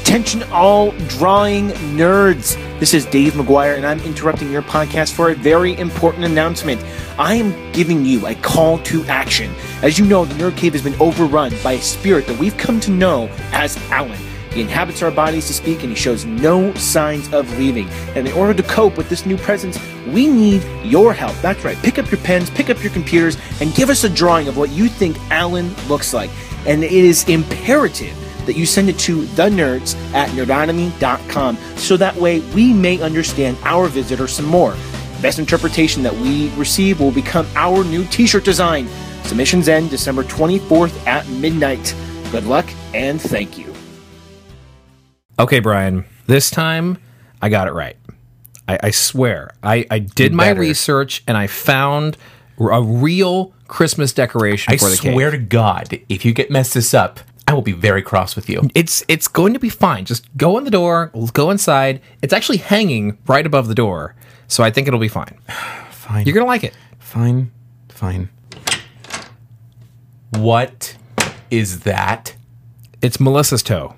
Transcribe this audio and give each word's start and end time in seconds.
Attention, 0.00 0.42
all 0.52 0.90
drawing 1.08 1.70
nerds. 1.96 2.54
This 2.78 2.92
is 2.92 3.06
Dave 3.06 3.32
McGuire, 3.32 3.76
and 3.76 3.86
I'm 3.86 3.98
interrupting 4.00 4.52
your 4.52 4.60
podcast 4.60 5.14
for 5.14 5.30
a 5.30 5.34
very 5.34 5.76
important 5.78 6.24
announcement. 6.24 6.84
I 7.18 7.34
am 7.34 7.72
giving 7.72 8.04
you 8.04 8.26
a 8.26 8.34
call 8.34 8.78
to 8.80 9.02
action. 9.06 9.50
As 9.82 9.98
you 9.98 10.04
know, 10.04 10.26
the 10.26 10.34
Nerd 10.34 10.54
Cave 10.58 10.74
has 10.74 10.82
been 10.82 11.00
overrun 11.00 11.54
by 11.64 11.72
a 11.72 11.80
spirit 11.80 12.26
that 12.26 12.38
we've 12.38 12.56
come 12.58 12.78
to 12.80 12.90
know 12.90 13.30
as 13.52 13.78
Alan. 13.90 14.18
He 14.52 14.60
inhabits 14.60 15.02
our 15.02 15.10
bodies 15.10 15.46
to 15.46 15.54
speak, 15.54 15.80
and 15.80 15.88
he 15.88 15.96
shows 15.96 16.26
no 16.26 16.74
signs 16.74 17.32
of 17.32 17.50
leaving. 17.58 17.88
And 18.14 18.28
in 18.28 18.34
order 18.34 18.52
to 18.52 18.62
cope 18.64 18.98
with 18.98 19.08
this 19.08 19.24
new 19.24 19.38
presence, 19.38 19.78
we 20.08 20.26
need 20.26 20.62
your 20.84 21.14
help. 21.14 21.34
That's 21.40 21.64
right. 21.64 21.76
Pick 21.78 21.98
up 21.98 22.10
your 22.10 22.20
pens, 22.20 22.50
pick 22.50 22.68
up 22.68 22.82
your 22.82 22.92
computers, 22.92 23.38
and 23.62 23.74
give 23.74 23.88
us 23.88 24.04
a 24.04 24.10
drawing 24.10 24.46
of 24.46 24.58
what 24.58 24.68
you 24.70 24.88
think 24.88 25.18
Alan 25.30 25.74
looks 25.88 26.12
like. 26.12 26.30
And 26.66 26.84
it 26.84 26.92
is 26.92 27.26
imperative 27.30 28.14
that 28.46 28.56
you 28.56 28.64
send 28.66 28.88
it 28.88 28.98
to 29.00 29.26
the 29.26 29.48
nerds 29.50 29.94
at 30.12 30.30
nerdonomy.com 30.30 31.56
so 31.76 31.96
that 31.96 32.14
way 32.16 32.40
we 32.54 32.72
may 32.72 33.00
understand 33.00 33.56
our 33.62 33.88
visitor 33.88 34.26
some 34.26 34.46
more. 34.46 34.72
The 34.72 35.22
best 35.22 35.38
interpretation 35.38 36.02
that 36.02 36.14
we 36.14 36.50
receive 36.54 37.00
will 37.00 37.12
become 37.12 37.46
our 37.54 37.84
new 37.84 38.04
t 38.06 38.26
shirt 38.26 38.44
design. 38.44 38.88
Submissions 39.24 39.68
end 39.68 39.90
December 39.90 40.22
24th 40.24 41.06
at 41.06 41.28
midnight. 41.28 41.94
Good 42.30 42.44
luck 42.44 42.68
and 42.94 43.20
thank 43.20 43.58
you. 43.58 43.72
Okay, 45.38 45.58
Bryan, 45.58 46.04
this 46.26 46.50
time 46.50 46.98
I 47.42 47.48
got 47.48 47.68
it 47.68 47.72
right. 47.72 47.96
I, 48.68 48.78
I 48.84 48.90
swear. 48.90 49.50
I, 49.62 49.86
I 49.90 49.98
did 49.98 50.32
my 50.32 50.44
better. 50.44 50.60
research 50.60 51.22
and 51.26 51.36
I 51.36 51.46
found 51.46 52.16
a 52.58 52.82
real 52.82 53.52
Christmas 53.68 54.12
decoration 54.12 54.72
I 54.72 54.76
for 54.76 54.88
the 54.88 54.96
swear 54.96 55.30
to 55.30 55.38
God, 55.38 56.00
if 56.08 56.24
you 56.24 56.32
get 56.32 56.50
messed 56.50 56.74
this 56.74 56.94
up, 56.94 57.20
I 57.48 57.54
will 57.54 57.62
be 57.62 57.72
very 57.72 58.02
cross 58.02 58.34
with 58.34 58.48
you. 58.48 58.68
It's 58.74 59.04
it's 59.08 59.28
going 59.28 59.52
to 59.52 59.60
be 59.60 59.68
fine. 59.68 60.04
Just 60.04 60.34
go 60.36 60.58
in 60.58 60.64
the 60.64 60.70
door, 60.70 61.12
go 61.32 61.50
inside. 61.50 62.00
It's 62.22 62.32
actually 62.32 62.58
hanging 62.58 63.18
right 63.26 63.46
above 63.46 63.68
the 63.68 63.74
door. 63.74 64.16
So 64.48 64.64
I 64.64 64.70
think 64.70 64.88
it'll 64.88 65.00
be 65.00 65.08
fine. 65.08 65.38
Fine. 65.90 66.24
You're 66.24 66.34
going 66.34 66.44
to 66.44 66.48
like 66.48 66.62
it. 66.62 66.72
fine. 67.00 67.50
Fine. 67.88 68.28
What 70.30 70.96
is 71.50 71.80
that? 71.80 72.36
It's 73.02 73.18
Melissa's 73.18 73.64
toe. 73.64 73.96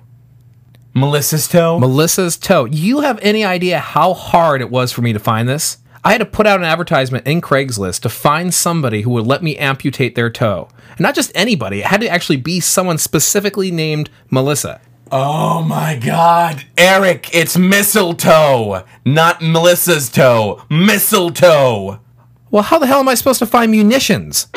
Melissa's 0.95 1.47
toe? 1.47 1.79
Melissa's 1.79 2.35
toe. 2.35 2.65
You 2.65 3.01
have 3.01 3.19
any 3.21 3.43
idea 3.45 3.77
how 3.77 4.15
hard 4.15 4.61
it 4.61 4.71
was 4.71 4.91
for 4.91 5.03
me 5.03 5.13
to 5.13 5.19
find 5.19 5.47
this? 5.47 5.77
I 6.03 6.13
had 6.13 6.17
to 6.19 6.25
put 6.25 6.47
out 6.47 6.59
an 6.59 6.65
advertisement 6.65 7.27
in 7.27 7.41
Craigslist 7.41 8.01
to 8.01 8.09
find 8.09 8.53
somebody 8.53 9.01
who 9.01 9.11
would 9.11 9.27
let 9.27 9.43
me 9.43 9.55
amputate 9.57 10.15
their 10.15 10.29
toe. 10.31 10.69
And 10.89 10.99
not 11.01 11.15
just 11.15 11.31
anybody, 11.35 11.79
it 11.79 11.85
had 11.85 12.01
to 12.01 12.09
actually 12.09 12.37
be 12.37 12.59
someone 12.59 12.97
specifically 12.97 13.71
named 13.71 14.09
Melissa. 14.29 14.81
oh 15.11 15.61
my 15.63 15.95
God. 15.95 16.65
Eric, 16.77 17.29
it's 17.33 17.57
mistletoe, 17.57 18.83
not 19.05 19.41
Melissa's 19.41 20.09
toe. 20.09 20.63
Mistletoe. 20.69 21.99
Well, 22.51 22.63
how 22.63 22.79
the 22.79 22.87
hell 22.87 22.99
am 22.99 23.07
I 23.09 23.15
supposed 23.15 23.39
to 23.39 23.45
find 23.45 23.71
munitions? 23.71 24.47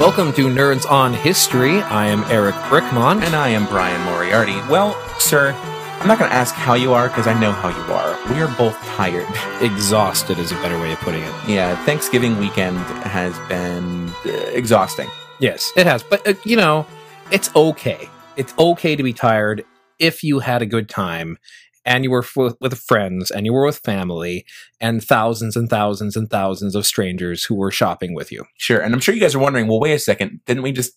Welcome 0.00 0.32
to 0.34 0.46
Nerds 0.48 0.88
on 0.90 1.12
History. 1.14 1.80
I 1.82 2.06
am 2.06 2.22
Eric 2.30 2.54
Brickmon. 2.70 3.22
And 3.22 3.34
I 3.34 3.48
am 3.48 3.66
Bryan 3.66 4.00
Moriarty. 4.02 4.56
Well, 4.70 4.94
sir, 5.18 5.52
I'm 5.98 6.08
not 6.08 6.18
going 6.18 6.30
to 6.30 6.36
ask 6.36 6.54
how 6.54 6.74
you 6.74 6.92
are 6.92 7.08
because 7.08 7.26
I 7.26 7.38
know 7.40 7.50
how 7.50 7.68
you 7.68 7.92
are. 7.92 8.32
We 8.32 8.40
are 8.40 8.54
both 8.56 8.76
tired. 8.84 9.26
Exhausted 9.62 10.38
is 10.38 10.52
a 10.52 10.54
better 10.56 10.78
way 10.78 10.92
of 10.92 10.98
putting 11.00 11.22
it. 11.22 11.32
Yeah, 11.48 11.74
Thanksgiving 11.84 12.38
weekend 12.38 12.78
has 12.78 13.36
been 13.48 14.08
uh, 14.24 14.30
exhausting. 14.52 15.08
Yes, 15.40 15.72
it 15.76 15.86
has. 15.86 16.02
But, 16.04 16.26
uh, 16.28 16.34
you 16.44 16.56
know, 16.56 16.86
it's 17.32 17.54
okay. 17.56 18.08
It's 18.36 18.54
okay 18.58 18.94
to 18.94 19.02
be 19.02 19.12
tired 19.12 19.64
if 19.98 20.22
you 20.22 20.38
had 20.38 20.62
a 20.62 20.66
good 20.66 20.88
time 20.88 21.38
and 21.84 22.04
you 22.04 22.10
were 22.10 22.22
f- 22.22 22.54
with 22.60 22.78
friends 22.78 23.30
and 23.30 23.46
you 23.46 23.52
were 23.52 23.64
with 23.64 23.78
family 23.78 24.44
and 24.80 25.02
thousands 25.02 25.56
and 25.56 25.70
thousands 25.70 26.14
and 26.16 26.28
thousands 26.28 26.74
of 26.74 26.84
strangers 26.86 27.44
who 27.44 27.54
were 27.54 27.70
shopping 27.70 28.14
with 28.14 28.30
you. 28.30 28.44
Sure. 28.58 28.80
And 28.80 28.92
I'm 28.94 29.00
sure 29.00 29.14
you 29.14 29.20
guys 29.20 29.34
are 29.34 29.38
wondering, 29.40 29.66
well, 29.66 29.80
wait 29.80 29.94
a 29.94 29.98
second. 29.98 30.40
Didn't 30.44 30.62
we 30.62 30.72
just 30.72 30.92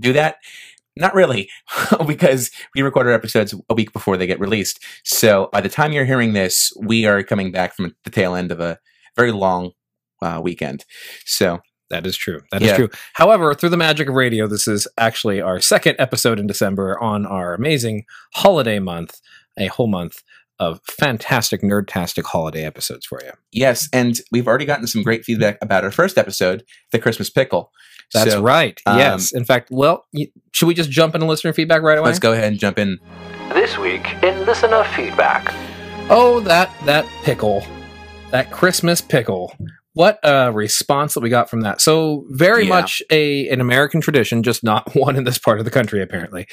do 0.00 0.14
that? 0.14 0.36
Not 0.98 1.14
really, 1.14 1.48
because 2.06 2.50
we 2.74 2.82
record 2.82 3.06
our 3.06 3.12
episodes 3.12 3.54
a 3.70 3.74
week 3.74 3.92
before 3.92 4.16
they 4.16 4.26
get 4.26 4.40
released. 4.40 4.82
So 5.04 5.48
by 5.52 5.60
the 5.60 5.68
time 5.68 5.92
you're 5.92 6.04
hearing 6.04 6.32
this, 6.32 6.72
we 6.80 7.06
are 7.06 7.22
coming 7.22 7.52
back 7.52 7.74
from 7.74 7.94
the 8.04 8.10
tail 8.10 8.34
end 8.34 8.50
of 8.52 8.60
a 8.60 8.78
very 9.16 9.32
long 9.32 9.70
uh, 10.22 10.40
weekend. 10.42 10.84
So 11.24 11.60
That 11.90 12.04
is 12.06 12.16
true. 12.18 12.40
That 12.52 12.60
is 12.62 12.68
Yeah. 12.68 12.76
true. 12.76 12.88
However, 13.14 13.54
through 13.54 13.70
the 13.70 13.76
magic 13.78 14.08
of 14.10 14.14
radio, 14.14 14.46
this 14.46 14.68
is 14.68 14.86
actually 14.98 15.40
our 15.40 15.58
second 15.58 15.96
episode 15.98 16.38
in 16.38 16.46
December 16.46 16.98
on 17.02 17.24
our 17.24 17.54
amazing 17.54 18.04
holiday 18.34 18.78
month, 18.78 19.20
a 19.58 19.68
whole 19.68 19.86
month 19.86 20.22
of 20.58 20.80
fantastic 20.90 21.62
nerdtastic 21.62 22.24
holiday 22.24 22.64
episodes 22.66 23.06
for 23.06 23.20
you. 23.24 23.30
yes, 23.52 23.88
and 23.92 24.20
we've 24.32 24.46
already 24.48 24.64
gotten 24.66 24.86
some 24.88 25.02
great 25.04 25.24
feedback 25.24 25.56
about 25.62 25.82
our 25.84 25.90
first 25.92 26.18
episode, 26.18 26.62
the 26.92 26.98
Christmas 26.98 27.30
pickle. 27.30 27.70
That's 28.14 28.32
So, 28.32 28.42
right. 28.42 28.80
um, 28.86 28.98
yes. 28.98 29.32
In 29.32 29.44
fact, 29.44 29.68
well, 29.70 30.06
should 30.52 30.66
we 30.66 30.74
just 30.74 30.90
jump 30.90 31.14
into 31.14 31.26
listener 31.26 31.52
feedback 31.52 31.82
right 31.82 31.98
away? 31.98 32.06
Let's 32.08 32.18
go 32.18 32.32
ahead 32.32 32.44
and 32.52 32.58
jump 32.58 32.78
in. 32.78 32.98
This 33.50 33.76
week 33.78 34.14
in 34.22 34.44
listener 34.46 34.84
feedback. 34.96 35.52
Oh, 36.10 36.40
that 36.40 36.70
that 36.86 37.06
pickle, 37.22 37.62
that 38.30 38.50
Christmas 38.50 39.00
pickle. 39.00 39.52
What 39.94 40.20
a 40.22 40.52
response 40.52 41.14
that 41.14 41.20
we 41.20 41.28
got 41.28 41.50
from 41.50 41.62
that. 41.62 41.80
So 41.80 42.24
very 42.30 42.62
Yeah. 42.62 42.68
much 42.68 43.02
a 43.10 43.48
an 43.48 43.60
American 43.60 44.00
tradition, 44.00 44.42
just 44.42 44.62
not 44.62 44.94
one 44.94 45.16
in 45.16 45.24
this 45.24 45.38
part 45.38 45.58
of 45.58 45.64
the 45.64 45.70
country. 45.70 46.00
Apparently, 46.02 46.46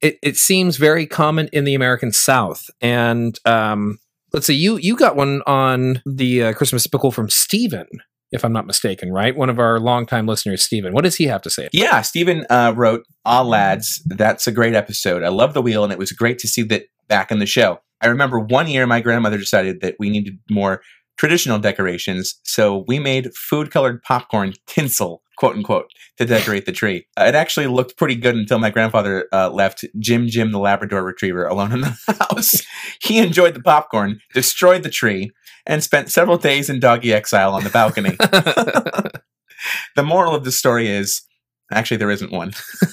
it 0.00 0.18
it 0.22 0.36
seems 0.36 0.76
very 0.76 1.06
common 1.06 1.48
in 1.52 1.64
the 1.64 1.74
American 1.74 2.12
South. 2.12 2.70
And 2.80 3.38
um, 3.44 3.98
let's 4.32 4.46
see, 4.46 4.54
you 4.54 4.76
you 4.76 4.96
got 4.96 5.16
one 5.16 5.42
on 5.46 6.00
the 6.06 6.42
uh, 6.44 6.52
Christmas 6.54 6.86
pickle 6.86 7.10
from 7.10 7.28
Steven, 7.28 7.86
if 8.32 8.44
I'm 8.44 8.52
not 8.52 8.66
mistaken, 8.66 9.12
right? 9.12 9.36
One 9.36 9.50
of 9.50 9.58
our 9.58 9.78
longtime 9.78 10.26
listeners, 10.26 10.64
Stephen. 10.64 10.92
What 10.92 11.04
does 11.04 11.16
he 11.16 11.26
have 11.26 11.42
to 11.42 11.50
say? 11.50 11.68
Yeah, 11.72 12.00
Stephen 12.00 12.46
uh, 12.50 12.72
wrote, 12.74 13.04
Ah, 13.24 13.42
lads, 13.42 14.02
that's 14.06 14.46
a 14.46 14.52
great 14.52 14.74
episode. 14.74 15.22
I 15.22 15.28
love 15.28 15.54
the 15.54 15.62
wheel, 15.62 15.84
and 15.84 15.92
it 15.92 15.98
was 15.98 16.12
great 16.12 16.38
to 16.40 16.48
see 16.48 16.62
that 16.64 16.84
back 17.08 17.30
in 17.30 17.38
the 17.38 17.46
show. 17.46 17.80
I 18.00 18.08
remember 18.08 18.40
one 18.40 18.68
year 18.68 18.86
my 18.86 19.00
grandmother 19.00 19.38
decided 19.38 19.80
that 19.82 19.94
we 19.98 20.10
needed 20.10 20.38
more 20.50 20.82
traditional 21.22 21.60
decorations, 21.60 22.40
so 22.42 22.84
we 22.88 22.98
made 22.98 23.32
food 23.32 23.70
colored 23.70 24.02
popcorn 24.02 24.52
tinsel, 24.66 25.22
quote 25.38 25.54
unquote, 25.54 25.88
to 26.16 26.26
decorate 26.26 26.66
the 26.66 26.72
tree. 26.72 27.06
Uh, 27.16 27.26
it 27.28 27.36
actually 27.36 27.68
looked 27.68 27.96
pretty 27.96 28.16
good 28.16 28.34
until 28.34 28.58
my 28.58 28.70
grandfather 28.70 29.28
uh, 29.32 29.48
left 29.48 29.84
Jim 30.00 30.26
Jim 30.26 30.50
the 30.50 30.58
Labrador 30.58 31.04
Retriever 31.04 31.46
alone 31.46 31.70
in 31.70 31.82
the 31.82 31.96
house. 32.28 32.66
he 33.00 33.18
enjoyed 33.18 33.54
the 33.54 33.62
popcorn, 33.62 34.18
destroyed 34.34 34.82
the 34.82 34.90
tree, 34.90 35.30
and 35.64 35.84
spent 35.84 36.10
several 36.10 36.38
days 36.38 36.68
in 36.68 36.80
doggy 36.80 37.12
exile 37.12 37.54
on 37.54 37.62
the 37.62 37.70
balcony. 37.70 38.16
the 39.94 40.02
moral 40.02 40.34
of 40.34 40.42
the 40.42 40.50
story 40.50 40.88
is 40.88 41.22
actually 41.70 41.98
there 41.98 42.10
isn't 42.10 42.32
one 42.32 42.52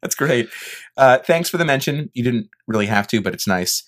that's 0.00 0.14
great 0.16 0.48
uh, 0.96 1.18
thanks 1.18 1.50
for 1.50 1.58
the 1.58 1.64
mention 1.66 2.10
you 2.14 2.24
didn't 2.24 2.48
really 2.66 2.86
have 2.86 3.06
to 3.06 3.20
but 3.20 3.34
it's 3.34 3.46
nice 3.46 3.84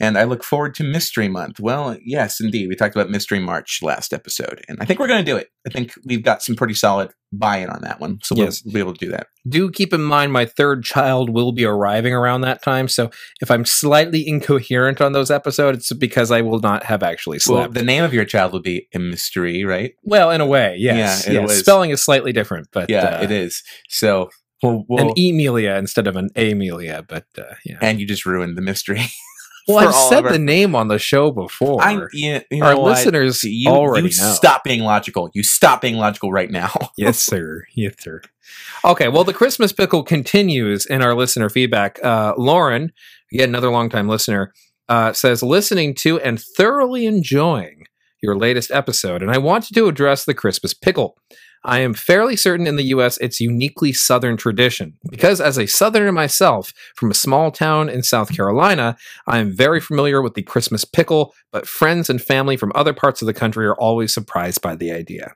and 0.00 0.16
i 0.18 0.24
look 0.24 0.44
forward 0.44 0.74
to 0.74 0.84
mystery 0.84 1.28
month 1.28 1.58
well 1.60 1.96
yes 2.04 2.40
indeed 2.40 2.68
we 2.68 2.76
talked 2.76 2.94
about 2.94 3.10
mystery 3.10 3.38
march 3.40 3.80
last 3.82 4.12
episode 4.12 4.62
and 4.68 4.78
i 4.80 4.84
think 4.84 4.98
we're 5.00 5.08
going 5.08 5.24
to 5.24 5.30
do 5.30 5.36
it 5.36 5.48
i 5.66 5.70
think 5.70 5.92
we've 6.04 6.22
got 6.22 6.42
some 6.42 6.54
pretty 6.56 6.74
solid 6.74 7.10
buy-in 7.32 7.68
on 7.68 7.82
that 7.82 8.00
one 8.00 8.18
so 8.22 8.34
we'll, 8.34 8.46
Yes. 8.46 8.62
we'll 8.64 8.72
be 8.74 8.80
able 8.80 8.94
to 8.94 9.04
do 9.04 9.10
that 9.10 9.26
do 9.46 9.70
keep 9.70 9.92
in 9.92 10.02
mind 10.02 10.32
my 10.32 10.46
third 10.46 10.82
child 10.84 11.28
will 11.30 11.52
be 11.52 11.64
arriving 11.64 12.12
around 12.14 12.42
that 12.42 12.62
time. 12.62 12.86
So 12.86 13.10
if 13.40 13.50
I'm 13.50 13.64
slightly 13.64 14.26
incoherent 14.28 15.00
on 15.00 15.12
those 15.12 15.30
episodes, 15.30 15.78
it's 15.78 15.92
because 15.94 16.30
I 16.30 16.42
will 16.42 16.58
not 16.60 16.84
have 16.84 17.02
actually 17.02 17.38
slept. 17.38 17.58
well 17.58 17.70
the 17.70 17.82
name 17.82 18.04
of 18.04 18.12
your 18.12 18.26
child 18.26 18.52
will 18.52 18.60
be 18.62 18.88
a 18.94 18.98
mystery 18.98 19.64
right 19.64 19.92
Well, 20.02 20.30
in 20.30 20.40
a 20.42 20.46
way, 20.46 20.76
yes. 20.78 21.26
Yeah, 21.26 21.32
yes. 21.34 21.42
was. 21.48 21.58
Spelling 21.60 21.90
is 21.90 22.02
slightly 22.02 22.32
different, 22.32 22.68
but 22.72 22.90
yeah 22.90 23.04
uh, 23.18 23.22
it 23.22 23.30
is 23.30 23.62
so 23.88 24.28
we'll, 24.62 24.84
we'll 24.88 25.08
an 25.10 25.14
Emilia 25.16 25.74
instead 25.76 26.06
of 26.06 26.16
an 26.16 26.28
Amelia. 26.36 27.04
But 27.08 27.24
uh, 27.38 27.54
yeah. 27.64 27.78
and 27.80 28.00
you 28.00 28.06
just 28.06 28.26
ruined 28.26 28.56
the 28.58 28.62
mystery 28.62 29.00
Well, 29.68 29.88
I've 29.88 29.94
said 29.94 30.22
the 30.22 30.38
name 30.38 30.74
on 30.74 30.88
the 30.88 30.98
show 30.98 31.30
before. 31.30 31.82
I, 31.82 32.06
you, 32.12 32.40
you 32.50 32.64
Our 32.64 32.76
what? 32.76 32.96
listeners 32.96 33.44
you, 33.44 33.70
already 33.70 34.08
you 34.08 34.20
know. 34.20 34.32
stop 34.32 34.64
being 34.64 34.82
logical 34.82 35.30
you 35.34 35.42
stop 35.42 35.80
being 35.80 35.96
logical 35.96 36.32
right 36.32 36.50
now 36.50 36.72
yes, 36.96 37.18
sir. 37.18 37.64
Yes, 37.74 37.94
sir. 37.98 38.22
Okay, 38.84 39.08
well, 39.08 39.24
the 39.24 39.34
Christmas 39.34 39.72
pickle 39.72 40.02
continues 40.02 40.86
in 40.86 41.02
our 41.02 41.14
listener 41.14 41.48
feedback. 41.48 42.02
Uh, 42.02 42.34
Lauren, 42.36 42.92
yet 43.30 43.48
another 43.48 43.70
longtime 43.70 44.08
listener, 44.08 44.52
uh, 44.88 45.12
says, 45.12 45.42
listening 45.42 45.94
to 45.96 46.18
and 46.20 46.40
thoroughly 46.40 47.06
enjoying 47.06 47.84
your 48.22 48.36
latest 48.36 48.70
episode, 48.70 49.22
and 49.22 49.30
I 49.30 49.38
wanted 49.38 49.74
to 49.74 49.86
address 49.86 50.24
the 50.24 50.34
Christmas 50.34 50.74
pickle. 50.74 51.16
I 51.64 51.80
am 51.80 51.94
fairly 51.94 52.36
certain 52.36 52.66
in 52.66 52.76
the 52.76 52.84
US 52.84 53.18
it's 53.18 53.40
uniquely 53.40 53.92
Southern 53.92 54.36
tradition. 54.36 54.96
Because 55.10 55.40
as 55.40 55.58
a 55.58 55.66
Southerner 55.66 56.12
myself 56.12 56.72
from 56.94 57.10
a 57.10 57.14
small 57.14 57.50
town 57.50 57.88
in 57.88 58.02
South 58.02 58.34
Carolina, 58.34 58.96
I 59.26 59.38
am 59.38 59.54
very 59.54 59.80
familiar 59.80 60.22
with 60.22 60.34
the 60.34 60.42
Christmas 60.42 60.84
pickle, 60.84 61.34
but 61.52 61.68
friends 61.68 62.08
and 62.08 62.22
family 62.22 62.56
from 62.56 62.72
other 62.74 62.92
parts 62.92 63.22
of 63.22 63.26
the 63.26 63.34
country 63.34 63.66
are 63.66 63.76
always 63.76 64.14
surprised 64.14 64.62
by 64.62 64.76
the 64.76 64.92
idea. 64.92 65.34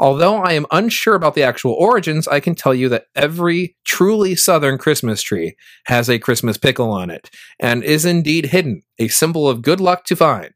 Although 0.00 0.36
I 0.36 0.54
am 0.54 0.64
unsure 0.70 1.14
about 1.14 1.34
the 1.34 1.42
actual 1.42 1.74
origins, 1.74 2.26
I 2.26 2.40
can 2.40 2.54
tell 2.54 2.74
you 2.74 2.88
that 2.88 3.04
every 3.14 3.76
truly 3.84 4.34
Southern 4.34 4.78
Christmas 4.78 5.20
tree 5.20 5.56
has 5.84 6.08
a 6.08 6.18
Christmas 6.18 6.56
pickle 6.56 6.90
on 6.90 7.10
it 7.10 7.28
and 7.58 7.84
is 7.84 8.06
indeed 8.06 8.46
hidden, 8.46 8.80
a 8.98 9.08
symbol 9.08 9.46
of 9.46 9.60
good 9.60 9.78
luck 9.78 10.06
to 10.06 10.16
find. 10.16 10.54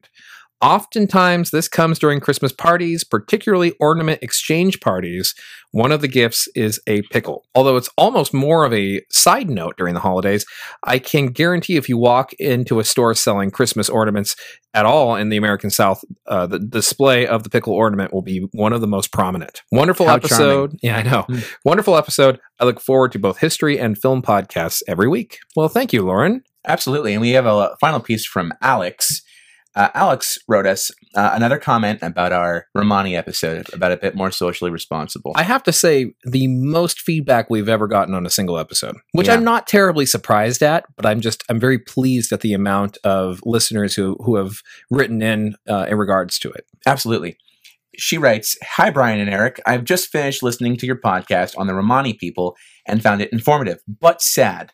Oftentimes, 0.64 1.50
this 1.50 1.68
comes 1.68 1.98
during 1.98 2.20
Christmas 2.20 2.50
parties, 2.50 3.04
particularly 3.04 3.74
ornament 3.80 4.20
exchange 4.22 4.80
parties. 4.80 5.34
One 5.72 5.92
of 5.92 6.00
the 6.00 6.08
gifts 6.08 6.48
is 6.54 6.80
a 6.86 7.02
pickle. 7.10 7.44
Although 7.54 7.76
it's 7.76 7.90
almost 7.98 8.32
more 8.32 8.64
of 8.64 8.72
a 8.72 9.02
side 9.10 9.50
note 9.50 9.76
during 9.76 9.92
the 9.92 10.00
holidays, 10.00 10.46
I 10.82 11.00
can 11.00 11.26
guarantee 11.26 11.76
if 11.76 11.86
you 11.86 11.98
walk 11.98 12.32
into 12.34 12.80
a 12.80 12.84
store 12.84 13.12
selling 13.14 13.50
Christmas 13.50 13.90
ornaments 13.90 14.36
at 14.72 14.86
all 14.86 15.16
in 15.16 15.28
the 15.28 15.36
American 15.36 15.68
South, 15.68 16.02
uh, 16.28 16.46
the 16.46 16.60
display 16.60 17.26
of 17.26 17.42
the 17.42 17.50
pickle 17.50 17.74
ornament 17.74 18.14
will 18.14 18.22
be 18.22 18.48
one 18.52 18.72
of 18.72 18.80
the 18.80 18.86
most 18.86 19.12
prominent. 19.12 19.60
Wonderful 19.70 20.06
How 20.06 20.14
episode. 20.14 20.78
Yeah, 20.82 20.96
I 20.96 21.02
know. 21.02 21.24
Mm. 21.28 21.54
Wonderful 21.66 21.94
episode. 21.94 22.40
I 22.58 22.64
look 22.64 22.80
forward 22.80 23.12
to 23.12 23.18
both 23.18 23.36
history 23.36 23.78
and 23.78 23.98
film 23.98 24.22
podcasts 24.22 24.82
every 24.88 25.08
week. 25.08 25.40
Well, 25.56 25.68
thank 25.68 25.92
you, 25.92 26.06
Lauren. 26.06 26.42
Absolutely. 26.66 27.12
And 27.12 27.20
we 27.20 27.30
have 27.30 27.44
a 27.44 27.76
final 27.82 28.00
piece 28.00 28.24
from 28.24 28.50
Alex. 28.62 29.20
Uh, 29.76 29.88
Alex 29.94 30.38
wrote 30.48 30.66
us 30.66 30.90
uh, 31.16 31.30
another 31.34 31.58
comment 31.58 31.98
about 32.02 32.32
our 32.32 32.66
Romani 32.74 33.16
episode, 33.16 33.66
about 33.72 33.90
a 33.92 33.96
bit 33.96 34.14
more 34.14 34.30
socially 34.30 34.70
responsible. 34.70 35.32
I 35.34 35.42
have 35.42 35.62
to 35.64 35.72
say, 35.72 36.14
the 36.24 36.46
most 36.46 37.00
feedback 37.00 37.50
we've 37.50 37.68
ever 37.68 37.88
gotten 37.88 38.14
on 38.14 38.24
a 38.24 38.30
single 38.30 38.58
episode, 38.58 38.96
which 39.12 39.26
Yeah. 39.26 39.34
I'm 39.34 39.44
not 39.44 39.66
terribly 39.66 40.06
surprised 40.06 40.62
at, 40.62 40.84
but 40.96 41.06
I'm 41.06 41.20
just 41.20 41.42
I'm 41.48 41.58
very 41.58 41.78
pleased 41.78 42.32
at 42.32 42.40
the 42.40 42.52
amount 42.52 42.98
of 43.04 43.40
listeners 43.44 43.94
who 43.94 44.16
who 44.24 44.36
have 44.36 44.54
written 44.90 45.22
in 45.22 45.54
uh, 45.68 45.86
in 45.88 45.98
regards 45.98 46.38
to 46.40 46.50
it. 46.50 46.66
Absolutely. 46.86 47.36
She 47.96 48.18
writes 48.18 48.56
Hi, 48.62 48.90
Bryan 48.90 49.20
and 49.20 49.30
Eric. 49.30 49.60
I've 49.66 49.84
just 49.84 50.08
finished 50.08 50.42
listening 50.42 50.76
to 50.78 50.86
your 50.86 50.96
podcast 51.00 51.56
on 51.56 51.66
the 51.68 51.74
Romani 51.74 52.12
people 52.14 52.56
and 52.86 53.02
found 53.02 53.20
it 53.22 53.32
informative, 53.32 53.78
but 54.00 54.20
sad. 54.20 54.72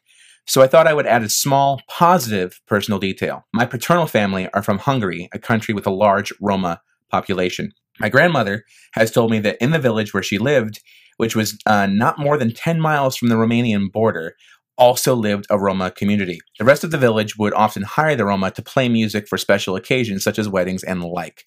So 0.51 0.63
I 0.63 0.67
thought 0.67 0.89
I 0.89 0.95
would 0.95 1.07
add 1.07 1.23
a 1.23 1.29
small, 1.29 1.81
positive 1.87 2.61
personal 2.67 2.99
detail. 2.99 3.47
My 3.55 3.65
paternal 3.65 4.09
family 4.09 4.49
are 4.53 4.65
from 4.65 4.79
Hungary, 4.79 5.29
a 5.33 5.39
country 5.39 5.73
with 5.73 5.87
a 5.87 5.93
large 5.93 6.33
Roma 6.41 6.81
population. 7.09 7.71
My 8.01 8.09
grandmother 8.09 8.65
has 8.95 9.13
told 9.13 9.31
me 9.31 9.39
that 9.39 9.59
in 9.63 9.71
the 9.71 9.79
village 9.79 10.13
where 10.13 10.25
she 10.25 10.39
lived, 10.39 10.81
which 11.19 11.37
was 11.37 11.57
uh, 11.67 11.87
not 11.87 12.19
more 12.19 12.37
than 12.37 12.53
10 12.53 12.81
miles 12.81 13.17
from 13.17 13.29
the 13.29 13.37
Romanian 13.37 13.93
border, 13.93 14.35
also 14.77 15.15
lived 15.15 15.47
a 15.51 15.59
Roma 15.59 15.93
community. 15.93 16.41
The 16.59 16.65
rest 16.65 16.83
of 16.83 16.91
the 16.91 16.99
village 16.99 17.39
would 17.39 17.55
often 17.55 17.85
hire 17.85 18.17
the 18.17 18.25
Roma 18.25 18.51
to 18.51 18.63
play 18.63 18.89
music 18.89 19.29
for 19.29 19.39
special 19.39 19.77
occasions 19.77 20.25
such 20.25 20.37
as 20.37 20.49
weddings 20.49 20.83
and 20.83 21.01
the 21.01 21.07
like. 21.07 21.45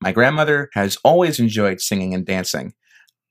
My 0.00 0.12
grandmother 0.12 0.70
has 0.72 0.96
always 1.04 1.38
enjoyed 1.38 1.82
singing 1.82 2.14
and 2.14 2.24
dancing. 2.24 2.72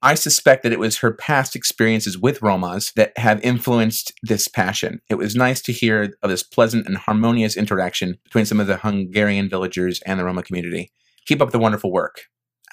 I 0.01 0.13
suspect 0.15 0.63
that 0.63 0.71
it 0.73 0.79
was 0.79 0.97
her 0.99 1.11
past 1.11 1.55
experiences 1.55 2.17
with 2.17 2.39
Romas 2.41 2.93
that 2.95 3.17
have 3.17 3.43
influenced 3.43 4.13
this 4.21 4.47
passion. 4.47 5.01
It 5.09 5.15
was 5.15 5.35
nice 5.35 5.61
to 5.63 5.71
hear 5.71 6.13
of 6.21 6.29
this 6.29 6.43
pleasant 6.43 6.85
and 6.85 6.97
harmonious 6.97 7.57
interaction 7.57 8.17
between 8.23 8.45
some 8.45 8.59
of 8.59 8.67
the 8.67 8.77
Hungarian 8.77 9.49
villagers 9.49 10.01
and 10.05 10.19
the 10.19 10.25
Roma 10.25 10.43
community. 10.43 10.91
Keep 11.25 11.41
up 11.41 11.51
the 11.51 11.59
wonderful 11.59 11.91
work, 11.91 12.21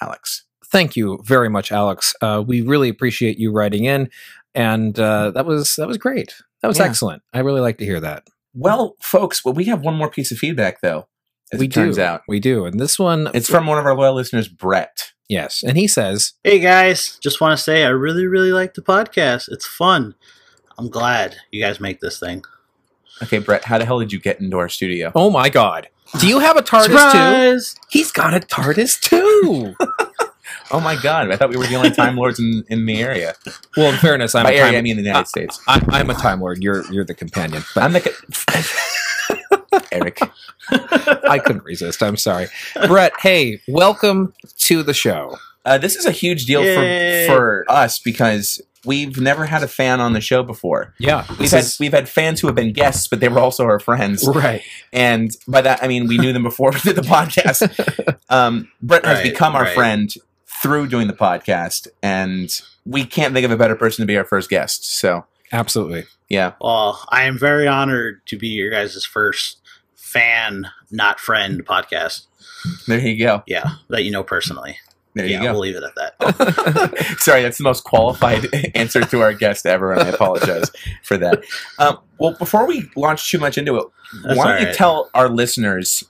Alex. 0.01 0.45
Thank 0.67 0.95
you 0.95 1.19
very 1.23 1.49
much, 1.49 1.71
Alex. 1.71 2.13
Uh, 2.21 2.43
we 2.45 2.61
really 2.61 2.89
appreciate 2.89 3.37
you 3.39 3.51
writing 3.51 3.85
in, 3.85 4.09
and 4.53 4.99
uh, 4.99 5.31
that 5.31 5.45
was 5.45 5.75
that 5.77 5.87
was 5.87 5.97
great. 5.97 6.35
That 6.61 6.67
was 6.67 6.77
Yeah. 6.79 6.85
excellent. 6.85 7.23
I 7.33 7.39
really 7.39 7.61
like 7.61 7.77
to 7.79 7.85
hear 7.85 7.99
that. 7.99 8.27
Well, 8.53 8.95
folks, 9.01 9.43
well, 9.43 9.53
we 9.53 9.65
have 9.65 9.81
one 9.81 9.95
more 9.95 10.09
piece 10.09 10.31
of 10.31 10.37
feedback, 10.37 10.81
though. 10.81 11.07
As 11.51 11.59
we 11.59 11.65
it 11.65 11.73
turns 11.73 11.95
do. 11.97 12.01
out, 12.03 12.21
we 12.27 12.39
do, 12.39 12.65
and 12.65 12.79
this 12.79 12.97
one 12.99 13.29
it's 13.33 13.49
from 13.49 13.65
one 13.67 13.77
of 13.77 13.85
our 13.85 13.95
loyal 13.95 14.15
listeners, 14.15 14.47
Brett. 14.47 15.11
Yes, 15.27 15.63
and 15.63 15.77
he 15.77 15.87
says, 15.87 16.33
Hey 16.43 16.59
guys, 16.59 17.17
just 17.21 17.41
want 17.41 17.57
to 17.57 17.63
say 17.63 17.83
I 17.83 17.89
really, 17.89 18.25
really 18.25 18.51
like 18.51 18.73
the 18.73 18.81
podcast. 18.81 19.51
It's 19.51 19.65
fun. 19.65 20.15
I'm 20.77 20.89
glad 20.89 21.37
you 21.51 21.61
guys 21.61 21.79
make 21.79 21.99
this 21.99 22.19
thing. 22.19 22.43
Okay, 23.21 23.37
Brett, 23.37 23.65
how 23.65 23.77
the 23.77 23.85
hell 23.85 23.99
did 23.99 24.11
you 24.11 24.19
get 24.19 24.39
into 24.39 24.57
our 24.57 24.69
studio? 24.69 25.11
"Oh 25.13 25.29
my 25.29 25.49
God, 25.49 25.87
do 26.19 26.27
you 26.27 26.39
have 26.39 26.57
a 26.57 26.61
TARDIS 26.61 27.11
too? 27.11 27.79
He's 27.89 28.11
got 28.11 28.33
a 28.33 28.39
TARDIS 28.39 28.99
too." 28.99 29.75
Oh 30.71 30.79
my 30.79 30.95
god, 30.95 31.29
I 31.31 31.35
thought 31.35 31.49
we 31.49 31.57
were 31.57 31.67
the 31.67 31.75
only 31.75 31.91
Time 31.91 32.15
Lords 32.15 32.39
in, 32.39 32.63
in 32.67 32.85
the 32.85 32.99
area. 32.99 33.35
well, 33.77 33.91
in 33.91 33.99
fairness, 33.99 34.33
I'm 34.33 34.43
By 34.43 34.53
a 34.53 34.55
area, 34.55 34.71
time, 34.71 34.75
I 34.79 34.81
mean 34.81 34.95
the 34.97 35.03
United 35.03 35.21
uh, 35.21 35.25
States. 35.25 35.61
I, 35.67 35.83
I'm 35.89 36.09
a 36.09 36.15
Time 36.15 36.41
Lord. 36.41 36.63
You're 36.63 36.83
you're 36.91 37.05
the 37.05 37.13
companion, 37.13 37.63
but 37.75 37.83
I'm 37.83 37.93
the. 37.93 37.99
co- 39.99 39.99
Eric. 39.99 40.19
I 41.29 41.39
couldn't 41.39 41.63
resist. 41.63 42.01
I'm 42.03 42.17
sorry, 42.17 42.47
Brett. 42.87 43.13
Hey, 43.19 43.61
welcome 43.67 44.33
to 44.59 44.83
the 44.83 44.93
show. 44.93 45.37
Uh, 45.65 45.77
this 45.77 45.95
is 45.95 46.05
a 46.05 46.11
huge 46.11 46.45
deal 46.45 46.63
Yay. 46.63 47.25
for, 47.27 47.33
for 47.33 47.65
us 47.69 47.99
because 47.99 48.61
we've 48.85 49.17
never 49.19 49.45
had 49.45 49.63
a 49.63 49.67
fan 49.67 50.01
on 50.01 50.11
the 50.13 50.19
show 50.19 50.43
before. 50.43 50.93
Yeah, 50.99 51.25
We've 51.39 51.49
had 51.51 51.61
is- 51.61 51.79
we've 51.79 51.93
had 51.93 52.09
fans 52.09 52.41
who 52.41 52.47
have 52.47 52.55
been 52.55 52.73
guests, 52.73 53.07
but 53.07 53.19
they 53.21 53.29
were 53.29 53.39
also 53.39 53.63
our 53.63 53.79
friends. 53.79 54.27
right. 54.27 54.61
And 54.91 55.31
by 55.47 55.61
that 55.61 55.81
I 55.83 55.87
mean 55.87 56.07
we 56.07 56.17
knew 56.17 56.33
them 56.33 56.43
before 56.43 56.71
we 56.73 56.79
did 56.81 56.95
the 56.97 57.01
podcast. 57.01 58.17
Um, 58.29 58.69
Brett 58.81 59.05
has 59.05 59.21
become 59.21 59.55
our 59.55 59.63
right. 59.63 59.75
friend 59.75 60.13
through 60.61 60.87
doing 60.87 61.07
the 61.07 61.13
podcast, 61.13 61.87
and 62.01 62.49
we 62.85 63.05
can't 63.05 63.33
think 63.33 63.45
of 63.45 63.51
a 63.51 63.57
better 63.57 63.75
person 63.75 64.03
to 64.03 64.05
be 64.07 64.17
our 64.17 64.25
first 64.25 64.49
guest. 64.49 64.85
So 64.85 65.25
Absolutely. 65.53 66.05
yeah, 66.29 66.53
Well, 66.59 67.05
I 67.09 67.23
am 67.23 67.37
very 67.37 67.67
honored 67.67 68.21
to 68.27 68.37
be 68.37 68.47
your 68.49 68.69
guys' 68.69 69.05
first 69.05 69.59
fan, 70.13 70.67
not 70.91 71.19
friend 71.19 71.65
podcast. 71.65 72.27
there 72.87 72.99
you 72.99 73.17
go. 73.17 73.43
Yeah, 73.47 73.71
that 73.89 74.03
you 74.03 74.11
know 74.11 74.23
personally. 74.23 74.77
There 75.15 75.25
yeah, 75.25 75.37
you 75.37 75.43
go. 75.43 75.51
we'll 75.51 75.61
leave 75.61 75.75
it 75.75 75.83
at 75.83 75.95
that. 75.95 77.15
Sorry, 77.19 77.43
that's 77.43 77.59
the 77.59 77.63
most 77.63 77.83
qualified 77.83 78.47
answer 78.75 79.01
to 79.01 79.21
our 79.21 79.33
guest 79.33 79.65
ever, 79.65 79.91
and 79.91 80.01
I 80.01 80.07
apologize 80.07 80.71
for 81.03 81.17
that. 81.17 81.43
Um, 81.77 81.99
well, 82.17 82.35
before 82.39 82.65
we 82.65 82.89
launch 82.95 83.29
too 83.29 83.37
much 83.37 83.57
into 83.57 83.77
it, 83.77 83.85
That's 84.23 84.37
why 84.37 84.47
don't 84.47 84.61
all 84.61 84.67
you 84.67 84.73
tell 84.73 85.09
our 85.13 85.29
listeners 85.29 86.03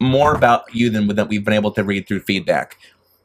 more 0.00 0.34
about 0.34 0.74
you 0.74 0.90
than 0.90 1.08
that 1.08 1.28
we've 1.28 1.44
been 1.44 1.54
able 1.54 1.70
to 1.72 1.84
read 1.84 2.08
through 2.08 2.20
feedback? 2.20 2.78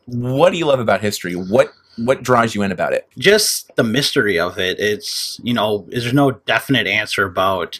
What 0.06 0.52
do 0.52 0.58
you 0.58 0.66
love 0.66 0.80
about 0.80 1.02
history? 1.02 1.34
What 1.34 1.72
what 1.98 2.24
draws 2.24 2.56
you 2.56 2.62
in 2.62 2.72
about 2.72 2.94
it? 2.94 3.08
just 3.18 3.76
the 3.76 3.84
mystery 3.84 4.40
of 4.40 4.58
it. 4.58 4.80
It's 4.80 5.40
you 5.44 5.54
know, 5.54 5.86
there's 5.90 6.14
no 6.14 6.32
definite 6.32 6.88
answer 6.88 7.26
about. 7.26 7.80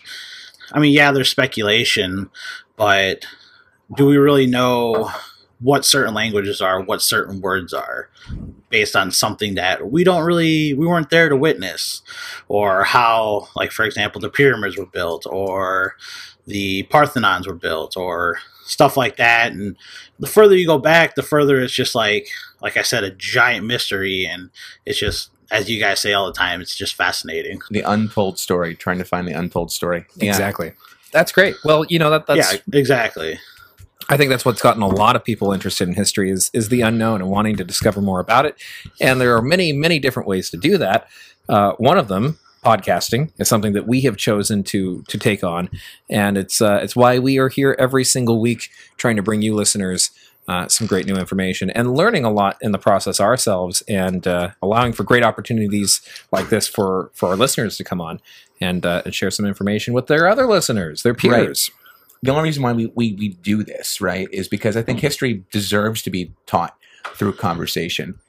I 0.72 0.80
mean, 0.80 0.94
yeah, 0.94 1.12
there's 1.12 1.30
speculation, 1.30 2.30
but 2.76 3.26
do 3.96 4.06
we 4.06 4.18
really 4.18 4.46
know 4.46 5.12
what 5.62 5.84
certain 5.84 6.14
languages 6.14 6.62
are, 6.62 6.82
what 6.82 7.02
certain 7.02 7.42
words 7.42 7.74
are, 7.74 8.10
based 8.70 8.96
on 8.96 9.12
something 9.12 9.56
that 9.56 9.92
we 9.92 10.04
don't 10.04 10.24
really, 10.24 10.74
we 10.74 10.88
weren't 10.88 11.10
there 11.10 11.28
to 11.28 11.36
witness, 11.36 12.02
or 12.48 12.84
how, 12.84 13.48
like 13.56 13.72
for 13.72 13.84
example, 13.84 14.22
the 14.22 14.30
pyramids 14.30 14.78
were 14.78 14.86
built, 14.86 15.26
or 15.30 15.96
the 16.46 16.84
Parthenons 16.84 17.46
were 17.46 17.56
built, 17.56 17.98
or 17.98 18.40
stuff 18.64 18.96
like 18.96 19.18
that. 19.18 19.52
And 19.52 19.76
the 20.20 20.28
further 20.28 20.56
you 20.56 20.66
go 20.66 20.78
back, 20.78 21.16
the 21.16 21.24
further 21.24 21.60
it's 21.60 21.74
just 21.74 21.94
like, 21.96 22.30
like 22.62 22.78
I 22.78 22.82
said, 22.84 23.04
a 23.04 23.12
giant 23.12 23.66
mystery, 23.66 24.26
and 24.26 24.52
it's 24.86 25.00
just 25.00 25.32
as 25.52 25.70
you 25.70 25.80
guys 25.80 26.00
say 26.00 26.14
all 26.14 26.28
the 26.28 26.34
time, 26.34 26.62
it's 26.62 26.76
just 26.76 26.96
fascinating. 26.96 27.62
The 27.70 27.82
untold 27.82 28.40
story, 28.40 28.76
trying 28.76 29.00
to 29.00 29.06
find 29.06 29.28
the 29.28 29.34
untold 29.34 29.72
story. 29.72 30.06
Yeah. 30.16 30.30
Exactly. 30.30 30.74
That's 31.12 31.32
great. 31.32 31.56
Well, 31.64 31.86
you 31.90 32.00
know 32.00 32.10
that 32.12 32.28
that's 32.28 32.54
yeah, 32.54 32.60
exactly. 32.74 33.40
I 34.10 34.18
think 34.18 34.30
that's 34.30 34.46
what's 34.46 34.62
gotten 34.62 34.82
a 34.82 34.88
lot 34.88 35.16
of 35.16 35.24
people 35.24 35.54
interested 35.54 35.88
in 35.88 35.94
history 35.94 36.32
is 36.32 36.50
is 36.54 36.70
the 36.70 36.82
unknown 36.82 37.22
and 37.22 37.30
wanting 37.30 37.56
to 37.58 37.64
discover 37.64 38.02
more 38.02 38.20
about 38.20 38.46
it. 38.46 38.56
And 39.00 39.20
there 39.20 39.36
are 39.36 39.42
many 39.42 39.72
many 39.72 40.00
different 40.00 40.28
ways 40.28 40.50
to 40.52 40.58
do 40.58 40.78
that. 40.78 41.08
Uh, 41.48 41.74
one 41.74 41.98
of 41.98 42.08
them, 42.08 42.38
podcasting, 42.64 43.32
is 43.40 43.48
something 43.48 43.74
that 43.74 43.88
we 43.88 44.02
have 44.02 44.18
chosen 44.18 44.64
to 44.66 45.04
to 45.08 45.18
take 45.18 45.44
on, 45.44 45.70
and 46.10 46.38
it's 46.38 46.62
uh, 46.62 46.80
it's 46.82 46.96
why 46.96 47.20
we 47.20 47.38
are 47.38 47.50
here 47.50 47.76
every 47.80 48.04
single 48.04 48.40
week 48.40 48.70
trying 48.98 49.16
to 49.16 49.24
bring 49.24 49.42
you 49.42 49.56
listeners. 49.56 50.12
Uh, 50.50 50.68
some 50.68 50.88
great 50.88 51.06
new 51.06 51.16
information 51.16 51.70
and 51.70 51.94
learning 51.94 52.26
a 52.26 52.32
lot 52.32 52.58
in 52.60 52.72
the 52.72 52.80
process 52.80 53.20
ourselves, 53.20 53.84
and 53.88 54.26
uh, 54.26 54.50
allowing 54.64 54.92
for 54.92 55.04
great 55.04 55.22
opportunities 55.24 56.02
like 56.32 56.50
this 56.50 56.68
for 56.68 57.12
for 57.14 57.30
our 57.30 57.36
listeners 57.36 57.78
to 57.78 57.84
come 57.84 58.02
on 58.02 58.20
and 58.60 58.84
uh, 58.84 59.04
and 59.06 59.14
share 59.14 59.30
some 59.30 59.46
information 59.46 59.94
with 59.94 60.08
their 60.08 60.28
other 60.28 60.48
listeners, 60.48 61.04
their 61.04 61.14
Right. 61.14 61.22
peers. 61.46 61.70
the 62.24 62.32
only 62.32 62.44
reason 62.50 62.64
why 62.64 62.74
we, 62.74 62.88
we, 62.96 63.14
we 63.14 63.30
do 63.30 63.64
this, 63.64 64.02
right, 64.02 64.28
is 64.32 64.48
because 64.48 64.76
I 64.76 64.82
think 64.82 65.00
history 65.02 65.44
deserves 65.52 66.02
to 66.02 66.10
be 66.10 66.34
taught 66.48 66.76
through 67.14 67.34
conversation. 67.34 68.20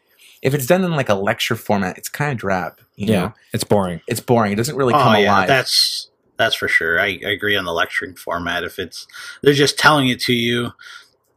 If 0.43 0.53
it's 0.55 0.67
done 0.67 0.85
in 0.85 0.93
like 0.93 1.09
a 1.09 1.15
lecture 1.15 1.57
format, 1.57 1.97
it's 1.99 2.09
kind 2.11 2.33
of 2.33 2.39
drab. 2.39 2.81
You 2.97 3.07
Yeah, 3.07 3.21
know? 3.21 3.35
it's 3.55 3.65
boring. 3.65 4.01
It's 4.07 4.21
boring. 4.21 4.53
It 4.53 4.57
doesn't 4.57 4.77
really 4.77 4.95
oh 4.95 4.99
come 4.99 5.15
yeah, 5.17 5.27
alive. 5.33 5.49
that's 5.49 6.11
that's 6.37 6.55
for 6.55 6.69
sure. 6.69 7.01
I, 7.01 7.19
I 7.27 7.31
agree 7.31 7.57
on 7.57 7.65
the 7.65 7.73
lecturing 7.73 8.15
format. 8.15 8.63
If 8.63 8.79
it's 8.79 9.07
they're 9.43 9.55
just 9.55 9.79
telling 9.79 10.09
it 10.09 10.21
to 10.29 10.33
you, 10.35 10.73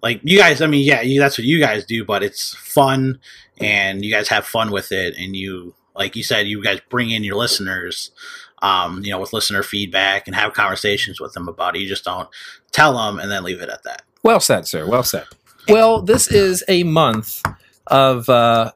like 0.04 0.22
you 0.24 0.38
guys. 0.38 0.62
I 0.62 0.68
mean, 0.68 0.86
yeah, 0.86 1.02
you, 1.02 1.20
that's 1.20 1.38
what 1.38 1.46
you 1.46 1.60
guys 1.60 1.86
do, 1.86 2.06
but 2.06 2.22
it's 2.22 2.54
fun 2.56 3.20
and 3.58 4.04
you 4.06 4.12
guys 4.12 4.28
have 4.28 4.46
fun 4.46 4.72
with 4.72 4.92
it, 4.92 5.16
and 5.18 5.36
you 5.36 5.74
like 5.96 6.16
you 6.16 6.24
said, 6.24 6.48
you 6.48 6.62
guys 6.62 6.80
bring 6.90 7.10
in 7.10 7.24
your 7.24 7.38
listeners. 7.38 8.12
Um, 8.62 9.04
you 9.04 9.12
know, 9.12 9.20
with 9.20 9.34
listener 9.34 9.62
feedback 9.62 10.26
and 10.26 10.34
have 10.38 10.54
conversations 10.54 11.20
with 11.20 11.34
them 11.34 11.50
about 11.50 11.76
it. 11.76 11.82
You 11.82 11.88
just 11.90 12.06
don't 12.06 12.30
tell 12.72 12.94
them 12.94 13.20
and 13.20 13.30
then 13.30 13.44
leave 13.44 13.62
it 13.62 13.68
at 13.68 13.84
that. 13.84 14.04
Well 14.24 14.40
said, 14.40 14.66
sir. 14.68 14.88
Well 14.88 15.04
said. 15.04 15.26
Well, 15.68 16.02
this 16.02 16.30
is 16.30 16.64
a 16.70 16.84
month 16.84 17.42
of 17.88 18.30
uh, 18.30 18.72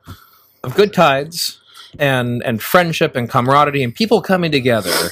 of 0.64 0.76
good 0.76 0.94
tides 0.94 1.62
and 1.98 2.44
and 2.44 2.62
friendship 2.62 3.16
and 3.16 3.30
camaraderie 3.30 3.82
and 3.82 3.96
people 3.96 4.22
coming 4.22 4.52
together. 4.52 5.12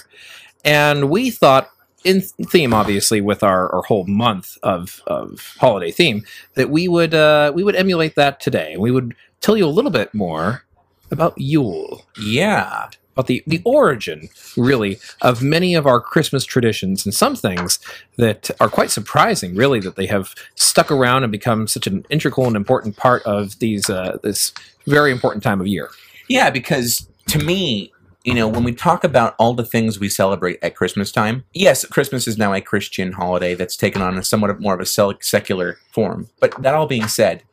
And 0.66 1.10
we 1.10 1.32
thought, 1.32 1.70
in 2.06 2.22
theme, 2.22 2.74
obviously, 2.74 3.20
with 3.20 3.44
our, 3.44 3.74
our 3.74 3.82
whole 3.82 4.06
month 4.06 4.58
of, 4.64 5.02
of 5.08 5.56
holiday 5.60 5.92
theme, 5.92 6.24
that 6.54 6.70
we 6.70 6.88
would 6.88 7.14
uh, 7.14 7.52
we 7.54 7.64
would 7.64 7.76
emulate 7.76 8.16
that 8.16 8.40
today. 8.40 8.78
We 8.78 8.92
would 8.92 9.16
tell 9.42 9.58
you 9.58 9.66
a 9.66 9.76
little 9.76 9.92
bit 9.92 10.14
more 10.14 10.64
about 11.12 11.34
Yule, 11.38 12.06
Yeah. 12.20 12.90
about 13.14 13.28
the, 13.28 13.44
the 13.48 13.62
origin, 13.64 14.30
really, 14.58 15.00
of 15.22 15.42
many 15.42 15.76
of 15.76 15.86
our 15.86 16.00
Christmas 16.02 16.46
traditions 16.46 17.06
and 17.06 17.14
some 17.14 17.36
things 17.36 17.80
that 18.18 18.50
are 18.60 18.70
quite 18.70 18.92
surprising, 18.92 19.56
really, 19.56 19.80
that 19.80 19.96
they 19.96 20.08
have 20.08 20.36
stuck 20.56 20.92
around 20.92 21.24
and 21.24 21.32
become 21.32 21.68
such 21.68 21.88
an 21.88 22.06
integral 22.10 22.48
and 22.48 22.56
important 22.56 22.98
part 22.98 23.24
of 23.24 23.60
these 23.60 23.90
uh, 23.90 24.18
this 24.24 24.52
very 24.88 25.12
important 25.12 25.44
time 25.44 25.62
of 25.62 25.68
year. 25.68 25.90
Yeah, 26.28 26.50
because 26.50 27.08
to 27.28 27.40
me, 27.40 27.92
you 28.26 28.34
know, 28.34 28.48
when 28.48 28.64
we 28.64 28.74
talk 28.74 29.04
about 29.04 29.36
all 29.38 29.54
the 29.54 29.64
things 29.66 30.00
we 30.00 30.10
celebrate 30.10 30.58
at 30.64 30.76
Christmas 30.76 31.12
time, 31.12 31.46
yes, 31.54 31.86
Christmas 31.86 32.28
is 32.28 32.38
now 32.38 32.54
a 32.54 32.60
Christian 32.60 33.12
holiday 33.14 33.54
that's 33.54 33.78
taken 33.78 34.02
on 34.02 34.18
a 34.18 34.24
somewhat 34.24 34.60
more 34.60 34.74
of 34.74 34.80
a 34.82 34.86
secular 35.22 35.78
form. 35.92 36.28
But 36.40 36.62
that 36.64 36.74
all 36.74 36.88
being 36.88 37.08
said, 37.08 37.44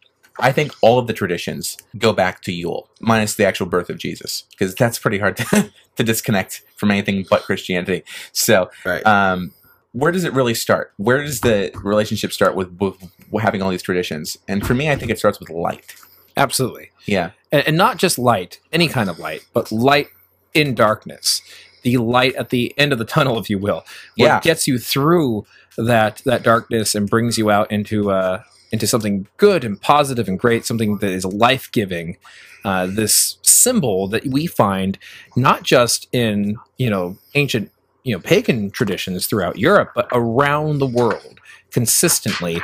I 0.40 0.50
think 0.50 0.72
all 0.80 0.98
of 0.98 1.06
the 1.08 1.12
traditions 1.12 1.76
go 1.98 2.14
back 2.14 2.40
to 2.42 2.52
Yule, 2.52 2.88
minus 3.00 3.34
the 3.34 3.44
actual 3.44 3.66
birth 3.66 3.90
of 3.90 3.98
Jesus, 3.98 4.44
because 4.50 4.74
that's 4.74 4.98
pretty 4.98 5.18
hard 5.18 5.36
to, 5.38 5.70
to 5.96 6.02
disconnect 6.02 6.62
from 6.76 6.90
anything 6.90 7.26
but 7.28 7.42
Christianity. 7.42 8.02
So, 8.32 8.70
Right. 8.86 9.04
um, 9.06 9.52
where 9.92 10.10
does 10.10 10.24
it 10.24 10.32
really 10.32 10.54
start? 10.54 10.94
Where 10.96 11.22
does 11.22 11.42
the 11.42 11.70
relationship 11.84 12.32
start 12.32 12.56
with, 12.56 12.70
with 12.80 12.96
having 13.42 13.60
all 13.60 13.68
these 13.68 13.82
traditions? 13.82 14.38
And 14.48 14.66
for 14.66 14.72
me, 14.72 14.90
I 14.90 14.96
think 14.96 15.10
it 15.10 15.18
starts 15.18 15.38
with 15.38 15.50
light. 15.50 15.94
Absolutely. 16.34 16.92
Yeah. 17.04 17.32
and, 17.52 17.66
and 17.68 17.76
not 17.76 17.98
just 17.98 18.18
light, 18.18 18.58
any 18.72 18.88
kind 18.88 19.10
of 19.10 19.18
light, 19.18 19.44
but 19.52 19.70
light 19.70 20.06
in 20.54 20.74
darkness. 20.74 21.42
The 21.82 21.96
light 21.96 22.34
at 22.36 22.50
the 22.50 22.72
end 22.78 22.92
of 22.92 22.98
the 22.98 23.04
tunnel, 23.04 23.38
if 23.38 23.50
you 23.50 23.58
will, 23.58 23.84
what 24.16 24.26
Yeah. 24.26 24.40
gets 24.40 24.66
you 24.68 24.78
through 24.78 25.46
that 25.76 26.22
that 26.24 26.42
darkness 26.42 26.94
and 26.94 27.08
brings 27.08 27.38
you 27.38 27.50
out 27.50 27.70
into 27.72 28.10
uh, 28.10 28.42
into 28.70 28.86
something 28.86 29.26
good 29.36 29.64
and 29.64 29.80
positive 29.80 30.28
and 30.28 30.38
great, 30.38 30.64
something 30.64 30.98
that 30.98 31.10
is 31.10 31.24
life 31.24 31.70
giving. 31.72 32.16
Uh, 32.64 32.86
this 32.86 33.38
symbol 33.42 34.06
that 34.06 34.24
we 34.26 34.46
find 34.46 34.96
not 35.34 35.64
just 35.64 36.06
in 36.12 36.56
you 36.78 36.88
know 36.88 37.16
ancient 37.34 37.72
you 38.04 38.14
know 38.14 38.20
pagan 38.20 38.70
traditions 38.70 39.26
throughout 39.26 39.58
Europe, 39.58 39.90
but 39.94 40.06
around 40.12 40.78
the 40.78 40.86
world 40.86 41.40
consistently. 41.72 42.60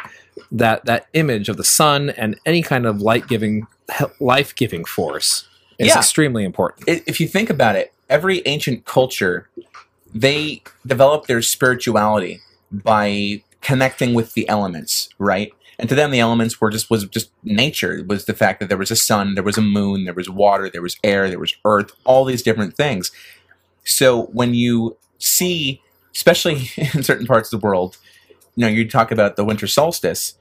That 0.52 0.84
that 0.84 1.08
image 1.14 1.48
of 1.48 1.56
the 1.56 1.64
sun 1.64 2.10
and 2.10 2.38
any 2.46 2.62
kind 2.62 2.86
of 2.86 3.02
light 3.02 3.26
giving, 3.26 3.66
life 4.20 4.54
giving 4.54 4.84
force 4.84 5.47
is 5.78 5.88
Yeah. 5.88 5.98
extremely 5.98 6.44
important. 6.44 6.88
if 6.88 7.20
you 7.20 7.28
think 7.28 7.50
about 7.50 7.76
it, 7.76 7.92
every 8.08 8.42
ancient 8.46 8.84
culture 8.84 9.48
they 10.14 10.62
developed 10.86 11.28
their 11.28 11.42
spirituality 11.42 12.40
by 12.72 13.42
connecting 13.60 14.14
with 14.14 14.32
the 14.32 14.48
elements, 14.48 15.10
right? 15.18 15.52
And 15.78 15.88
to 15.90 15.94
them, 15.94 16.10
the 16.10 16.18
elements 16.18 16.60
were 16.60 16.70
just 16.70 16.90
was 16.90 17.04
just 17.06 17.30
nature. 17.44 17.98
It 17.98 18.08
was 18.08 18.24
the 18.24 18.32
fact 18.34 18.58
that 18.60 18.68
there 18.68 18.78
was 18.78 18.90
a 18.90 18.96
sun, 18.96 19.34
there 19.34 19.44
was 19.44 19.58
a 19.58 19.62
moon, 19.62 20.04
there 20.04 20.14
was 20.14 20.28
water, 20.30 20.68
there 20.70 20.82
was 20.82 20.96
air, 21.04 21.28
there 21.28 21.38
was 21.38 21.54
earth, 21.64 21.92
all 22.04 22.24
these 22.24 22.42
different 22.42 22.74
things. 22.74 23.12
So 23.84 24.24
when 24.32 24.54
you 24.54 24.96
see, 25.18 25.80
especially 26.14 26.70
in 26.94 27.02
certain 27.02 27.26
parts 27.26 27.52
of 27.52 27.60
the 27.60 27.64
world, 27.64 27.98
you 28.56 28.62
know, 28.62 28.68
you 28.68 28.88
talk 28.88 29.12
about 29.12 29.36
the 29.36 29.44
winter 29.44 29.66
solstice 29.66 30.34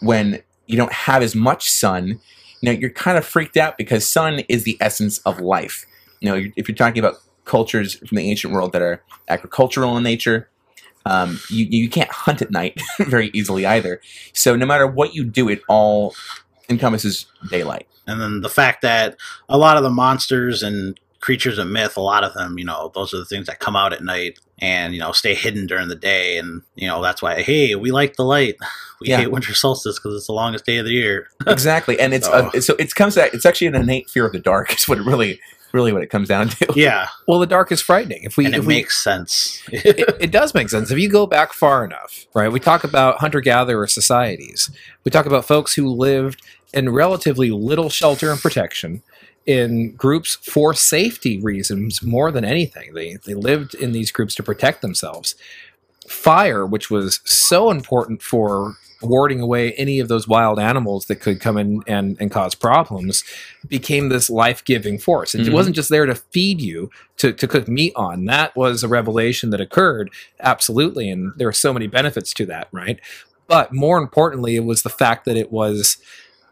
when 0.00 0.42
you 0.66 0.76
don't 0.76 0.92
have 0.92 1.22
as 1.22 1.34
much 1.34 1.70
sun. 1.70 2.20
You 2.60 2.72
know, 2.72 2.78
you're 2.78 2.90
kind 2.90 3.16
of 3.16 3.24
freaked 3.24 3.56
out 3.56 3.78
because 3.78 4.06
sun 4.06 4.40
is 4.48 4.64
the 4.64 4.76
essence 4.80 5.18
of 5.18 5.40
life 5.40 5.86
you 6.20 6.30
know, 6.30 6.50
if 6.56 6.68
you're 6.68 6.76
talking 6.76 6.98
about 6.98 7.20
cultures 7.44 7.94
from 7.94 8.16
the 8.16 8.30
ancient 8.30 8.52
world 8.52 8.72
that 8.72 8.82
are 8.82 9.02
agricultural 9.28 9.96
in 9.96 10.02
nature, 10.02 10.48
um, 11.06 11.40
you 11.48 11.64
you 11.64 11.88
can't 11.88 12.10
hunt 12.10 12.42
at 12.42 12.50
night 12.50 12.80
very 12.98 13.30
easily 13.32 13.66
either. 13.66 14.00
So 14.34 14.54
no 14.54 14.66
matter 14.66 14.86
what 14.86 15.14
you 15.14 15.24
do, 15.24 15.48
it 15.48 15.62
all 15.68 16.14
encompasses 16.68 17.26
daylight. 17.50 17.88
and 18.06 18.20
then 18.20 18.42
the 18.42 18.48
fact 18.48 18.82
that 18.82 19.16
a 19.48 19.58
lot 19.58 19.76
of 19.76 19.82
the 19.82 19.90
monsters 19.90 20.62
and 20.62 21.00
creatures 21.20 21.58
of 21.58 21.68
myth, 21.68 21.96
a 21.96 22.00
lot 22.00 22.24
of 22.24 22.32
them, 22.34 22.58
you 22.58 22.64
know, 22.64 22.92
those 22.94 23.12
are 23.12 23.18
the 23.18 23.24
things 23.24 23.46
that 23.46 23.58
come 23.58 23.76
out 23.76 23.92
at 23.92 24.02
night 24.02 24.38
and 24.60 24.94
you 24.94 25.00
know 25.00 25.12
stay 25.12 25.34
hidden 25.34 25.66
during 25.66 25.88
the 25.88 25.94
day, 25.96 26.38
and 26.38 26.62
you 26.76 26.86
know 26.86 27.02
that's 27.02 27.22
why 27.22 27.42
hey, 27.42 27.74
we 27.74 27.90
like 27.90 28.16
the 28.16 28.24
light. 28.24 28.56
We 29.02 29.08
Yeah. 29.08 29.16
hate 29.16 29.30
winter 29.32 29.54
solstice 29.54 29.98
because 29.98 30.14
it's 30.14 30.26
the 30.26 30.34
longest 30.34 30.66
day 30.66 30.76
of 30.76 30.84
the 30.84 30.90
year. 30.90 31.28
exactly, 31.46 31.98
and 31.98 32.12
it's 32.12 32.28
uh, 32.28 32.50
so 32.60 32.74
it 32.78 32.94
comes 32.94 33.14
that 33.14 33.32
it's 33.32 33.46
actually 33.46 33.68
an 33.68 33.74
innate 33.74 34.10
fear 34.10 34.26
of 34.26 34.32
the 34.32 34.38
dark. 34.38 34.74
Is 34.74 34.86
what 34.86 34.98
it 34.98 35.06
really 35.06 35.40
really 35.72 35.90
what 35.92 36.02
it 36.02 36.08
comes 36.10 36.28
down 36.28 36.50
to. 36.50 36.66
Yeah, 36.76 37.08
Well, 37.26 37.38
the 37.38 37.46
dark 37.46 37.72
is 37.72 37.80
frightening. 37.80 38.24
If 38.24 38.36
we, 38.36 38.44
and 38.44 38.54
it 38.54 38.58
if 38.58 38.66
we 38.66 38.74
makes 38.74 39.02
sense. 39.02 39.62
it, 39.72 40.16
it 40.20 40.30
does 40.30 40.52
make 40.52 40.68
sense 40.68 40.90
if 40.90 40.98
you 40.98 41.08
go 41.08 41.26
back 41.26 41.54
far 41.54 41.82
enough, 41.82 42.26
right? 42.34 42.52
We 42.52 42.60
talk 42.60 42.84
about 42.84 43.20
hunter 43.20 43.40
gatherer 43.40 43.86
societies. 43.86 44.70
We 45.04 45.10
talk 45.10 45.24
about 45.24 45.46
folks 45.46 45.74
who 45.76 45.88
lived 45.88 46.42
in 46.74 46.90
relatively 46.90 47.50
little 47.50 47.88
shelter 47.88 48.30
and 48.30 48.38
protection 48.40 49.02
in 49.46 49.94
groups 49.96 50.36
for 50.42 50.74
safety 50.74 51.40
reasons 51.40 52.02
more 52.02 52.30
than 52.30 52.44
anything. 52.44 52.94
They 52.94 53.16
they 53.24 53.34
lived 53.34 53.74
in 53.74 53.92
these 53.92 54.10
groups 54.12 54.34
to 54.36 54.42
protect 54.42 54.82
themselves. 54.82 55.34
Fire, 56.08 56.66
which 56.66 56.90
was 56.90 57.20
so 57.24 57.70
important 57.70 58.22
for 58.22 58.74
warding 59.02 59.40
away 59.40 59.72
any 59.74 59.98
of 59.98 60.08
those 60.08 60.28
wild 60.28 60.58
animals 60.58 61.06
that 61.06 61.16
could 61.16 61.40
come 61.40 61.56
in 61.56 61.82
and, 61.86 62.18
and 62.20 62.30
cause 62.30 62.54
problems, 62.54 63.24
became 63.66 64.08
this 64.10 64.28
life 64.28 64.62
giving 64.64 64.98
force. 64.98 65.34
It 65.34 65.46
Mhm. 65.46 65.52
wasn't 65.52 65.76
just 65.76 65.88
there 65.88 66.04
to 66.04 66.14
feed 66.14 66.60
you, 66.60 66.90
to, 67.16 67.32
to 67.32 67.48
cook 67.48 67.66
meat 67.66 67.94
on. 67.96 68.26
That 68.26 68.54
was 68.54 68.82
a 68.82 68.88
revelation 68.88 69.50
that 69.50 69.60
occurred, 69.60 70.10
absolutely. 70.40 71.08
And 71.08 71.32
there 71.36 71.48
are 71.48 71.52
so 71.52 71.72
many 71.72 71.86
benefits 71.86 72.34
to 72.34 72.46
that, 72.46 72.68
right? 72.72 73.00
But 73.46 73.72
more 73.72 73.96
importantly, 73.96 74.54
it 74.56 74.64
was 74.64 74.82
the 74.82 74.90
fact 74.90 75.24
that 75.24 75.36
it 75.36 75.50
was 75.50 75.96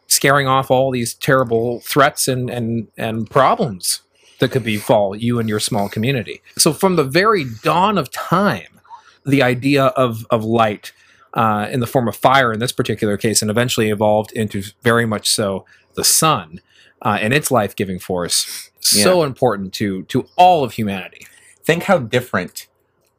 scaring 0.08 0.48
off 0.48 0.70
all 0.70 0.90
these 0.90 1.14
terrible 1.14 1.80
threats 1.80 2.26
and, 2.26 2.50
and, 2.50 2.88
and 2.96 3.30
problems 3.30 4.02
that 4.40 4.50
could 4.50 4.64
befall 4.64 5.14
you 5.16 5.38
and 5.38 5.48
your 5.48 5.60
small 5.60 5.88
community. 5.88 6.42
So 6.56 6.72
from 6.72 6.96
the 6.96 7.04
very 7.04 7.44
dawn 7.62 7.96
of 7.98 8.10
time, 8.10 8.80
the 9.24 9.42
idea 9.42 9.86
of, 9.86 10.26
of 10.30 10.44
light 10.44 10.92
uh, 11.34 11.68
in 11.70 11.80
the 11.80 11.86
form 11.86 12.08
of 12.08 12.16
fire 12.16 12.52
in 12.52 12.58
this 12.58 12.72
particular 12.72 13.16
case, 13.16 13.42
and 13.42 13.50
eventually 13.50 13.90
evolved 13.90 14.32
into 14.32 14.62
very 14.82 15.06
much 15.06 15.28
so 15.28 15.64
the 15.94 16.04
sun 16.04 16.60
uh, 17.02 17.18
and 17.20 17.32
its 17.32 17.50
life 17.50 17.76
giving 17.76 17.98
force, 17.98 18.70
so 18.80 19.22
important 19.22 19.74
to 19.74 20.04
to 20.04 20.26
all 20.36 20.64
of 20.64 20.72
humanity. 20.72 21.26
Think 21.62 21.84
how 21.84 21.98
different 21.98 22.66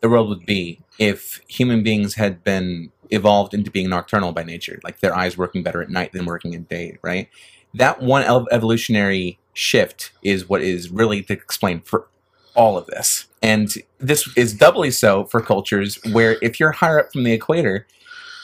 the 0.02 0.10
world 0.10 0.30
would 0.30 0.46
be 0.46 0.82
if 0.98 1.42
human 1.48 1.84
beings 1.84 2.16
had 2.16 2.44
been 2.44 2.92
evolved 3.10 3.54
into 3.54 3.72
being 3.72 3.90
nocturnal 3.90 4.32
by 4.32 4.44
nature, 4.44 4.80
like 4.84 5.00
their 5.00 5.16
eyes 5.16 5.38
working 5.38 5.64
better 5.64 5.82
at 5.82 5.90
night 5.90 6.14
than 6.14 6.26
working 6.26 6.56
at 6.56 6.70
day, 6.70 6.98
right? 7.02 7.30
That 7.74 8.02
one 8.02 8.24
ev- 8.24 8.48
evolutionary 8.52 9.40
shift 9.54 10.12
is 10.24 10.48
what 10.48 10.62
is 10.62 10.90
really 10.90 11.22
to 11.24 11.34
explain 11.34 11.82
for 11.82 12.08
all 12.56 12.78
of 12.78 12.88
this. 12.88 13.28
And 13.42 13.74
this 14.00 14.28
is 14.36 14.54
doubly 14.54 14.92
so 14.92 15.26
for 15.26 15.42
cultures 15.42 16.00
where 16.12 16.38
if 16.42 16.60
you're 16.60 16.72
higher 16.72 17.00
up 17.00 17.12
from 17.12 17.24
the 17.24 17.32
equator 17.32 17.88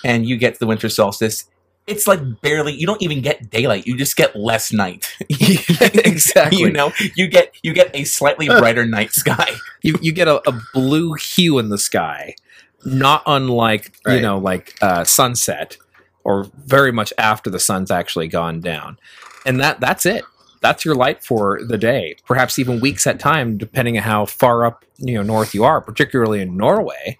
and 0.04 0.26
you 0.26 0.38
get 0.38 0.54
to 0.54 0.60
the 0.60 0.68
winter 0.68 0.90
solstice, 0.90 1.46
it's 1.88 2.08
like 2.08 2.20
barely 2.42 2.74
you 2.74 2.88
don't 2.88 3.02
even 3.02 3.22
get 3.22 3.50
daylight. 3.50 3.86
You 3.86 3.98
just 3.98 4.16
get 4.16 4.36
less 4.36 4.72
night. 4.72 5.16
Exactly. 6.06 6.60
You 6.60 6.72
know, 6.72 6.92
you 7.16 7.28
get 7.28 7.56
you 7.62 7.74
get 7.74 7.92
a 7.94 8.04
slightly 8.04 8.48
brighter 8.60 8.86
night 8.86 9.12
sky. 9.12 9.50
You 9.82 9.96
you 10.02 10.12
get 10.12 10.28
a, 10.28 10.48
a 10.50 10.62
blue 10.74 11.14
hue 11.14 11.60
in 11.60 11.70
the 11.70 11.78
sky, 11.78 12.36
not 12.86 13.24
unlike 13.26 13.98
you 14.08 14.22
know 14.22 14.38
like 14.38 14.76
uh, 14.82 15.04
sunset, 15.04 15.78
or 16.24 16.48
very 16.66 16.92
much 16.92 17.12
after 17.18 17.50
the 17.50 17.60
sun's 17.60 17.92
actually 17.92 18.28
gone 18.28 18.62
down, 18.62 18.98
and 19.46 19.60
that 19.60 19.80
that's 19.80 20.06
it. 20.06 20.24
That's 20.62 20.86
your 20.86 20.96
light 20.96 21.24
for 21.24 21.60
the 21.64 21.78
day. 21.78 22.16
Perhaps 22.26 22.58
even 22.58 22.80
weeks 22.80 23.06
at 23.06 23.20
time, 23.20 23.58
depending 23.58 23.98
on 23.98 24.04
how 24.04 24.26
far 24.26 24.66
up 24.66 24.86
you 24.98 25.16
know 25.16 25.24
north 25.24 25.54
you 25.54 25.64
are. 25.64 25.82
Particularly 25.82 26.42
in 26.42 26.58
Norway, 26.58 27.18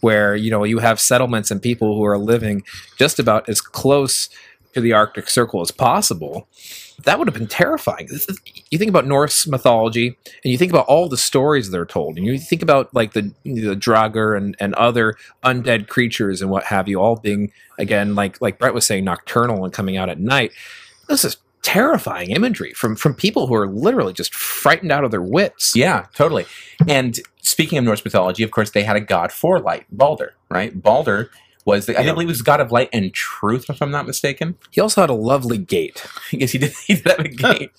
where 0.00 0.34
you 0.34 0.50
know 0.50 0.64
you 0.64 0.78
have 0.78 1.00
settlements 1.00 1.50
and 1.50 1.60
people 1.60 1.96
who 1.96 2.04
are 2.04 2.18
living 2.18 2.62
just 2.96 3.18
about 3.18 3.48
as 3.48 3.60
close 3.60 4.28
to 4.74 4.80
the 4.80 4.92
Arctic 4.92 5.28
Circle 5.28 5.60
as 5.60 5.70
possible. 5.70 6.48
That 7.04 7.18
would 7.18 7.28
have 7.28 7.34
been 7.34 7.46
terrifying. 7.46 8.08
Is- 8.10 8.26
You 8.70 8.78
think 8.78 8.88
about 8.88 9.06
Norse 9.06 9.46
mythology, 9.46 10.08
and 10.44 10.50
you 10.52 10.58
think 10.58 10.72
about 10.72 10.86
all 10.86 11.08
the 11.08 11.16
stories 11.16 11.70
they're 11.70 11.86
told, 11.86 12.16
and 12.18 12.26
you 12.26 12.38
think 12.38 12.62
about 12.62 12.92
like 12.94 13.12
the 13.12 13.32
the 13.44 13.76
Draugr 13.76 14.36
and, 14.36 14.56
and 14.60 14.74
other 14.74 15.14
undead 15.44 15.88
creatures 15.88 16.42
and 16.42 16.50
what 16.50 16.64
have 16.64 16.88
you, 16.88 17.00
all 17.00 17.16
being 17.16 17.52
again 17.78 18.14
like 18.14 18.40
like 18.42 18.58
Brett 18.58 18.74
was 18.74 18.84
saying, 18.86 19.04
nocturnal 19.04 19.64
and 19.64 19.72
coming 19.72 19.96
out 19.96 20.08
at 20.08 20.18
night. 20.18 20.52
This 21.08 21.24
is 21.24 21.36
terrifying 21.62 22.30
imagery 22.30 22.72
from 22.72 22.96
from 22.96 23.14
people 23.14 23.46
who 23.46 23.54
are 23.54 23.68
literally 23.68 24.12
just 24.12 24.34
frightened 24.34 24.90
out 24.92 25.04
of 25.04 25.10
their 25.10 25.22
wits. 25.22 25.74
Yeah, 25.76 26.06
totally. 26.14 26.46
And 26.88 27.18
speaking 27.42 27.78
of 27.78 27.84
Norse 27.84 28.04
mythology, 28.04 28.42
of 28.42 28.50
course, 28.50 28.70
they 28.72 28.82
had 28.82 28.96
a 28.96 29.00
god 29.00 29.32
for 29.32 29.60
light, 29.60 29.86
Balder, 29.90 30.34
right? 30.50 30.80
Balder 30.82 31.30
was 31.68 31.86
the, 31.86 31.96
I 31.96 32.02
Yep. 32.02 32.14
believe 32.14 32.28
it 32.28 32.32
was 32.32 32.42
God 32.42 32.60
of 32.60 32.72
Light 32.72 32.88
and 32.92 33.12
Truth, 33.14 33.70
if 33.70 33.80
I'm 33.80 33.90
not 33.92 34.06
mistaken. 34.06 34.56
He 34.70 34.80
also 34.80 35.00
had 35.02 35.10
a 35.10 35.14
lovely 35.14 35.58
gate. 35.58 36.04
yes, 36.32 36.50
he 36.52 36.58
did. 36.58 36.72
He 36.86 36.94
did 36.94 37.06
have 37.06 37.20
a 37.20 37.28
gate. 37.28 37.70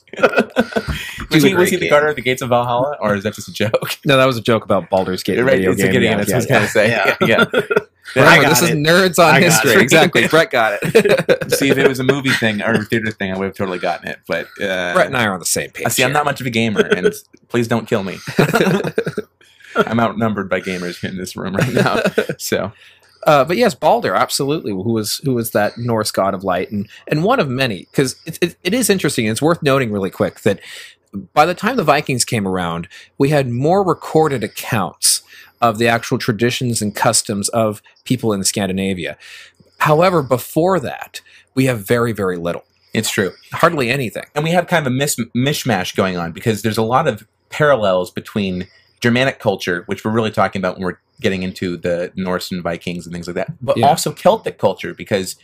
was 1.31 1.43
he, 1.43 1.53
was 1.55 1.69
he 1.69 1.75
the 1.77 1.89
game. 1.89 2.03
of 2.05 2.15
the 2.15 2.21
gates 2.21 2.41
of 2.41 2.49
Valhalla, 2.49 2.95
or 3.01 3.15
is 3.15 3.23
that 3.23 3.33
just 3.33 3.47
a 3.49 3.51
joke? 3.53 3.97
No, 4.05 4.15
that 4.17 4.25
was 4.25 4.37
a 4.37 4.41
joke 4.41 4.63
about 4.63 4.89
Baldur's 4.89 5.23
Gate. 5.23 5.39
right, 5.43 5.59
it's 5.59 5.81
a 5.81 5.83
game. 5.83 5.91
good 5.91 6.03
Yeah. 6.03 6.17
That's 6.17 6.29
yeah, 6.29 6.35
what 6.37 6.51
I 6.51 6.59
was 6.61 6.75
yeah. 6.75 6.81
say. 6.81 6.89
Yeah, 6.89 7.17
Yeah. 7.21 7.45
yeah. 7.53 7.75
Remember, 8.15 8.49
this 8.49 8.61
is 8.63 8.69
nerds 8.71 9.19
on 9.23 9.39
history. 9.39 9.79
Exactly. 9.81 10.27
Brett 10.27 10.49
got 10.49 10.79
it. 10.81 11.51
See, 11.53 11.69
if 11.69 11.77
it 11.77 11.87
was 11.87 11.99
a 11.99 12.03
movie 12.03 12.31
thing 12.31 12.59
or 12.63 12.71
a 12.73 12.83
theater 12.83 13.11
thing, 13.11 13.31
I 13.31 13.37
would 13.37 13.45
have 13.45 13.55
totally 13.55 13.77
gotten 13.77 14.07
it. 14.07 14.17
But 14.27 14.45
uh, 14.59 14.93
Brett 14.95 15.05
and 15.07 15.15
I 15.15 15.25
are 15.25 15.33
on 15.33 15.39
the 15.39 15.45
same 15.45 15.69
page. 15.69 15.85
I 15.85 15.89
see, 15.89 16.03
I'm 16.03 16.11
not 16.13 16.25
much 16.25 16.41
of 16.41 16.47
a 16.47 16.49
gamer, 16.49 16.81
and 16.81 17.13
please 17.49 17.67
don't 17.67 17.87
kill 17.87 18.01
me. 18.03 18.17
I'm 19.75 19.99
outnumbered 19.99 20.49
by 20.49 20.61
gamers 20.61 21.03
in 21.07 21.17
this 21.17 21.35
room 21.35 21.55
right 21.55 21.71
now. 21.73 22.01
So 22.39 22.71
Uh, 23.25 23.43
but 23.43 23.57
yes, 23.57 23.75
Balder, 23.75 24.15
absolutely, 24.15 24.71
who 24.71 24.93
was 24.93 25.17
who 25.23 25.33
was 25.33 25.51
that 25.51 25.77
Norse 25.77 26.11
god 26.11 26.33
of 26.33 26.43
light, 26.43 26.71
and 26.71 26.87
and 27.07 27.23
one 27.23 27.39
of 27.39 27.49
many. 27.49 27.87
Because 27.91 28.15
it, 28.25 28.37
it, 28.41 28.55
it 28.63 28.73
is 28.73 28.89
interesting. 28.89 29.25
It's 29.25 29.41
worth 29.41 29.61
noting 29.61 29.91
really 29.91 30.09
quick 30.09 30.41
that 30.41 30.59
by 31.33 31.45
the 31.45 31.53
time 31.53 31.75
the 31.75 31.83
Vikings 31.83 32.23
came 32.23 32.47
around, 32.47 32.87
we 33.17 33.29
had 33.29 33.49
more 33.49 33.83
recorded 33.83 34.43
accounts 34.43 35.21
of 35.61 35.77
the 35.77 35.87
actual 35.87 36.17
traditions 36.17 36.81
and 36.81 36.95
customs 36.95 37.49
of 37.49 37.81
people 38.05 38.31
in 38.31 38.43
Scandinavia. 38.43 39.17
However, 39.79 40.21
before 40.23 40.79
that, 40.79 41.21
we 41.55 41.65
have 41.65 41.85
very 41.85 42.13
very 42.13 42.37
little, 42.37 42.63
it's 42.93 43.09
true. 43.09 43.31
hardly 43.51 43.89
anything. 43.89 44.25
and 44.35 44.43
we 44.43 44.51
have 44.51 44.67
kind 44.67 44.85
of 44.85 44.91
a 44.93 44.95
mis- 44.95 45.19
mishmash 45.35 45.95
going 45.95 46.17
on 46.17 46.31
because 46.31 46.61
there's 46.61 46.77
a 46.77 46.83
lot 46.83 47.07
of 47.07 47.27
parallels 47.49 48.11
between 48.11 48.67
Germanic 49.01 49.39
culture, 49.39 49.83
which 49.87 50.03
we're 50.03 50.11
really 50.11 50.31
talking 50.31 50.61
about 50.61 50.75
when 50.75 50.85
we're 50.85 50.99
getting 51.21 51.43
into 51.43 51.77
the 51.77 52.11
Norse 52.15 52.51
and 52.51 52.63
Vikings 52.63 53.05
and 53.05 53.13
things 53.13 53.27
like 53.27 53.35
that, 53.35 53.51
but 53.61 53.77
Yeah. 53.77 53.87
also 53.87 54.11
Celtic 54.11 54.57
culture 54.57 54.93
because 54.93 55.35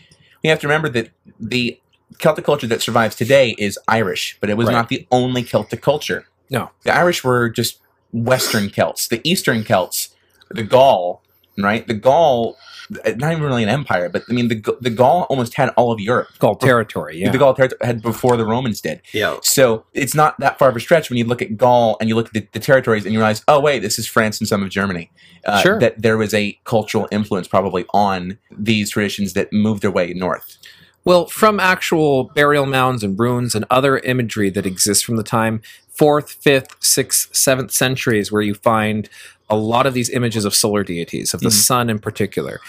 we 0.43 0.49
have 0.49 0.59
to 0.59 0.67
remember 0.67 0.89
that 0.89 1.09
the 1.39 1.79
Celtic 2.19 2.45
culture 2.45 2.67
that 2.67 2.81
survives 2.81 3.15
today 3.15 3.55
is 3.57 3.77
Irish, 3.87 4.37
but 4.39 4.49
it 4.49 4.57
was 4.57 4.67
Right. 4.67 4.73
not 4.73 4.89
the 4.89 5.05
only 5.11 5.43
Celtic 5.43 5.81
culture. 5.81 6.27
No. 6.49 6.71
The 6.83 6.95
Irish 6.95 7.23
were 7.23 7.49
just 7.49 7.79
Western 8.13 8.69
Celts. 8.69 9.07
The 9.07 9.19
Eastern 9.23 9.63
Celts, 9.63 10.09
the 10.49 10.63
Gaul, 10.63 11.21
right? 11.57 11.85
The 11.87 11.93
Gaul, 11.95 12.57
not 12.89 13.31
even 13.31 13.43
really 13.43 13.63
an 13.63 13.69
empire, 13.69 14.09
but 14.09 14.23
I 14.29 14.33
mean, 14.33 14.47
the, 14.47 14.77
the 14.81 14.89
Gaul 14.89 15.23
almost 15.29 15.55
had 15.55 15.69
all 15.69 15.91
of 15.91 15.99
Europe. 15.99 16.29
Gaul 16.39 16.55
territory, 16.55 17.17
yeah. 17.17 17.31
The 17.31 17.37
Gaul 17.37 17.53
territory 17.53 17.79
had 17.81 18.01
before 18.01 18.37
the 18.37 18.45
Romans 18.45 18.81
did. 18.81 19.01
Yeah. 19.13 19.37
So 19.41 19.85
it's 19.93 20.13
not 20.13 20.39
that 20.39 20.59
far 20.59 20.69
of 20.69 20.75
a 20.75 20.79
stretch 20.79 21.09
when 21.09 21.17
you 21.17 21.25
look 21.25 21.41
at 21.41 21.57
Gaul 21.57 21.97
and 21.99 22.09
you 22.09 22.15
look 22.15 22.27
at 22.27 22.33
the, 22.33 22.47
the 22.51 22.59
territories 22.59 23.05
and 23.05 23.13
you 23.13 23.19
realize, 23.19 23.43
oh 23.47 23.59
wait, 23.59 23.79
this 23.79 23.97
is 23.97 24.07
France 24.07 24.39
and 24.39 24.47
some 24.47 24.63
of 24.63 24.69
Germany. 24.69 25.11
Uh, 25.45 25.61
Sure. 25.61 25.79
That 25.79 26.01
there 26.01 26.17
was 26.17 26.33
a 26.33 26.59
cultural 26.63 27.07
influence 27.11 27.47
probably 27.47 27.85
on 27.93 28.37
these 28.51 28.89
traditions 28.89 29.33
that 29.33 29.53
moved 29.53 29.81
their 29.83 29.91
way 29.91 30.13
north. 30.13 30.57
Well, 31.03 31.27
from 31.27 31.59
actual 31.59 32.25
burial 32.35 32.65
mounds 32.65 33.03
and 33.03 33.17
runes 33.19 33.53
and 33.53 33.63
other 33.69 33.99
imagery 33.99 34.49
that 34.49 34.65
exists 34.65 35.03
from 35.03 35.17
the 35.17 35.23
time, 35.23 35.61
fourth, 35.97 36.31
fifth, 36.33 36.75
sixth, 36.79 37.35
seventh 37.35 37.71
centuries, 37.71 38.31
where 38.31 38.41
you 38.41 38.53
find 38.53 39.09
a 39.49 39.55
lot 39.55 39.85
of 39.85 39.93
these 39.93 40.09
images 40.09 40.45
of 40.45 40.55
solar 40.55 40.83
deities, 40.83 41.33
of 41.33 41.41
the 41.41 41.49
Mhm. 41.49 41.53
sun 41.53 41.89
in 41.89 41.99
particular, 41.99 42.59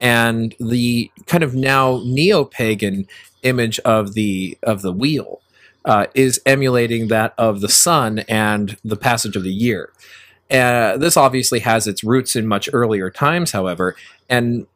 and 0.00 0.54
the 0.60 1.10
kind 1.26 1.42
of 1.42 1.54
now 1.54 2.02
neo-pagan 2.04 3.06
image 3.42 3.78
of 3.80 4.14
the 4.14 4.56
of 4.62 4.82
the 4.82 4.92
wheel 4.92 5.40
uh, 5.84 6.06
is 6.14 6.40
emulating 6.44 7.06
that 7.08 7.32
of 7.38 7.60
the 7.60 7.68
sun 7.68 8.18
and 8.28 8.76
the 8.84 8.96
passage 8.96 9.36
of 9.36 9.44
the 9.44 9.52
year. 9.52 9.90
Uh, 10.50 10.96
this 10.96 11.16
obviously 11.16 11.60
has 11.60 11.86
its 11.86 12.02
roots 12.04 12.34
in 12.36 12.46
much 12.46 12.68
earlier 12.72 13.08
times, 13.10 13.52
however, 13.52 13.94
and 14.28 14.66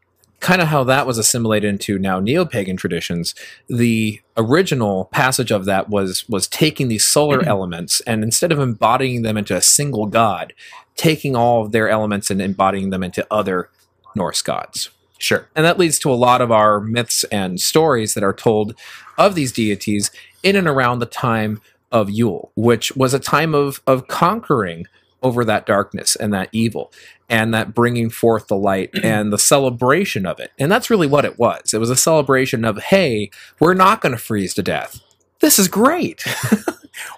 kind 0.41 0.61
of 0.61 0.69
how 0.69 0.83
that 0.83 1.07
was 1.07 1.19
assimilated 1.19 1.69
into 1.69 1.99
now 1.99 2.19
neo-pagan 2.19 2.77
traditions 2.77 3.35
the 3.69 4.21
original 4.37 5.07
passage 5.13 5.51
of 5.51 5.67
that 5.67 5.89
was 5.91 6.29
was 6.29 6.47
taking 6.49 6.89
these 6.89 7.05
solar 7.05 7.39
mm-hmm. 7.39 7.49
elements 7.49 8.01
and 8.03 8.25
instead 8.25 8.51
of 8.51 8.59
embodying 8.59 9.23
them 9.23 9.37
into 9.37 9.55
a 9.55 9.61
single 9.61 10.07
god 10.07 10.53
taking 11.01 11.35
all 11.35 11.65
of 11.65 11.73
their 11.73 11.89
elements 11.89 12.31
and 12.31 12.43
embodying 12.43 12.91
them 12.91 13.03
into 13.03 13.27
other 13.31 13.71
norse 14.15 14.43
gods. 14.43 14.91
Sure. 15.17 15.49
and 15.55 15.67
that 15.67 15.79
leads 15.79 15.99
to 15.99 16.11
a 16.11 16.15
lot 16.15 16.41
of 16.41 16.51
our 16.51 16.81
myths 16.81 17.25
and 17.25 17.61
stories 17.61 18.15
that 18.15 18.25
are 18.25 18.33
told 18.33 18.75
of 19.19 19.35
these 19.35 19.53
deities 19.53 20.11
in 20.43 20.57
and 20.57 20.67
around 20.67 20.99
the 20.99 21.07
time 21.07 21.61
of 21.93 22.09
Yule, 22.09 22.53
which 22.55 22.97
was 22.97 23.13
a 23.13 23.19
time 23.19 23.55
of, 23.55 23.83
of 23.87 24.09
conquering 24.09 24.87
over 25.23 25.45
that 25.45 25.67
darkness 25.67 26.17
and 26.17 26.33
that 26.33 26.49
evil 26.53 26.91
and 27.31 27.55
that 27.55 27.75
bringing 27.75 28.11
forth 28.11 28.49
the 28.49 28.57
light 28.57 28.91
and 29.03 29.33
the 29.33 29.39
celebration 29.39 30.27
of 30.27 30.39
it. 30.41 30.51
And 30.59 30.71
that's 30.71 30.91
really 30.91 31.07
what 31.07 31.25
it 31.25 31.39
was. 31.39 31.73
It 31.73 31.79
was 31.79 31.89
a 31.91 31.97
celebration 31.97 32.65
of, 32.67 32.79
hey, 32.79 33.31
we're 33.59 33.75
not 33.75 34.03
going 34.03 34.13
to 34.13 34.19
freeze 34.19 34.53
to 34.55 34.63
death. 34.63 35.01
This 35.41 35.59
is 35.59 35.69
great. 35.69 36.25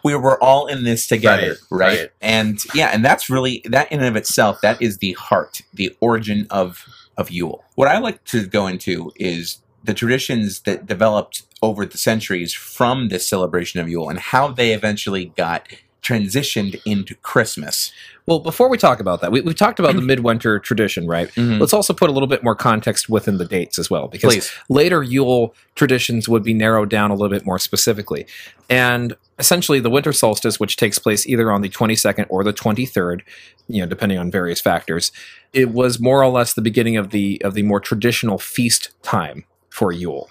We 0.04 0.14
were 0.14 0.40
all 0.40 0.66
in 0.66 0.84
this 0.84 1.08
together, 1.08 1.56
Right, 1.70 1.86
right? 1.86 1.98
right. 1.98 2.10
And 2.20 2.58
yeah, 2.74 2.90
and 2.92 3.04
that's 3.04 3.28
really 3.28 3.62
that 3.64 3.90
in 3.90 3.98
and 3.98 4.08
of 4.08 4.16
itself, 4.16 4.60
that 4.60 4.80
is 4.80 4.98
the 4.98 5.12
heart, 5.14 5.62
the 5.74 5.96
origin 6.00 6.46
of 6.50 6.86
of 7.16 7.30
Yule. 7.30 7.64
What 7.74 7.88
I 7.88 7.98
like 7.98 8.22
to 8.26 8.46
go 8.46 8.66
into 8.68 9.12
is 9.16 9.58
the 9.82 9.94
traditions 9.94 10.60
that 10.60 10.86
developed 10.86 11.42
over 11.62 11.84
the 11.84 11.98
centuries 11.98 12.52
from 12.52 13.08
this 13.08 13.28
celebration 13.28 13.80
of 13.80 13.88
Yule 13.88 14.08
and 14.08 14.18
how 14.20 14.48
they 14.52 14.72
eventually 14.72 15.26
got 15.36 15.66
transitioned 16.02 16.80
into 16.84 17.14
Christmas. 17.16 17.92
Well, 18.26 18.40
before 18.40 18.68
we 18.68 18.76
talk 18.76 19.00
about 19.00 19.20
that, 19.20 19.32
we, 19.32 19.40
we've 19.40 19.56
talked 19.56 19.78
about 19.78 19.94
the 19.94 20.02
midwinter 20.02 20.58
tradition, 20.58 21.06
right? 21.06 21.28
Mm-hmm. 21.28 21.60
Let's 21.60 21.72
also 21.72 21.92
put 21.92 22.10
a 22.10 22.12
little 22.12 22.26
bit 22.26 22.42
more 22.42 22.54
context 22.54 23.08
within 23.08 23.38
the 23.38 23.44
dates 23.44 23.78
as 23.78 23.88
well, 23.88 24.08
because 24.08 24.34
Please. 24.34 24.52
later 24.68 25.02
Yule 25.02 25.54
traditions 25.74 26.28
would 26.28 26.42
be 26.42 26.54
narrowed 26.54 26.90
down 26.90 27.10
a 27.10 27.14
little 27.14 27.28
bit 27.28 27.46
more 27.46 27.58
specifically. 27.58 28.26
And 28.68 29.14
essentially, 29.38 29.80
the 29.80 29.90
winter 29.90 30.12
solstice, 30.12 30.58
which 30.58 30.76
takes 30.76 30.98
place 30.98 31.26
either 31.26 31.50
on 31.52 31.62
the 31.62 31.68
22nd 31.68 32.26
or 32.28 32.42
the 32.44 32.52
23rd, 32.52 33.22
you 33.68 33.80
know, 33.80 33.86
depending 33.86 34.18
on 34.18 34.30
various 34.30 34.60
factors, 34.60 35.12
it 35.52 35.70
was 35.70 36.00
more 36.00 36.22
or 36.22 36.28
less 36.28 36.54
the 36.54 36.62
beginning 36.62 36.96
of 36.96 37.10
the 37.10 37.40
of 37.44 37.54
the 37.54 37.62
more 37.62 37.80
traditional 37.80 38.38
feast 38.38 38.90
time 39.02 39.44
for 39.70 39.92
Yule. 39.92 40.30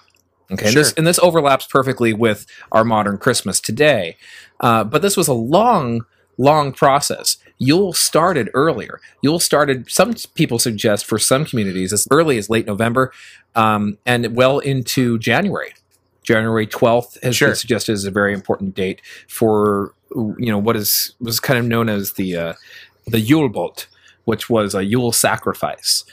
Okay, 0.50 0.66
and, 0.68 0.76
this, 0.76 0.92
and 0.94 1.06
this 1.06 1.18
overlaps 1.20 1.66
perfectly 1.66 2.12
with 2.12 2.46
our 2.72 2.84
modern 2.84 3.18
Christmas 3.18 3.60
today. 3.60 4.16
Uh, 4.60 4.84
but 4.84 5.00
this 5.02 5.16
was 5.16 5.28
a 5.28 5.32
long, 5.32 6.04
long 6.36 6.72
process. 6.72 7.38
Yule 7.58 7.92
started 7.92 8.50
earlier. 8.54 9.00
Yule 9.22 9.38
started, 9.40 9.90
some 9.90 10.14
people 10.34 10.58
suggest 10.58 11.06
for 11.06 11.18
some 11.18 11.44
communities, 11.44 11.92
as 11.92 12.06
early 12.10 12.36
as 12.38 12.50
late 12.50 12.66
November 12.66 13.12
um, 13.54 13.98
and 14.04 14.34
well 14.34 14.58
into 14.58 15.18
January. 15.18 15.72
January 16.22 16.66
12th 16.66 17.22
has 17.22 17.36
Sure. 17.36 17.48
been 17.48 17.56
suggested 17.56 17.92
as 17.92 18.04
a 18.04 18.10
very 18.10 18.32
important 18.32 18.74
date 18.74 19.00
for, 19.28 19.94
you 20.14 20.50
know, 20.50 20.58
what 20.58 20.76
is 20.76 21.14
was 21.20 21.40
kind 21.40 21.58
of 21.58 21.64
known 21.66 21.88
as 21.88 22.12
the 22.12 22.36
uh, 22.36 22.52
the 23.06 23.18
Yule 23.20 23.48
blót, 23.50 23.86
which 24.24 24.48
was 24.48 24.74
a 24.74 24.84
Yule 24.84 25.10
sacrifice. 25.12 26.04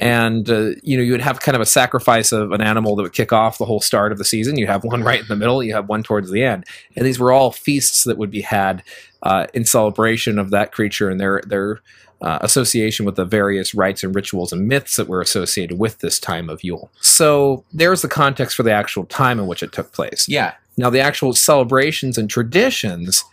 And 0.00 0.48
uh, 0.50 0.70
you 0.82 0.96
know, 0.96 1.02
you 1.02 1.12
would 1.12 1.20
have 1.20 1.40
kind 1.40 1.54
of 1.54 1.62
a 1.62 1.66
sacrifice 1.66 2.32
of 2.32 2.52
an 2.52 2.60
animal 2.60 2.96
that 2.96 3.02
would 3.02 3.12
kick 3.12 3.32
off 3.32 3.58
the 3.58 3.64
whole 3.64 3.80
start 3.80 4.12
of 4.12 4.18
the 4.18 4.24
season. 4.24 4.58
You 4.58 4.66
have 4.66 4.84
one 4.84 5.02
right 5.02 5.20
in 5.20 5.28
the 5.28 5.36
middle. 5.36 5.62
You 5.62 5.74
have 5.74 5.88
one 5.88 6.02
towards 6.02 6.30
the 6.30 6.42
end, 6.42 6.64
and 6.96 7.06
these 7.06 7.18
were 7.18 7.32
all 7.32 7.52
feasts 7.52 8.04
that 8.04 8.18
would 8.18 8.30
be 8.30 8.42
had 8.42 8.82
uh, 9.22 9.46
in 9.54 9.64
celebration 9.64 10.38
of 10.38 10.50
that 10.50 10.72
creature 10.72 11.08
and 11.10 11.20
their 11.20 11.42
their 11.46 11.80
uh, 12.20 12.38
association 12.40 13.04
with 13.04 13.16
the 13.16 13.24
various 13.24 13.74
rites 13.74 14.02
and 14.02 14.14
rituals 14.14 14.52
and 14.52 14.66
myths 14.66 14.96
that 14.96 15.08
were 15.08 15.20
associated 15.20 15.78
with 15.78 15.98
this 15.98 16.18
time 16.18 16.48
of 16.48 16.64
Yule. 16.64 16.90
So 17.00 17.64
there's 17.72 18.02
the 18.02 18.08
context 18.08 18.56
for 18.56 18.62
the 18.62 18.72
actual 18.72 19.04
time 19.04 19.38
in 19.38 19.46
which 19.46 19.62
it 19.62 19.72
took 19.72 19.92
place. 19.92 20.26
Yeah. 20.28 20.54
Now, 20.76 20.90
the 20.90 21.00
actual 21.00 21.34
celebrations 21.34 22.18
and 22.18 22.28
traditions, 22.28 23.24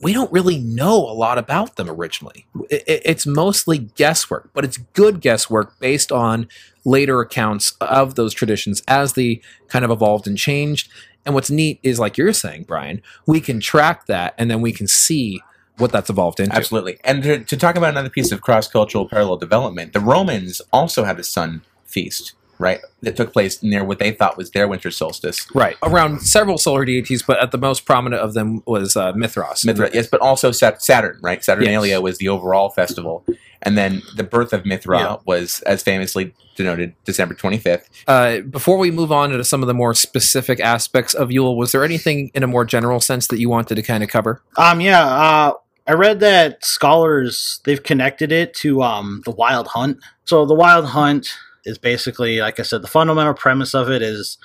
we 0.00 0.12
don't 0.12 0.32
really 0.32 0.58
know 0.58 0.96
a 0.96 1.12
lot 1.12 1.38
about 1.38 1.76
them 1.76 1.88
originally. 1.88 2.46
It's 2.70 3.26
mostly 3.26 3.78
guesswork, 3.78 4.50
but 4.54 4.64
it's 4.64 4.78
good 4.78 5.20
guesswork 5.20 5.78
based 5.78 6.10
on 6.10 6.48
later 6.84 7.20
accounts 7.20 7.74
of 7.80 8.14
those 8.14 8.32
traditions 8.32 8.82
as 8.88 9.12
they 9.12 9.42
kind 9.68 9.84
of 9.84 9.90
evolved 9.90 10.26
and 10.26 10.38
changed. 10.38 10.90
And 11.26 11.34
what's 11.34 11.50
neat 11.50 11.80
is, 11.82 11.98
like 11.98 12.16
you're 12.16 12.32
saying, 12.32 12.64
Bryan, 12.64 13.02
we 13.26 13.40
can 13.40 13.60
track 13.60 14.06
that 14.06 14.34
and 14.38 14.50
then 14.50 14.62
we 14.62 14.72
can 14.72 14.86
see 14.86 15.42
what 15.76 15.92
that's 15.92 16.08
evolved 16.10 16.40
into. 16.40 16.54
Absolutely. 16.56 16.98
And 17.04 17.22
to, 17.22 17.44
to 17.44 17.56
talk 17.56 17.76
about 17.76 17.90
another 17.90 18.10
piece 18.10 18.32
of 18.32 18.40
cross 18.40 18.68
cultural 18.68 19.08
parallel 19.08 19.36
development, 19.36 19.92
the 19.92 20.00
Romans 20.00 20.62
also 20.72 21.04
had 21.04 21.18
a 21.18 21.24
sun 21.24 21.62
feast, 21.84 22.34
right? 22.60 22.80
That 23.02 23.16
took 23.16 23.32
place 23.32 23.62
near 23.62 23.82
what 23.82 23.98
they 23.98 24.12
thought 24.12 24.36
was 24.36 24.50
their 24.50 24.68
winter 24.68 24.90
solstice. 24.90 25.46
Right. 25.54 25.76
Around 25.82 26.20
several 26.20 26.58
solar 26.58 26.84
deities, 26.84 27.22
but 27.22 27.40
at 27.42 27.50
the 27.50 27.58
most 27.58 27.84
prominent 27.86 28.22
of 28.22 28.34
them 28.34 28.62
was 28.66 28.96
uh, 28.96 29.12
Mithras. 29.14 29.64
Mithra, 29.64 29.90
yes, 29.92 30.06
but 30.06 30.20
also 30.20 30.52
Saturn, 30.52 31.18
right? 31.22 31.42
Saturnalia 31.42 32.00
was 32.00 32.18
the 32.18 32.28
overall 32.28 32.70
festival. 32.70 33.24
And 33.62 33.76
then 33.76 34.02
the 34.16 34.24
birth 34.24 34.52
of 34.52 34.64
Mithra 34.64 34.98
Yeah. 34.98 35.16
was, 35.26 35.60
as 35.62 35.82
famously 35.82 36.34
denoted, 36.56 36.94
December 37.04 37.34
25th. 37.34 37.84
Uh, 38.06 38.40
before 38.40 38.78
we 38.78 38.90
move 38.90 39.12
on 39.12 39.30
to 39.30 39.42
some 39.44 39.62
of 39.62 39.66
the 39.66 39.74
more 39.74 39.92
specific 39.94 40.60
aspects 40.60 41.12
of 41.14 41.30
Yule, 41.30 41.56
was 41.56 41.72
there 41.72 41.84
anything 41.84 42.30
in 42.34 42.42
a 42.42 42.46
more 42.46 42.64
general 42.64 43.00
sense 43.00 43.26
that 43.28 43.38
you 43.38 43.48
wanted 43.48 43.74
to 43.74 43.82
kind 43.82 44.02
of 44.02 44.08
cover? 44.10 44.42
Um, 44.56 44.80
yeah, 44.80 45.04
uh, 45.04 45.52
I 45.86 45.92
read 45.94 46.20
that 46.20 46.64
scholars 46.64 47.60
they've 47.64 47.82
connected 47.82 48.30
it 48.32 48.54
to 48.54 48.82
um 48.82 49.22
the 49.24 49.30
Wild 49.32 49.66
Hunt. 49.68 49.98
So 50.24 50.46
the 50.46 50.54
Wild 50.54 50.86
Hunt 50.86 51.28
is 51.64 51.78
basically, 51.78 52.40
like 52.40 52.58
I 52.60 52.62
said, 52.62 52.82
the 52.82 52.88
fundamental 52.88 53.34
premise 53.34 53.74
of 53.74 53.90
it 53.90 54.02
is 54.02 54.38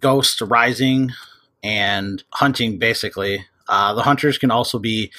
ghosts 0.00 0.40
rising 0.42 1.10
and 1.62 2.22
hunting. 2.30 2.78
Basically, 2.78 3.46
uh, 3.68 3.94
the 3.94 4.02
hunters 4.02 4.38
can 4.38 4.50
also 4.50 4.78
be 4.78 5.12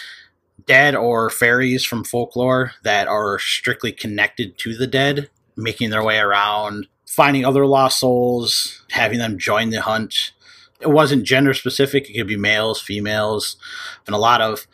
dead 0.65 0.95
or 0.95 1.29
fairies 1.29 1.83
from 1.83 2.03
folklore 2.03 2.71
that 2.83 3.07
are 3.07 3.39
strictly 3.39 3.91
connected 3.91 4.57
to 4.59 4.75
the 4.75 4.87
dead, 4.87 5.29
making 5.55 5.89
their 5.89 6.03
way 6.03 6.19
around, 6.19 6.87
finding 7.07 7.45
other 7.45 7.65
lost 7.65 7.99
souls, 7.99 8.83
having 8.91 9.19
them 9.19 9.37
join 9.37 9.69
the 9.69 9.81
hunt. 9.81 10.33
It 10.79 10.89
wasn't 10.89 11.23
gender 11.23 11.53
specific, 11.53 12.09
it 12.09 12.13
could 12.13 12.27
be 12.27 12.37
males, 12.37 12.81
females, 12.81 13.55
and 14.05 14.15
a 14.15 14.19
lot 14.19 14.41
of 14.41 14.67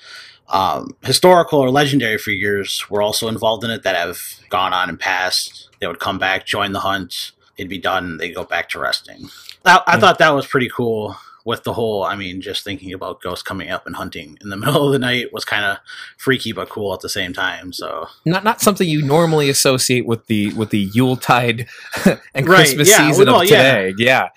um, 0.50 0.96
historical 1.04 1.60
or 1.60 1.70
legendary 1.70 2.18
figures 2.18 2.90
were 2.90 3.02
also 3.02 3.28
involved 3.28 3.64
in 3.64 3.72
it 3.72 3.84
that 3.84 3.96
have 3.96 4.20
gone 4.50 4.74
on 4.74 4.90
and 4.90 5.00
passed. 5.00 5.70
They 5.80 5.88
would 5.88 6.00
come 6.00 6.20
back, 6.20 6.46
join 6.46 6.72
the 6.72 6.80
hunt, 6.80 7.32
it'd 7.58 7.70
be 7.70 7.78
done, 7.78 8.18
they'd 8.18 8.34
go 8.34 8.44
back 8.44 8.70
to 8.70 8.80
resting. 8.80 9.30
I, 9.66 9.82
I 9.86 10.00
thought 10.00 10.18
that 10.20 10.30
was 10.32 10.48
pretty 10.48 10.70
cool 10.70 11.16
with 11.46 11.64
the 11.64 11.74
whole 11.74 12.04
i 12.04 12.16
mean 12.16 12.42
just 12.42 12.64
thinking 12.64 12.94
about 12.94 13.22
ghosts 13.22 13.42
coming 13.42 13.70
up 13.70 13.88
and 13.88 13.96
hunting 13.96 14.38
in 14.42 14.50
the 14.50 14.58
middle 14.64 14.86
of 14.86 14.92
the 14.92 15.00
night 15.00 15.34
was 15.34 15.46
kind 15.46 15.66
of 15.66 15.78
freaky 16.18 16.52
but 16.52 16.70
cool 16.70 16.94
at 16.94 17.00
the 17.00 17.10
same 17.10 17.34
time 17.34 17.72
so 17.72 18.08
Not 18.26 18.44
not 18.44 18.62
something 18.62 18.88
you 18.88 19.02
normally 19.02 19.50
associate 19.50 20.06
with 20.06 20.28
the 20.28 20.54
with 20.54 20.70
the 20.70 20.90
Yuletide 20.94 21.68
and 22.06 22.48
Right, 22.48 22.66
Christmas 22.66 22.90
yeah, 22.90 23.08
season 23.08 23.28
well, 23.28 23.42
of 23.42 23.50
yeah. 23.50 23.58
today. 23.58 23.94
Yeah. 23.98 24.30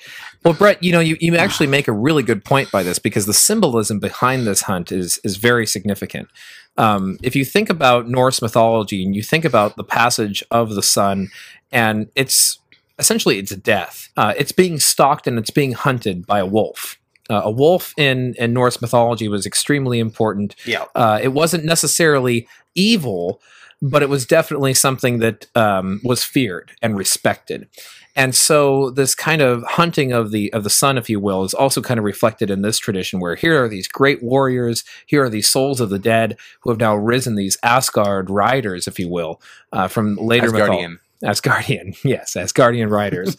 Well, 0.45 0.55
Brett, 0.55 0.83
you 0.83 0.91
know, 0.91 1.01
you, 1.01 1.17
you 1.21 1.37
actually 1.37 1.69
make 1.69 1.87
a 1.87 1.93
really 1.93 2.23
good 2.23 2.45
point 2.45 2.71
by 2.73 2.83
this 2.83 2.99
because 2.99 3.27
the 3.27 3.35
symbolism 3.35 4.01
behind 4.01 4.47
this 4.47 4.63
hunt 4.63 4.91
is 4.91 5.19
is 5.23 5.37
very 5.37 5.67
significant. 5.67 6.29
Um, 6.77 7.19
if 7.23 7.37
you 7.37 7.45
think 7.45 7.71
about 7.71 8.09
Norse 8.09 8.43
mythology 8.43 9.05
and 9.05 9.15
you 9.15 9.23
think 9.23 9.45
about 9.45 9.77
the 9.77 9.85
passage 9.85 10.43
of 10.51 10.75
the 10.75 10.83
sun, 10.83 11.29
and 11.71 12.09
it's 12.15 12.59
essentially 12.99 13.39
it's 13.39 13.55
death. 13.55 14.09
Uh, 14.17 14.35
it's 14.37 14.53
being 14.53 14.79
stalked 14.81 15.27
and 15.27 15.39
it's 15.39 15.51
being 15.51 15.73
hunted 15.73 16.27
by 16.27 16.41
a 16.41 16.47
wolf. 16.47 16.99
Uh, 17.31 17.43
a 17.45 17.51
wolf 17.51 17.95
in, 17.97 18.35
in 18.39 18.53
Norse 18.53 18.83
mythology 18.83 19.29
was 19.29 19.47
extremely 19.47 20.01
important 20.01 20.57
yeah 20.67 20.87
uh, 20.97 21.21
it 21.23 21.29
wasn't 21.29 21.65
necessarily 21.65 22.49
evil, 22.75 23.41
but 23.81 24.03
it 24.03 24.09
was 24.09 24.27
definitely 24.27 24.75
something 24.75 25.19
that 25.19 25.47
um, 25.57 26.01
was 26.05 26.25
feared 26.25 26.73
and 26.83 26.97
respected. 26.97 27.69
And 28.15 28.35
so 28.35 28.91
this 28.91 29.15
kind 29.15 29.41
of 29.41 29.63
hunting 29.63 30.13
of 30.13 30.31
the 30.33 30.53
of 30.53 30.65
the 30.65 30.71
sun, 30.71 30.99
if 30.99 31.09
you 31.09 31.19
will, 31.19 31.45
is 31.45 31.55
also 31.55 31.81
kind 31.81 31.99
of 31.99 32.05
reflected 32.05 32.51
in 32.51 32.63
this 32.63 32.79
tradition, 32.79 33.21
where 33.21 33.35
here 33.35 33.63
are 33.65 33.69
these 33.69 33.89
great 33.89 34.23
warriors, 34.23 34.85
here 35.07 35.25
are 35.25 35.31
these 35.31 35.49
souls 35.49 35.81
of 35.81 35.89
the 35.91 35.99
dead 35.99 36.37
who 36.61 36.71
have 36.71 36.81
now 36.81 36.95
risen, 36.95 37.37
these 37.37 37.57
Asgard 37.63 38.29
riders, 38.29 38.87
if 38.87 38.99
you 38.99 39.09
will, 39.09 39.41
uh, 39.73 39.89
from 39.89 40.17
later 40.17 40.49
mythol- 40.49 40.69
Asgardian. 40.69 40.99
Asgardian, 41.25 41.97
yes, 42.05 42.35
Asgardian 42.35 42.91
riders. 42.91 43.37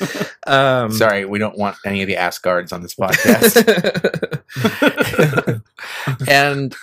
um, 0.48 0.92
Sorry, 0.92 1.26
we 1.26 1.38
don't 1.38 1.58
want 1.58 1.76
any 1.86 2.02
of 2.02 2.08
the 2.08 2.16
Asgards 2.16 2.72
on 2.72 2.82
this 2.82 2.96
podcast. 2.96 3.60
and 6.28 6.76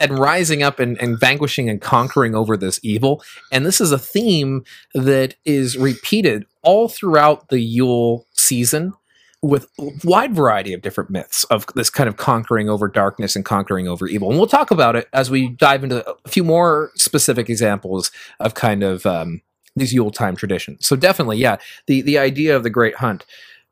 and 0.00 0.18
rising 0.18 0.62
up 0.62 0.78
and, 0.80 1.00
and 1.00 1.20
vanquishing 1.20 1.68
and 1.68 1.80
conquering 1.80 2.34
over 2.34 2.56
this 2.56 2.80
evil. 2.82 3.22
And 3.52 3.66
this 3.66 3.80
is 3.80 3.92
a 3.92 3.98
theme 3.98 4.64
that 4.94 5.34
is 5.44 5.76
repeated 5.76 6.46
all 6.66 6.88
throughout 6.88 7.48
the 7.48 7.60
Yule 7.60 8.26
season 8.32 8.92
with 9.40 9.68
a 9.78 9.90
wide 10.04 10.34
variety 10.34 10.72
of 10.72 10.82
different 10.82 11.08
myths 11.08 11.44
of 11.44 11.64
this 11.74 11.88
kind 11.88 12.08
of 12.08 12.16
conquering 12.16 12.68
over 12.68 12.88
darkness 12.88 13.36
and 13.36 13.44
conquering 13.44 13.86
over 13.86 14.06
evil. 14.06 14.28
And 14.28 14.38
we'll 14.38 14.48
talk 14.48 14.70
about 14.70 14.96
it 14.96 15.08
as 15.12 15.30
we 15.30 15.48
dive 15.48 15.84
into 15.84 16.06
a 16.08 16.28
few 16.28 16.42
more 16.42 16.90
specific 16.96 17.48
examples 17.48 18.10
of 18.40 18.54
kind 18.54 18.82
of 18.82 19.06
um, 19.06 19.40
these 19.76 19.94
Yule 19.94 20.10
time 20.10 20.36
traditions. 20.36 20.86
So 20.86 20.96
definitely, 20.96 21.38
yeah, 21.38 21.56
the 21.86 22.02
the 22.02 22.18
idea 22.18 22.56
of 22.56 22.62
the 22.64 22.70
Great 22.70 22.96
Hunt. 22.96 23.24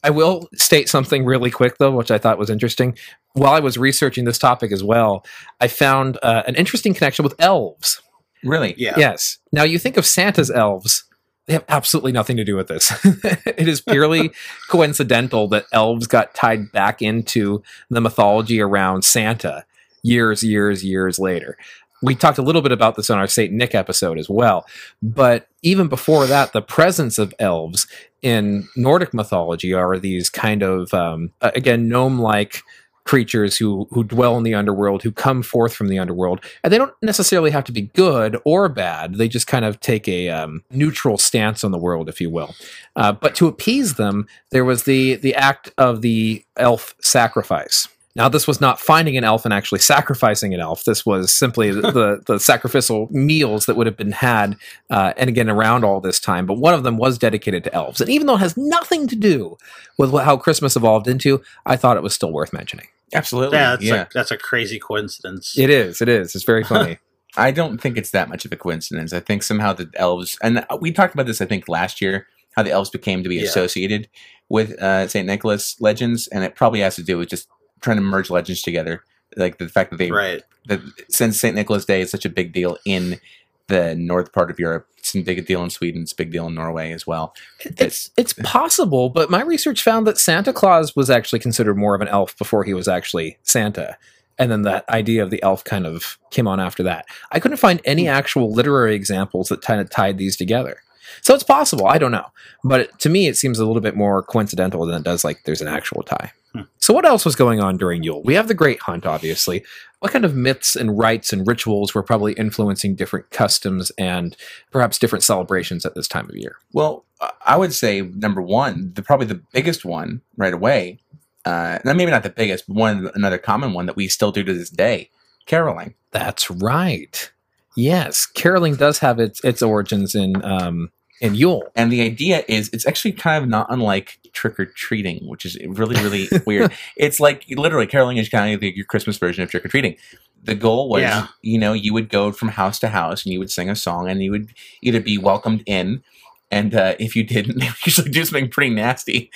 I 0.04 0.10
will 0.10 0.50
state 0.54 0.90
something 0.90 1.24
really 1.24 1.50
quick 1.50 1.78
though, 1.78 1.90
which 1.90 2.10
I 2.10 2.18
thought 2.18 2.38
was 2.38 2.50
interesting. 2.50 2.96
While 3.32 3.54
I 3.54 3.60
was 3.60 3.78
researching 3.78 4.26
this 4.26 4.38
topic 4.38 4.70
as 4.70 4.84
well, 4.84 5.24
I 5.60 5.66
found 5.66 6.18
uh, 6.22 6.42
an 6.46 6.54
interesting 6.56 6.92
connection 6.92 7.22
with 7.24 7.34
elves. 7.38 8.02
really? 8.44 8.74
yeah 8.76 8.94
Yes. 8.98 9.38
Now 9.50 9.62
you 9.64 9.78
think 9.78 9.96
of 9.96 10.04
Santa's 10.04 10.50
elves. 10.50 11.03
They 11.46 11.52
have 11.52 11.64
absolutely 11.68 12.12
nothing 12.12 12.36
to 12.38 12.44
do 12.44 12.56
with 12.56 12.68
this. 12.68 12.92
it 13.04 13.68
is 13.68 13.80
purely 13.80 14.32
coincidental 14.70 15.46
that 15.48 15.66
elves 15.72 16.06
got 16.06 16.34
tied 16.34 16.72
back 16.72 17.02
into 17.02 17.62
the 17.90 18.00
mythology 18.00 18.60
around 18.60 19.04
Santa 19.04 19.64
years, 20.02 20.42
years, 20.42 20.84
years 20.84 21.18
later. 21.18 21.58
We 22.02 22.14
talked 22.14 22.38
a 22.38 22.42
little 22.42 22.62
bit 22.62 22.72
about 22.72 22.96
this 22.96 23.08
on 23.08 23.18
our 23.18 23.26
Saint 23.26 23.52
Nick 23.52 23.74
episode 23.74 24.18
as 24.18 24.28
well. 24.28 24.66
But 25.02 25.48
even 25.62 25.88
before 25.88 26.26
that, 26.26 26.52
the 26.52 26.62
presence 26.62 27.18
of 27.18 27.34
elves 27.38 27.86
in 28.20 28.68
Nordic 28.76 29.14
mythology 29.14 29.72
are 29.72 29.98
these 29.98 30.28
kind 30.28 30.62
of, 30.62 30.92
um, 30.92 31.32
again, 31.40 31.88
gnome 31.88 32.18
like 32.18 32.62
creatures 33.04 33.56
who 33.56 33.86
who 33.90 34.02
dwell 34.04 34.36
in 34.36 34.42
the 34.42 34.54
underworld, 34.54 35.02
who 35.02 35.12
come 35.12 35.42
forth 35.42 35.74
from 35.74 35.88
the 35.88 35.98
underworld, 35.98 36.40
and 36.62 36.72
they 36.72 36.78
don't 36.78 36.94
necessarily 37.02 37.50
have 37.50 37.64
to 37.64 37.72
be 37.72 37.82
good 37.82 38.36
or 38.44 38.68
bad. 38.68 39.14
They 39.14 39.28
just 39.28 39.46
kind 39.46 39.64
of 39.64 39.80
take 39.80 40.08
a 40.08 40.30
um, 40.30 40.62
neutral 40.70 41.18
stance 41.18 41.64
on 41.64 41.70
the 41.70 41.78
world, 41.78 42.08
if 42.08 42.20
you 42.20 42.30
will. 42.30 42.54
Uh, 42.96 43.12
but 43.12 43.34
to 43.36 43.46
appease 43.46 43.94
them, 43.94 44.26
there 44.50 44.64
was 44.64 44.84
the 44.84 45.16
the 45.16 45.34
act 45.34 45.72
of 45.78 46.02
the 46.02 46.44
elf 46.56 46.94
sacrifice. 47.00 47.88
Now, 48.16 48.28
this 48.28 48.46
was 48.46 48.60
not 48.60 48.78
finding 48.78 49.16
an 49.16 49.24
elf 49.24 49.44
and 49.44 49.52
actually 49.52 49.80
sacrificing 49.80 50.54
an 50.54 50.60
elf. 50.60 50.84
This 50.84 51.04
was 51.04 51.34
simply 51.34 51.72
the, 51.72 51.80
the, 51.92 52.22
the 52.26 52.38
sacrificial 52.38 53.08
meals 53.10 53.66
that 53.66 53.74
would 53.76 53.86
have 53.86 53.96
been 53.96 54.12
had, 54.12 54.56
uh, 54.90 55.12
and 55.16 55.28
again, 55.28 55.50
around 55.50 55.84
all 55.84 56.00
this 56.00 56.20
time. 56.20 56.46
But 56.46 56.58
one 56.58 56.74
of 56.74 56.84
them 56.84 56.96
was 56.96 57.18
dedicated 57.18 57.64
to 57.64 57.74
elves. 57.74 58.00
And 58.00 58.08
even 58.10 58.26
though 58.26 58.36
it 58.36 58.40
has 58.40 58.56
nothing 58.56 59.08
to 59.08 59.16
do 59.16 59.56
with 59.98 60.10
what, 60.10 60.24
how 60.24 60.36
Christmas 60.36 60.76
evolved 60.76 61.08
into, 61.08 61.42
I 61.66 61.76
thought 61.76 61.96
it 61.96 62.02
was 62.04 62.14
still 62.14 62.32
worth 62.32 62.52
mentioning. 62.52 62.86
Absolutely. 63.12 63.58
yeah, 63.58 63.70
that's, 63.70 63.82
yeah. 63.84 64.02
A, 64.02 64.06
that's 64.14 64.30
a 64.30 64.38
crazy 64.38 64.78
coincidence. 64.78 65.58
It 65.58 65.70
is. 65.70 66.00
It 66.00 66.08
is. 66.08 66.34
It's 66.34 66.44
very 66.44 66.64
funny. 66.72 66.98
I 67.36 67.50
don't 67.50 67.80
think 67.80 67.96
it's 67.98 68.12
that 68.12 68.28
much 68.28 68.44
of 68.44 68.52
a 68.52 68.56
coincidence. 68.56 69.12
I 69.12 69.18
think 69.20 69.42
somehow 69.42 69.72
the 69.72 69.90
elves, 69.96 70.38
and 70.40 70.64
we 70.80 70.92
talked 70.92 71.14
about 71.14 71.26
this, 71.26 71.40
I 71.40 71.46
think, 71.46 71.68
last 71.68 72.00
year, 72.00 72.28
how 72.54 72.62
the 72.62 72.70
elves 72.70 72.90
became 72.90 73.24
to 73.24 73.28
be 73.28 73.36
Yeah. 73.36 73.44
associated 73.44 74.08
with 74.48 74.80
uh, 74.80 75.08
St. 75.08 75.26
Nicholas 75.26 75.76
legends, 75.80 76.28
and 76.28 76.44
it 76.44 76.54
probably 76.54 76.78
has 76.80 76.94
to 76.96 77.02
do 77.02 77.18
with 77.18 77.30
just 77.30 77.48
trying 77.84 77.98
to 77.98 78.02
merge 78.02 78.30
legends 78.30 78.62
together. 78.62 79.04
Like 79.36 79.58
the 79.58 79.68
fact 79.68 79.90
that 79.90 79.98
they, 79.98 80.10
right 80.10 80.42
that 80.66 80.80
since 81.08 81.38
St. 81.38 81.54
Nicholas 81.54 81.84
Day 81.84 82.00
is 82.00 82.10
such 82.10 82.24
a 82.24 82.30
big 82.30 82.52
deal 82.52 82.78
in 82.84 83.20
the 83.68 83.94
north 83.94 84.32
part 84.32 84.50
of 84.50 84.58
Europe, 84.58 84.86
it's 84.98 85.14
a 85.14 85.22
big 85.22 85.44
deal 85.46 85.62
in 85.62 85.70
Sweden, 85.70 86.02
it's 86.02 86.12
a 86.12 86.16
big 86.16 86.32
deal 86.32 86.46
in 86.46 86.54
Norway 86.54 86.92
as 86.92 87.06
well. 87.06 87.34
it's 87.64 88.10
it's 88.16 88.32
possible, 88.32 89.10
but 89.10 89.30
my 89.30 89.42
research 89.42 89.82
found 89.82 90.06
that 90.06 90.18
Santa 90.18 90.52
Claus 90.52 90.96
was 90.96 91.10
actually 91.10 91.40
considered 91.40 91.76
more 91.76 91.94
of 91.94 92.00
an 92.00 92.08
elf 92.08 92.36
before 92.38 92.64
he 92.64 92.74
was 92.74 92.88
actually 92.88 93.38
Santa. 93.42 93.96
And 94.36 94.50
then 94.50 94.62
that 94.62 94.88
idea 94.88 95.22
of 95.22 95.30
the 95.30 95.42
elf 95.44 95.62
kind 95.62 95.86
of 95.86 96.18
came 96.30 96.48
on 96.48 96.58
after 96.58 96.82
that. 96.82 97.06
I 97.30 97.38
couldn't 97.38 97.58
find 97.58 97.80
any 97.84 98.04
hmm. 98.04 98.10
actual 98.10 98.52
literary 98.52 98.94
examples 98.94 99.48
that 99.48 99.62
kind 99.62 99.80
of 99.80 99.90
tied 99.90 100.18
these 100.18 100.36
together. 100.36 100.78
So 101.20 101.34
it's 101.34 101.44
possible. 101.44 101.86
I 101.86 101.98
don't 101.98 102.10
know. 102.10 102.26
But 102.64 102.80
it, 102.80 102.98
to 103.00 103.08
me, 103.08 103.28
it 103.28 103.36
seems 103.36 103.58
a 103.58 103.66
little 103.66 103.82
bit 103.82 103.94
more 103.94 104.22
coincidental 104.22 104.84
than 104.86 104.96
it 104.96 105.04
does 105.04 105.24
like 105.24 105.44
there's 105.44 105.60
an 105.60 105.68
actual 105.68 106.02
tie. 106.02 106.32
So 106.78 106.92
what 106.92 107.04
else 107.04 107.24
was 107.24 107.34
going 107.36 107.60
on 107.60 107.76
during 107.76 108.02
Yule? 108.02 108.22
We 108.22 108.34
have 108.34 108.48
the 108.48 108.54
Great 108.54 108.80
Hunt, 108.80 109.06
obviously. 109.06 109.64
What 110.00 110.12
kind 110.12 110.24
of 110.24 110.34
myths 110.34 110.76
and 110.76 110.98
rites 110.98 111.32
and 111.32 111.46
rituals 111.46 111.94
were 111.94 112.02
probably 112.02 112.34
influencing 112.34 112.94
different 112.94 113.30
customs 113.30 113.90
and 113.96 114.36
perhaps 114.70 114.98
different 114.98 115.22
celebrations 115.22 115.86
at 115.86 115.94
this 115.94 116.06
time 116.06 116.28
of 116.28 116.36
year? 116.36 116.56
Well, 116.72 117.06
I 117.46 117.56
would 117.56 117.72
say 117.72 118.02
number 118.02 118.42
one, 118.42 118.92
the 118.94 119.02
probably 119.02 119.26
the 119.26 119.42
biggest 119.52 119.84
one 119.84 120.20
right 120.36 120.52
away. 120.52 120.98
Uh, 121.44 121.78
maybe 121.84 122.06
not 122.06 122.22
the 122.22 122.30
biggest, 122.30 122.66
but 122.66 122.76
one 122.76 123.10
another 123.14 123.38
common 123.38 123.72
one 123.72 123.86
that 123.86 123.96
we 123.96 124.08
still 124.08 124.32
do 124.32 124.44
to 124.44 124.52
this 124.52 124.70
day, 124.70 125.10
caroling. 125.46 125.94
That's 126.10 126.50
right. 126.50 127.30
Yes, 127.76 128.24
caroling 128.26 128.76
does 128.76 128.98
have 129.00 129.18
its 129.18 129.42
its 129.44 129.62
origins 129.62 130.14
in 130.14 130.42
um 130.44 130.90
in 131.24 131.34
Yule. 131.34 131.64
And 131.74 131.90
the 131.90 132.02
idea 132.02 132.44
is 132.48 132.68
it's 132.72 132.86
actually 132.86 133.12
kind 133.12 133.42
of 133.42 133.48
not 133.48 133.66
unlike 133.70 134.18
trick 134.32 134.58
or 134.60 134.66
treating, 134.66 135.26
which 135.26 135.44
is 135.44 135.56
really, 135.66 135.96
really 136.02 136.28
weird. 136.46 136.72
It's 136.96 137.18
like 137.20 137.44
literally 137.50 137.86
caroling 137.86 138.18
is 138.18 138.28
kind 138.28 138.54
of 138.54 138.62
like 138.62 138.76
your 138.76 138.84
Christmas 138.86 139.16
version 139.18 139.42
of 139.42 139.50
trick 139.50 139.64
or 139.64 139.68
treating. 139.68 139.96
The 140.42 140.54
goal 140.54 140.88
was, 140.90 141.00
Yeah. 141.02 141.28
you 141.42 141.58
know, 141.58 141.72
you 141.72 141.94
would 141.94 142.08
go 142.10 142.30
from 142.30 142.48
house 142.48 142.78
to 142.80 142.88
house 142.88 143.24
and 143.24 143.32
you 143.32 143.38
would 143.38 143.50
sing 143.50 143.70
a 143.70 143.76
song 143.76 144.08
and 144.08 144.22
you 144.22 144.30
would 144.30 144.50
either 144.82 145.00
be 145.00 145.16
welcomed 145.18 145.62
in. 145.66 146.02
And 146.50 146.74
uh, 146.74 146.94
if 146.98 147.16
you 147.16 147.24
didn't, 147.24 147.58
they 147.60 147.66
would 147.66 147.86
usually 147.86 148.10
do 148.10 148.24
something 148.24 148.50
pretty 148.50 148.74
nasty 148.74 149.30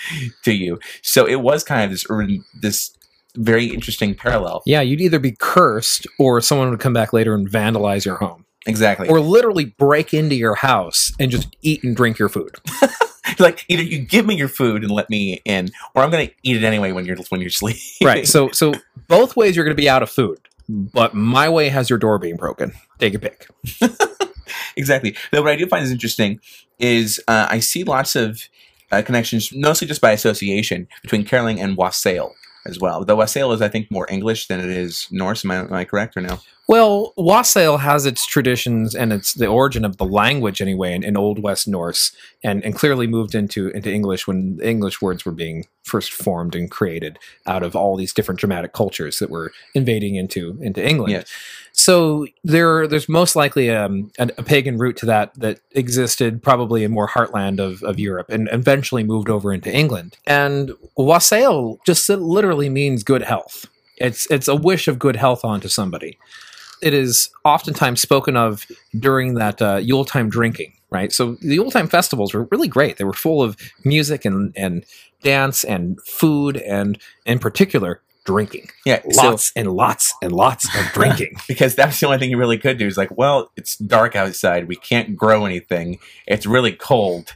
to 0.44 0.52
you. 0.52 0.78
So 1.02 1.24
it 1.26 1.36
was 1.36 1.64
kind 1.64 1.82
of 1.84 1.90
this 1.90 2.04
this 2.60 2.94
very 3.36 3.66
interesting 3.66 4.14
parallel. 4.14 4.62
Yeah, 4.66 4.80
you'd 4.80 5.00
either 5.00 5.18
be 5.18 5.32
cursed 5.38 6.06
or 6.18 6.40
someone 6.40 6.70
would 6.70 6.80
come 6.80 6.92
back 6.92 7.12
later 7.12 7.34
and 7.34 7.48
vandalize 7.48 8.04
your 8.04 8.16
home. 8.16 8.44
Exactly. 8.66 9.08
Or 9.08 9.20
literally 9.20 9.66
break 9.66 10.12
into 10.12 10.34
your 10.34 10.56
house 10.56 11.12
and 11.18 11.30
just 11.30 11.56
eat 11.62 11.82
and 11.84 11.96
drink 11.96 12.18
your 12.18 12.28
food. 12.28 12.56
like 13.38 13.64
either 13.68 13.82
you 13.82 13.98
give 13.98 14.26
me 14.26 14.36
your 14.36 14.48
food 14.48 14.82
and 14.82 14.90
let 14.90 15.08
me 15.08 15.40
in, 15.44 15.70
or 15.94 16.02
I'm 16.02 16.10
going 16.10 16.28
to 16.28 16.34
eat 16.42 16.56
it 16.56 16.64
anyway 16.64 16.92
when 16.92 17.04
you're 17.04 17.16
when 17.28 17.40
you're 17.40 17.50
sleeping. 17.50 17.80
right. 18.02 18.26
So 18.26 18.50
so 18.50 18.74
both 19.06 19.36
ways 19.36 19.56
you're 19.56 19.64
going 19.64 19.76
to 19.76 19.80
be 19.80 19.88
out 19.88 20.02
of 20.02 20.10
food. 20.10 20.38
But 20.68 21.14
my 21.14 21.48
way 21.48 21.70
has 21.70 21.88
your 21.88 21.98
door 21.98 22.18
being 22.18 22.36
broken. 22.36 22.72
Take 22.98 23.14
a 23.14 23.18
pick. 23.18 23.48
exactly. 24.76 25.16
Though 25.32 25.42
what 25.42 25.52
I 25.52 25.56
do 25.56 25.66
find 25.66 25.82
is 25.82 25.90
interesting 25.90 26.40
is 26.78 27.22
uh, 27.26 27.46
I 27.48 27.60
see 27.60 27.84
lots 27.84 28.14
of 28.14 28.42
uh, 28.92 29.00
connections, 29.02 29.50
mostly 29.54 29.88
just 29.88 30.02
by 30.02 30.12
association, 30.12 30.86
between 31.00 31.24
caroling 31.24 31.58
and 31.58 31.76
wassail 31.76 32.34
as 32.66 32.78
well. 32.78 33.02
Though 33.02 33.16
wassail 33.16 33.52
is, 33.52 33.62
I 33.62 33.68
think, 33.68 33.90
more 33.90 34.06
English 34.10 34.46
than 34.48 34.60
it 34.60 34.68
is 34.68 35.08
Norse. 35.10 35.44
Am 35.44 35.50
I, 35.50 35.56
am 35.56 35.72
I 35.72 35.84
correct 35.84 36.16
or 36.16 36.20
no? 36.20 36.38
Well, 36.68 37.14
wassail 37.16 37.78
has 37.78 38.04
its 38.04 38.26
traditions 38.26 38.94
and 38.94 39.10
it's 39.10 39.32
the 39.32 39.46
origin 39.46 39.86
of 39.86 39.96
the 39.96 40.04
language 40.04 40.60
anyway 40.60 40.94
in, 40.94 41.02
in 41.02 41.16
Old 41.16 41.42
West 41.42 41.66
Norse, 41.66 42.12
and, 42.44 42.62
and 42.62 42.74
clearly 42.74 43.06
moved 43.06 43.34
into 43.34 43.70
into 43.70 43.90
English 43.90 44.26
when 44.26 44.60
English 44.62 45.00
words 45.00 45.24
were 45.24 45.32
being 45.32 45.66
first 45.82 46.12
formed 46.12 46.54
and 46.54 46.70
created 46.70 47.18
out 47.46 47.62
of 47.62 47.74
all 47.74 47.96
these 47.96 48.12
different 48.12 48.38
dramatic 48.38 48.74
cultures 48.74 49.18
that 49.18 49.30
were 49.30 49.50
invading 49.74 50.16
into 50.16 50.58
into 50.60 50.86
England. 50.86 51.12
Yes. 51.12 51.32
So 51.72 52.26
there, 52.44 52.86
there's 52.86 53.08
most 53.08 53.34
likely 53.34 53.70
um, 53.70 54.10
a, 54.18 54.28
a 54.36 54.42
pagan 54.42 54.76
root 54.76 54.98
to 54.98 55.06
that 55.06 55.32
that 55.36 55.60
existed 55.70 56.42
probably 56.42 56.84
in 56.84 56.90
more 56.90 57.08
heartland 57.08 57.60
of, 57.60 57.82
of 57.82 57.98
Europe 57.98 58.28
and 58.28 58.46
eventually 58.52 59.04
moved 59.04 59.30
over 59.30 59.54
into 59.54 59.72
England. 59.74 60.18
And 60.26 60.72
wassail 60.96 61.78
just 61.86 62.08
literally 62.10 62.68
means 62.68 63.04
good 63.04 63.22
health. 63.22 63.64
It's 63.96 64.30
it's 64.30 64.48
a 64.48 64.54
wish 64.54 64.86
of 64.86 64.98
good 64.98 65.16
health 65.16 65.46
onto 65.46 65.68
somebody. 65.68 66.18
It 66.82 66.94
is 66.94 67.30
oftentimes 67.44 68.00
spoken 68.00 68.36
of 68.36 68.66
during 68.98 69.34
that 69.34 69.60
uh, 69.60 69.76
Yuletime 69.76 70.28
drinking, 70.30 70.72
right? 70.90 71.12
So 71.12 71.36
the 71.40 71.54
Yule 71.54 71.70
time 71.70 71.88
festivals 71.88 72.34
were 72.34 72.48
really 72.50 72.68
great. 72.68 72.96
They 72.96 73.04
were 73.04 73.12
full 73.12 73.42
of 73.42 73.56
music 73.84 74.24
and 74.24 74.52
and 74.56 74.84
dance 75.22 75.64
and 75.64 76.00
food 76.02 76.56
and 76.58 76.98
in 77.26 77.38
particular 77.38 78.00
drinking. 78.24 78.68
Yeah. 78.84 79.00
So, 79.10 79.22
Lots 79.22 79.52
and 79.56 79.72
lots 79.72 80.14
and 80.22 80.32
lots 80.32 80.66
of 80.78 80.84
drinking. 80.92 81.34
because 81.48 81.74
that's 81.74 81.98
the 81.98 82.06
only 82.06 82.18
thing 82.18 82.30
you 82.30 82.36
really 82.36 82.58
could 82.58 82.76
do 82.78 82.86
is 82.86 82.98
like, 82.98 83.16
well, 83.16 83.50
it's 83.56 83.76
dark 83.78 84.14
outside. 84.14 84.68
We 84.68 84.76
can't 84.76 85.16
grow 85.16 85.46
anything. 85.46 85.98
It's 86.26 86.44
really 86.46 86.72
cold. 86.72 87.34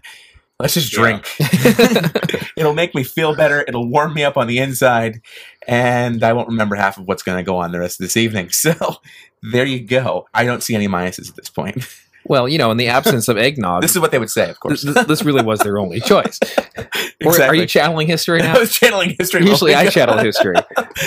Let's 0.63 0.75
just 0.75 0.93
Yeah. 0.97 1.21
drink. 1.21 1.27
It'll 2.57 2.73
make 2.75 2.95
me 2.95 3.03
feel 3.05 3.35
better. 3.35 3.65
It'll 3.67 3.89
warm 3.89 4.15
me 4.15 4.25
up 4.25 4.37
on 4.37 4.47
the 4.47 4.59
inside, 4.59 5.21
and 5.67 6.23
I 6.23 6.33
won't 6.33 6.49
remember 6.49 6.77
half 6.77 6.97
of 6.99 7.05
what's 7.07 7.23
going 7.23 7.37
to 7.37 7.43
go 7.43 7.57
on 7.59 7.73
the 7.73 7.81
rest 7.81 8.01
of 8.01 8.05
this 8.05 8.17
evening. 8.17 8.49
So 8.63 8.73
there 9.43 9.65
you 9.67 9.81
go. 9.81 10.27
I 10.33 10.45
don't 10.45 10.63
see 10.63 10.75
any 10.77 10.87
minuses 10.87 11.29
at 11.29 11.35
this 11.37 11.51
point. 11.51 11.85
well, 12.25 12.49
you 12.49 12.57
know, 12.59 12.71
in 12.71 12.77
the 12.77 12.87
absence 12.87 13.27
of 13.27 13.37
eggnog, 13.37 13.83
This 13.83 13.91
is 13.91 13.99
what 13.99 14.13
they 14.13 14.21
would 14.21 14.31
say, 14.31 14.49
of 14.49 14.61
course. 14.61 14.83
th- 14.83 14.95
th- 14.95 15.07
this 15.09 15.25
really 15.25 15.43
was 15.43 15.59
their 15.59 15.79
only 15.79 15.99
choice. 16.01 16.39
Or 17.25 17.43
are 17.43 17.55
you 17.55 17.67
channeling 17.67 18.07
history 18.07 18.39
now? 18.39 18.55
I 18.55 18.61
was 18.61 18.73
channeling 18.73 19.17
history. 19.19 19.45
Usually 19.45 19.75
I 19.75 19.89
channel 19.89 20.17
history. 20.19 20.55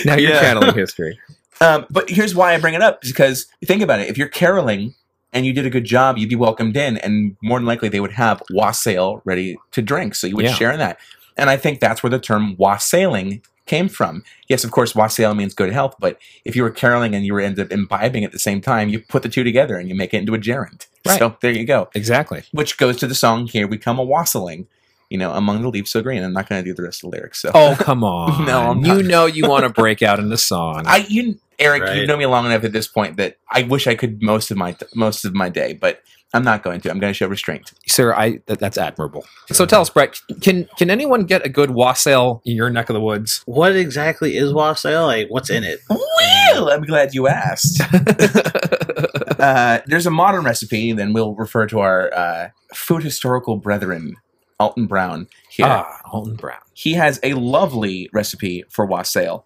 Now 0.03 0.15
you're 0.17 0.31
Yeah. 0.31 0.41
channeling 0.41 0.75
history. 0.75 1.17
Um, 1.61 1.85
but 1.89 2.09
here's 2.09 2.35
why 2.35 2.53
I 2.53 2.59
bring 2.59 2.73
it 2.73 2.81
up 2.81 2.99
because 3.01 3.47
think 3.63 3.81
about 3.81 4.01
it. 4.01 4.09
If 4.09 4.17
you're 4.17 4.27
caroling 4.27 4.93
and 5.35 5.45
you 5.45 5.53
did 5.53 5.65
a 5.65 5.69
good 5.69 5.83
job, 5.83 6.17
you'd 6.17 6.29
be 6.29 6.35
welcomed 6.35 6.75
in, 6.77 6.97
and 6.97 7.35
more 7.43 7.59
than 7.59 7.67
likely 7.67 7.89
they 7.89 7.99
would 7.99 8.13
have 8.13 8.41
wassail 8.51 9.21
ready 9.25 9.57
to 9.73 9.81
drink. 9.81 10.15
So 10.15 10.25
you 10.25 10.35
would 10.37 10.45
Yeah. 10.45 10.53
share 10.53 10.71
in 10.71 10.79
that. 10.79 10.97
And 11.37 11.49
I 11.49 11.57
think 11.57 11.79
that's 11.79 12.01
where 12.01 12.09
the 12.09 12.17
term 12.19 12.55
wassailing 12.57 13.41
came 13.65 13.89
from. 13.89 14.23
Yes, 14.47 14.63
of 14.63 14.71
course, 14.71 14.95
wassail 14.95 15.33
means 15.35 15.53
good 15.53 15.73
health, 15.73 15.95
but 15.99 16.17
if 16.45 16.55
you 16.55 16.63
were 16.63 16.69
caroling 16.69 17.13
and 17.13 17.25
you 17.25 17.33
were 17.33 17.41
ended 17.41 17.65
up 17.65 17.71
imbibing 17.71 18.23
at 18.23 18.31
the 18.31 18.39
same 18.39 18.61
time, 18.61 18.89
you 18.89 18.99
put 18.99 19.23
the 19.23 19.29
two 19.29 19.43
together 19.43 19.75
and 19.75 19.89
you 19.89 19.95
make 19.95 20.13
it 20.13 20.17
into 20.17 20.33
a 20.33 20.37
gerund. 20.37 20.85
Right. 21.05 21.19
So 21.19 21.35
there 21.41 21.51
you 21.51 21.65
go. 21.65 21.89
Exactly. 21.93 22.43
Which 22.51 22.77
goes 22.77 22.95
to 22.97 23.07
the 23.07 23.15
song 23.15 23.47
"Here 23.47 23.67
We 23.67 23.77
Come 23.77 23.99
a 23.99 24.03
Wassailing." 24.03 24.67
You 25.09 25.17
know, 25.17 25.31
among 25.31 25.61
the 25.61 25.69
leaves 25.69 25.91
so 25.91 26.01
green. 26.01 26.23
I'm 26.23 26.33
not 26.33 26.49
going 26.49 26.63
to 26.63 26.69
do 26.69 26.73
the 26.73 26.83
rest 26.83 27.03
of 27.03 27.11
the 27.11 27.17
lyrics. 27.17 27.41
So 27.41 27.51
Oh 27.53 27.75
come 27.79 28.03
on! 28.03 28.45
No, 28.45 28.71
I'm 28.71 28.83
you 28.83 28.95
not. 28.95 29.05
know 29.05 29.25
you 29.25 29.47
want 29.47 29.63
to 29.63 29.69
break 29.69 30.01
out 30.01 30.19
in 30.19 30.29
the 30.29 30.37
song. 30.37 30.83
I 30.85 31.05
you 31.07 31.39
Eric, 31.59 31.95
you 31.95 32.05
know 32.05 32.17
me 32.17 32.25
long 32.25 32.45
enough 32.45 32.63
at 32.63 32.73
this 32.73 32.87
point 32.87 33.17
that 33.17 33.37
I 33.49 33.63
wish 33.63 33.87
I 33.87 33.95
could 33.95 34.21
most 34.21 34.51
of 34.51 34.57
my 34.57 34.75
most 34.93 35.25
of 35.25 35.33
my 35.33 35.49
day, 35.49 35.73
but 35.73 36.01
I'm 36.33 36.43
not 36.43 36.63
going 36.63 36.81
to. 36.81 36.91
I'm 36.91 36.99
going 36.99 37.11
to 37.11 37.17
show 37.17 37.27
restraint. 37.27 37.71
Sir, 37.87 38.13
I 38.13 38.41
that, 38.47 38.59
that's 38.59 38.77
admirable. 38.77 39.25
So 39.47 39.65
tell 39.65 39.79
us, 39.81 39.89
Brett, 39.89 40.19
can 40.41 40.67
can 40.77 40.89
anyone 40.89 41.23
get 41.23 41.45
a 41.45 41.49
good 41.49 41.71
wassail 41.71 42.41
in 42.43 42.57
your 42.57 42.69
neck 42.69 42.89
of 42.89 42.93
the 42.93 42.99
woods? 42.99 43.41
What 43.45 43.73
exactly 43.75 44.35
is 44.35 44.51
wassail? 44.51 45.05
Like, 45.05 45.29
what's 45.29 45.49
in 45.49 45.63
it? 45.63 45.79
Well, 45.89 46.69
I'm 46.69 46.83
glad 46.83 47.13
you 47.13 47.27
asked. 47.27 47.81
uh, 49.39 49.79
there's 49.85 50.05
a 50.05 50.11
modern 50.11 50.43
recipe, 50.43 50.91
then 50.91 51.13
we'll 51.13 51.35
refer 51.35 51.67
to 51.67 51.79
our 51.79 52.13
uh, 52.13 52.49
food 52.73 53.03
historical 53.03 53.57
brethren, 53.57 54.15
Alton 54.59 54.85
Brown. 54.87 55.27
Here, 55.49 55.65
Ah, 55.67 55.99
Alton 56.11 56.35
Brown. 56.35 56.59
he 56.73 56.93
has 56.93 57.19
a 57.23 57.33
lovely 57.33 58.09
recipe 58.13 58.63
for 58.69 58.85
wassail. 58.85 59.45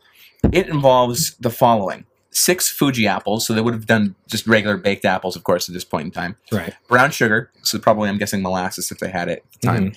It 0.51 0.67
involves 0.69 1.35
the 1.37 1.49
following: 1.49 2.05
six 2.31 2.69
Fuji 2.69 3.07
apples, 3.07 3.45
so 3.45 3.53
they 3.53 3.61
would 3.61 3.73
have 3.73 3.85
done 3.87 4.15
just 4.27 4.47
regular 4.47 4.77
baked 4.77 5.05
apples, 5.05 5.35
of 5.35 5.43
course, 5.43 5.67
at 5.67 5.73
this 5.73 5.83
point 5.83 6.05
in 6.05 6.11
time. 6.11 6.35
Right. 6.51 6.73
brown 6.87 7.11
sugar, 7.11 7.51
so 7.63 7.79
probably 7.79 8.07
I'm 8.09 8.17
guessing 8.17 8.41
molasses 8.41 8.91
if 8.91 8.99
they 8.99 9.09
had 9.09 9.29
it 9.29 9.43
at 9.55 9.61
the 9.61 9.67
time. 9.67 9.93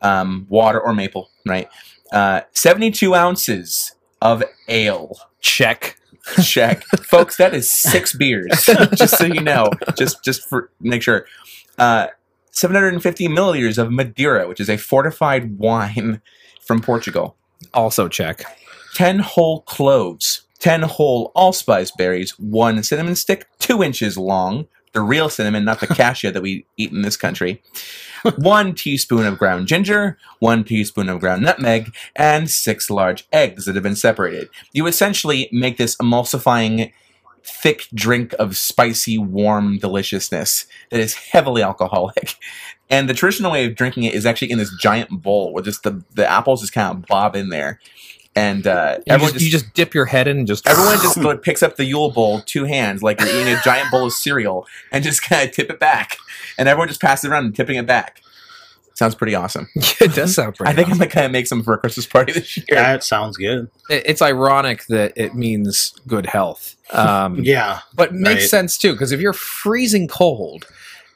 Um, 0.00 0.46
water 0.48 0.80
or 0.80 0.92
maple, 0.94 1.28
right? 1.46 1.68
Uh, 2.10 2.40
72 2.52 3.14
ounces 3.14 3.94
of 4.20 4.42
ale. 4.68 5.16
Check. 5.40 5.96
Check, 6.42 6.84
folks. 7.02 7.36
That 7.36 7.52
is 7.52 7.68
six 7.70 8.14
beers. 8.14 8.48
just 8.94 9.18
so 9.18 9.24
you 9.24 9.40
know, 9.40 9.70
just 9.98 10.22
just 10.24 10.48
for 10.48 10.70
make 10.80 11.02
sure. 11.02 11.26
Uh, 11.78 12.08
750 12.52 13.28
milliliters 13.28 13.78
of 13.78 13.90
Madeira, 13.90 14.46
which 14.46 14.60
is 14.60 14.70
a 14.70 14.76
fortified 14.76 15.58
wine 15.58 16.22
from 16.60 16.80
Portugal. 16.80 17.36
Also 17.74 18.08
check. 18.08 18.44
10 18.94 19.20
whole 19.20 19.62
cloves, 19.62 20.42
10 20.60 20.82
whole 20.82 21.32
allspice 21.34 21.90
berries, 21.90 22.38
one 22.38 22.82
cinnamon 22.82 23.16
stick, 23.16 23.48
two 23.58 23.82
inches 23.82 24.16
long, 24.16 24.68
the 24.92 25.00
real 25.00 25.28
cinnamon, 25.28 25.64
not 25.64 25.80
the 25.80 25.86
cassia 25.94 26.30
that 26.30 26.42
we 26.42 26.66
eat 26.76 26.92
in 26.92 27.02
this 27.02 27.16
country, 27.16 27.62
one 28.36 28.74
teaspoon 28.74 29.26
of 29.26 29.38
ground 29.38 29.66
ginger, 29.66 30.18
one 30.38 30.64
teaspoon 30.64 31.08
of 31.08 31.20
ground 31.20 31.42
nutmeg, 31.42 31.94
and 32.14 32.50
six 32.50 32.90
large 32.90 33.26
eggs 33.32 33.64
that 33.64 33.74
have 33.74 33.82
been 33.82 33.96
separated. 33.96 34.48
You 34.72 34.86
essentially 34.86 35.48
make 35.52 35.78
this 35.78 35.96
emulsifying, 35.96 36.92
thick 37.44 37.88
drink 37.94 38.34
of 38.38 38.56
spicy, 38.56 39.18
warm 39.18 39.78
deliciousness 39.78 40.66
that 40.90 41.00
is 41.00 41.14
heavily 41.14 41.62
alcoholic. 41.62 42.34
And 42.90 43.08
the 43.08 43.14
traditional 43.14 43.50
way 43.52 43.64
of 43.64 43.74
drinking 43.74 44.02
it 44.02 44.12
is 44.12 44.26
actually 44.26 44.50
in 44.50 44.58
this 44.58 44.70
giant 44.78 45.22
bowl 45.22 45.54
where 45.54 45.62
just 45.62 45.82
the, 45.82 46.04
the 46.12 46.30
apples 46.30 46.60
just 46.60 46.74
kind 46.74 46.94
of 46.94 47.06
bob 47.06 47.34
in 47.34 47.48
there. 47.48 47.80
And 48.36 48.66
uh, 48.66 48.98
You 49.06 49.14
everyone 49.14 49.32
just, 49.32 49.44
you 49.46 49.50
just 49.50 49.72
dip 49.72 49.94
your 49.94 50.04
head 50.04 50.28
in 50.28 50.36
and 50.36 50.46
just 50.46 50.66
Everyone 50.66 50.96
just 50.96 51.16
like, 51.18 51.40
picks 51.40 51.62
up 51.62 51.76
the 51.76 51.86
Yule 51.86 52.10
bowl, 52.10 52.42
two 52.42 52.64
hands, 52.64 53.02
like 53.02 53.18
you're 53.18 53.30
eating 53.30 53.54
a 53.54 53.60
giant 53.62 53.90
bowl 53.90 54.04
of 54.04 54.12
cereal, 54.12 54.66
and 54.90 55.02
just 55.02 55.22
kind 55.22 55.48
of 55.48 55.54
tip 55.54 55.70
it 55.70 55.80
back. 55.80 56.18
And 56.58 56.68
everyone 56.68 56.88
just 56.88 57.00
passes 57.00 57.24
it 57.24 57.30
around 57.30 57.46
and 57.46 57.56
tipping 57.56 57.76
it 57.76 57.86
back. 57.86 58.20
Sounds 58.94 59.14
pretty 59.14 59.34
awesome. 59.34 59.68
it 59.74 60.14
does 60.14 60.34
sound 60.36 60.54
pretty. 60.56 60.70
I 60.72 60.74
think 60.76 60.88
I'm 60.88 60.98
gonna 60.98 61.10
kind 61.10 61.26
of 61.26 61.32
make 61.32 61.46
some 61.46 61.62
for 61.62 61.74
a 61.74 61.78
Christmas 61.78 62.06
party 62.06 62.32
this 62.32 62.56
year. 62.56 62.64
That 62.70 63.02
sounds 63.04 63.36
good. 63.36 63.70
It- 63.90 64.02
it's 64.06 64.22
ironic 64.22 64.86
that 64.88 65.12
it 65.16 65.34
means 65.34 65.94
good 66.06 66.26
health. 66.26 66.76
Um, 66.92 67.36
Yeah. 67.42 67.80
but 67.94 68.12
makes 68.14 68.42
Right. 68.42 68.50
sense 68.50 68.76
too 68.78 68.92
because 68.92 69.12
if 69.12 69.20
you're 69.20 69.32
freezing 69.32 70.08
cold 70.08 70.66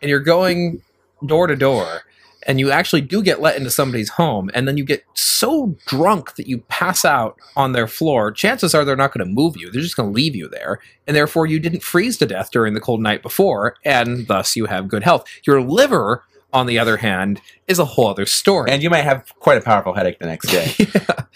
and 0.03 0.09
you're 0.09 0.21
going 0.21 0.81
door 1.27 1.47
to 1.47 1.57
door 1.57 2.03
and 2.47 2.61
you 2.61 2.71
actually 2.71 3.01
do 3.01 3.23
get 3.23 3.41
let 3.41 3.57
into 3.57 3.71
somebody's 3.71 4.11
home 4.11 4.51
and 4.55 4.69
then 4.69 4.77
you 4.77 4.85
get 4.85 5.03
so 5.15 5.75
drunk 5.87 6.37
that 6.37 6.47
you 6.47 6.59
pass 6.69 7.05
out 7.05 7.37
on 7.57 7.73
their 7.73 7.87
floor 7.89 8.31
chances 8.31 8.75
are 8.75 8.85
they're 8.85 8.95
not 8.97 9.13
going 9.13 9.27
to 9.27 9.33
move 9.33 9.57
you 9.57 9.71
they're 9.71 9.83
just 9.83 9.97
going 9.97 10.09
to 10.09 10.15
leave 10.15 10.37
you 10.37 10.49
there 10.49 10.79
and 11.07 11.17
therefore 11.17 11.47
you 11.47 11.59
didn't 11.59 11.83
freeze 11.83 12.17
to 12.19 12.27
death 12.27 12.51
during 12.53 12.75
the 12.75 12.81
cold 12.81 13.01
night 13.01 13.23
before 13.23 13.75
and 13.85 14.29
thus 14.29 14.55
you 14.55 14.67
have 14.67 14.87
good 14.89 15.03
health 15.03 15.25
your 15.47 15.61
liver 15.63 16.23
on 16.57 16.67
the 16.67 16.79
other 16.79 16.97
hand 16.97 17.41
is 17.69 17.79
a 17.79 17.85
whole 17.85 18.07
other 18.09 18.27
story 18.27 18.71
And 18.71 18.83
you 18.83 18.89
might 18.91 19.05
have 19.05 19.33
quite 19.41 19.59
a 19.59 19.61
powerful 19.61 19.93
headache 19.93 20.19
the 20.19 20.27
next 20.27 20.49
day. 20.49 20.75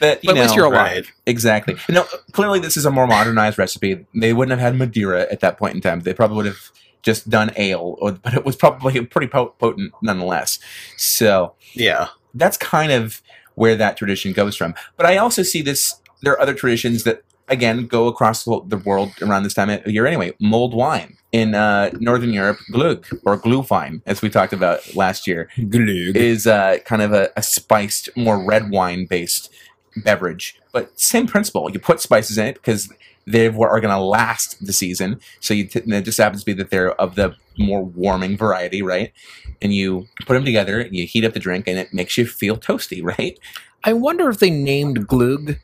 But, 0.00 0.24
you 0.24 0.28
but 0.28 0.36
at 0.38 0.40
least 0.42 0.56
know, 0.56 0.62
you're 0.62 0.72
alive 0.72 1.04
Right. 1.04 1.12
Exactly. 1.26 1.76
You 1.86 1.94
know, 1.96 2.06
clearly 2.32 2.58
this 2.58 2.78
is 2.78 2.86
a 2.86 2.90
more 2.90 3.06
modernized 3.06 3.58
recipe. 3.58 4.06
They 4.14 4.32
wouldn't 4.32 4.58
have 4.58 4.72
had 4.72 4.78
Madeira 4.78 5.26
at 5.30 5.40
that 5.40 5.58
point 5.58 5.74
in 5.74 5.82
time. 5.82 6.00
They 6.00 6.14
probably 6.14 6.36
would 6.38 6.46
have 6.46 6.70
just 7.02 7.28
done 7.28 7.52
ale, 7.56 7.96
or, 8.00 8.12
but 8.12 8.32
it 8.32 8.44
was 8.46 8.56
probably 8.56 9.04
pretty 9.04 9.26
potent 9.26 9.92
nonetheless. 10.00 10.58
So 10.96 11.54
Yeah. 11.74 12.08
that's 12.32 12.56
kind 12.56 12.92
of 12.92 13.20
where 13.56 13.76
that 13.76 13.98
tradition 13.98 14.32
goes 14.32 14.56
from. 14.56 14.74
But 14.96 15.04
I 15.04 15.18
also 15.18 15.42
see 15.42 15.60
this. 15.60 16.00
There 16.22 16.32
are 16.32 16.40
other 16.40 16.54
traditions 16.54 17.04
that 17.04 17.22
again 17.50 17.86
go 17.86 18.06
across 18.06 18.44
the 18.44 18.82
world 18.84 19.12
around 19.20 19.42
this 19.42 19.54
time 19.54 19.68
of 19.68 19.86
year 19.86 20.06
anyway. 20.06 20.32
Mulled 20.40 20.74
wine 20.74 21.16
in 21.32 21.54
uh, 21.54 21.90
Northern 22.00 22.32
Europe, 22.32 22.58
glug 22.70 23.06
or 23.24 23.38
glühwein, 23.38 24.00
as 24.06 24.22
we 24.22 24.30
talked 24.30 24.52
about 24.52 24.94
last 24.94 25.26
year, 25.26 25.48
Glug. 25.68 26.16
is 26.16 26.46
uh, 26.46 26.78
kind 26.84 27.02
of 27.02 27.12
a, 27.12 27.30
a 27.36 27.42
spiced, 27.42 28.08
more 28.16 28.42
red 28.42 28.70
wine 28.70 29.06
based 29.06 29.52
beverage. 29.96 30.58
But 30.72 30.98
same 30.98 31.26
principle. 31.26 31.70
You 31.70 31.78
put 31.78 32.00
spices 32.00 32.38
in 32.38 32.46
it 32.46 32.54
because 32.54 32.92
they 33.26 33.46
are 33.46 33.80
going 33.80 33.94
to 33.94 34.00
last 34.00 34.64
the 34.64 34.72
season. 34.72 35.20
So 35.40 35.54
you 35.54 35.66
t- 35.66 35.80
it 35.84 36.02
just 36.02 36.18
happens 36.18 36.42
to 36.42 36.46
be 36.46 36.52
that 36.54 36.70
they're 36.70 36.92
of 37.00 37.14
the 37.14 37.34
more 37.58 37.84
warming 37.84 38.36
variety, 38.36 38.82
right? 38.82 39.12
And 39.60 39.74
you 39.74 40.06
put 40.26 40.34
them 40.34 40.44
together, 40.44 40.80
and 40.80 40.94
you 40.96 41.06
heat 41.06 41.24
up 41.24 41.34
the 41.34 41.40
drink, 41.40 41.68
and 41.68 41.78
it 41.78 41.92
makes 41.92 42.16
you 42.16 42.26
feel 42.26 42.56
toasty, 42.56 43.02
right? 43.18 43.38
I 43.84 43.92
wonder 43.92 44.28
if 44.28 44.38
they 44.38 44.50
named 44.50 45.06
glug 45.06 45.56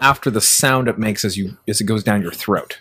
after 0.00 0.30
the 0.30 0.40
sound 0.40 0.88
it 0.88 0.98
makes 0.98 1.24
as 1.24 1.36
you 1.36 1.56
as 1.68 1.80
it 1.80 1.84
goes 1.84 2.02
down 2.04 2.22
your 2.22 2.32
throat. 2.32 2.78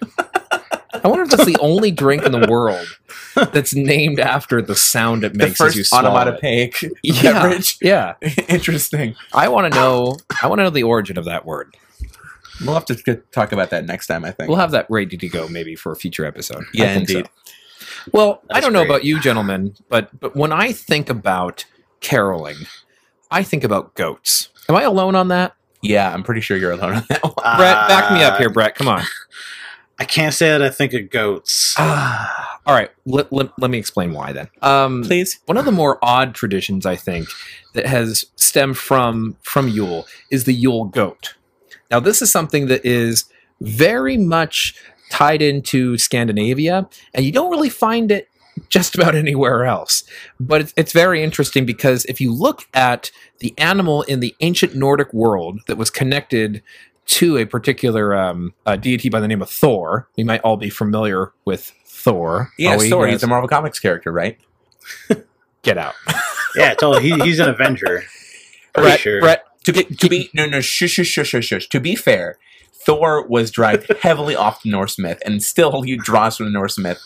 I 1.04 1.08
wonder 1.08 1.24
if 1.24 1.30
that's 1.32 1.46
the 1.46 1.58
only 1.60 1.90
drink 1.92 2.24
in 2.24 2.32
the 2.32 2.48
world 2.50 2.88
that's 3.36 3.74
named 3.74 4.20
after 4.20 4.62
the 4.62 4.76
sound 4.76 5.24
it 5.24 5.34
The 5.34 5.40
makes 5.40 5.60
as 5.60 5.76
you 5.76 5.82
first 5.82 5.90
swallow 5.90 6.10
onomatopoeic 6.12 6.82
Yeah, 7.04 7.34
beverage. 7.34 7.78
yeah. 7.82 8.14
Interesting. 8.48 9.16
I 9.34 9.48
want 9.50 9.74
to 9.74 9.80
know. 9.80 10.18
I 10.42 10.48
want 10.48 10.60
to 10.60 10.64
know 10.64 10.70
the 10.70 10.84
origin 10.84 11.18
of 11.18 11.26
that 11.26 11.46
word. 11.46 11.76
We'll 12.64 12.76
have 12.76 12.86
to 12.86 12.96
get- 12.96 13.32
talk 13.32 13.52
about 13.52 13.72
that 13.72 13.86
next 13.86 14.08
time. 14.08 14.24
I 14.24 14.32
think. 14.32 14.48
We'll 14.50 14.60
have 14.60 14.72
that 14.72 14.86
ready 14.90 15.18
to 15.18 15.28
go 15.28 15.48
maybe 15.48 15.76
for 15.76 15.92
a 15.92 15.96
future 15.96 16.26
episode. 16.26 16.64
Yeah, 16.74 16.94
think 16.94 17.10
so. 17.10 17.18
indeed. 17.18 17.32
Well, 18.12 18.42
I 18.52 18.60
don't 18.60 18.72
know 18.74 18.84
about 18.84 19.04
you, 19.04 19.20
gentlemen, 19.20 19.76
but 19.90 20.18
but 20.20 20.36
when 20.36 20.52
I 20.54 20.72
think 20.72 21.10
about 21.10 21.66
caroling, 22.02 22.58
I 23.32 23.44
think 23.44 23.64
about 23.64 23.96
goats. 23.96 24.50
Am 24.70 24.76
I 24.76 24.84
alone 24.84 25.16
on 25.16 25.30
that? 25.30 25.56
Yeah, 25.84 26.12
I'm 26.14 26.24
pretty 26.24 26.42
sure 26.42 26.58
you're 26.58 26.72
alone 26.72 26.96
on 26.96 27.06
that 27.10 27.24
one. 27.24 27.34
Brett, 27.36 27.88
back 27.88 28.12
me 28.14 28.24
up 28.24 28.34
Uh, 28.34 28.38
here, 28.40 28.50
Brett. 28.50 28.76
Come 28.76 28.88
on. 28.88 29.04
I 30.00 30.06
can't 30.06 30.34
say 30.34 30.48
that 30.50 30.62
I 30.64 30.70
think 30.70 30.94
of 30.94 31.10
goats. 31.12 31.76
Ah, 31.78 32.60
All 32.66 32.74
right, 32.74 32.90
let, 33.06 33.32
let, 33.32 33.50
let 33.60 33.70
me 33.70 33.78
explain 33.78 34.14
why 34.14 34.32
then. 34.34 34.48
Um, 34.62 35.04
please. 35.04 35.40
one 35.46 35.58
of 35.58 35.66
the 35.66 35.72
more 35.72 36.00
odd 36.02 36.34
traditions 36.34 36.86
I 36.86 36.96
think 36.96 37.28
that 37.74 37.86
has 37.86 38.26
stemmed 38.36 38.78
from 38.78 39.38
from 39.44 39.68
Yule 39.68 40.08
is 40.32 40.46
the 40.46 40.54
Yule 40.54 40.86
goat. 40.86 41.36
Now 41.92 42.00
this 42.00 42.22
is 42.22 42.32
something 42.32 42.68
that 42.68 42.84
is 42.86 43.26
very 43.62 44.18
much 44.18 44.76
tied 45.12 45.42
into 45.42 45.98
Scandinavia 45.98 46.88
and 47.14 47.26
you 47.26 47.32
don't 47.32 47.52
really 47.52 47.70
find 47.70 48.12
it 48.12 48.30
just 48.70 48.96
about 48.96 49.16
anywhere 49.24 49.66
else. 49.66 50.04
But 50.40 50.62
it's, 50.62 50.74
it's 50.78 50.92
very 50.94 51.24
interesting 51.24 51.66
because 51.66 52.06
if 52.06 52.20
you 52.22 52.34
look 52.34 52.68
at 52.74 53.12
the 53.40 53.54
animal 53.58 54.04
in 54.04 54.20
the 54.20 54.36
ancient 54.40 54.76
Nordic 54.76 55.14
world 55.14 55.60
that 55.68 55.78
was 55.78 55.90
connected 55.90 56.62
to 57.06 57.38
a 57.38 57.46
particular 57.46 58.16
um, 58.16 58.54
uh, 58.66 58.76
deity 58.78 59.10
by 59.10 59.20
the 59.20 59.28
name 59.28 59.42
of 59.42 59.50
Thor, 59.50 60.08
we 60.18 60.24
might 60.24 60.42
all 60.42 60.58
be 60.58 60.70
familiar 60.70 61.34
with 61.46 61.74
Thor. 61.86 62.52
Yeah, 62.58 62.76
Oh, 62.80 62.90
Thor. 62.90 63.06
has- 63.08 63.16
He's 63.16 63.24
a 63.24 63.28
Marvel 63.28 63.50
Comics 63.50 63.80
character, 63.80 64.12
right? 64.12 64.38
get 65.64 65.78
out. 65.78 65.94
yeah, 66.56 66.74
totally. 66.74 67.04
He, 67.10 67.20
he's 67.24 67.40
an 67.40 67.50
Avenger. 67.50 68.04
Brett, 68.74 69.00
sure. 69.00 69.20
Brett, 69.20 69.44
To 69.66 69.74
be, 69.74 69.84
to 69.84 70.10
be 70.10 70.30
no 70.34 70.46
no 70.46 70.62
shush 70.62 70.92
shush 70.92 71.08
shush 71.08 71.28
shush 71.30 71.46
shush. 71.46 71.70
To 71.70 71.80
be 71.80 71.96
fair, 71.96 72.38
Thor 72.86 73.26
was 73.28 73.52
derived 73.52 73.92
heavily 74.02 74.36
off 74.36 74.62
the 74.64 74.70
Norse 74.72 74.98
myth, 75.00 75.22
and 75.26 75.42
still 75.44 75.82
he 75.84 75.96
draws 75.96 76.38
from 76.38 76.48
the 76.48 76.52
Norse 76.52 76.78
myth. 76.78 77.00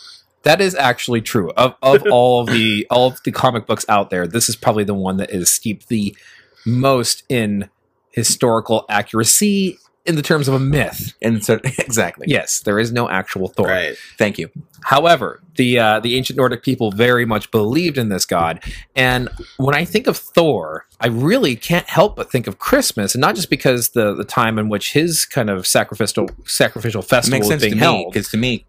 That 0.48 0.62
is 0.62 0.74
actually 0.74 1.20
true. 1.20 1.50
Of 1.58 1.74
of 1.82 2.04
all 2.10 2.46
the 2.46 2.86
all 2.90 3.08
of 3.08 3.22
the 3.22 3.32
comic 3.32 3.66
books 3.66 3.84
out 3.86 4.08
there, 4.08 4.26
this 4.26 4.48
is 4.48 4.56
probably 4.56 4.82
the 4.82 4.94
one 4.94 5.18
that 5.18 5.30
is 5.30 5.50
steeped 5.50 5.88
the 5.88 6.16
most 6.64 7.22
in 7.28 7.68
historical 8.12 8.86
accuracy 8.88 9.78
in 10.06 10.16
the 10.16 10.22
terms 10.22 10.48
of 10.48 10.54
a 10.54 10.58
myth. 10.58 11.12
And 11.20 11.44
so 11.44 11.60
exactly. 11.62 12.28
Yes, 12.30 12.60
there 12.60 12.78
is 12.78 12.90
no 12.90 13.10
actual 13.10 13.48
Thor. 13.48 13.66
Right. 13.66 13.94
Thank 14.16 14.38
you. 14.38 14.48
However, 14.84 15.42
the 15.56 15.78
uh, 15.78 16.00
the 16.00 16.16
ancient 16.16 16.38
Nordic 16.38 16.62
people 16.62 16.92
very 16.92 17.26
much 17.26 17.50
believed 17.50 17.98
in 17.98 18.08
this 18.08 18.24
god, 18.24 18.64
and 18.96 19.28
when 19.58 19.74
I 19.74 19.84
think 19.84 20.06
of 20.06 20.16
Thor, 20.16 20.86
I 20.98 21.08
really 21.08 21.56
can't 21.56 21.86
help 21.90 22.16
but 22.16 22.30
think 22.32 22.46
of 22.46 22.58
Christmas, 22.58 23.14
and 23.14 23.20
not 23.20 23.34
just 23.34 23.50
because 23.50 23.90
the 23.90 24.14
the 24.14 24.24
time 24.24 24.58
in 24.58 24.70
which 24.70 24.94
his 24.94 25.26
kind 25.26 25.50
of 25.50 25.66
sacrificial 25.66 26.30
sacrificial 26.46 27.02
festival 27.02 27.38
makes 27.38 27.50
is 27.50 27.60
being 27.60 27.76
held. 27.76 28.14
because 28.14 28.30
to 28.30 28.38
me, 28.38 28.64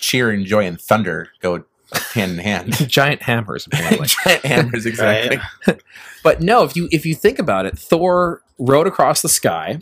cheer 0.00 0.30
and 0.30 0.44
joy 0.46 0.64
and 0.66 0.80
thunder 0.80 1.28
go 1.40 1.64
hand 2.14 2.32
in 2.32 2.38
hand. 2.38 2.72
Giant 2.88 3.22
hammers, 3.22 3.66
apparently. 3.66 4.06
Giant 4.24 4.44
hammers, 4.44 4.86
exactly. 4.86 5.38
But 6.22 6.40
no, 6.42 6.64
if 6.64 6.76
you 6.76 6.88
if 6.92 7.06
you 7.06 7.14
think 7.14 7.38
about 7.38 7.64
it, 7.66 7.78
Thor 7.78 8.42
rode 8.58 8.86
across 8.86 9.22
the 9.22 9.28
sky 9.28 9.80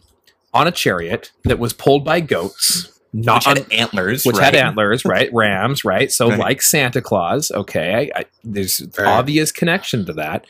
on 0.54 0.66
a 0.68 0.70
chariot 0.70 1.32
that 1.44 1.58
was 1.58 1.72
pulled 1.72 2.04
by 2.04 2.20
goats, 2.20 2.96
not 3.12 3.36
Which 3.38 3.44
had 3.46 3.58
on, 3.58 3.72
antlers, 3.72 4.24
which 4.24 4.36
right? 4.36 4.44
had 4.44 4.54
antlers, 4.54 5.04
right? 5.04 5.30
Rams, 5.32 5.84
right? 5.84 6.12
So 6.12 6.28
Right. 6.30 6.38
like 6.38 6.62
Santa 6.62 7.00
Claus, 7.02 7.50
okay, 7.50 8.10
I, 8.14 8.20
I, 8.20 8.24
there's 8.44 8.80
Right. 8.96 9.06
obvious 9.08 9.50
connection 9.50 10.06
to 10.06 10.12
that. 10.14 10.46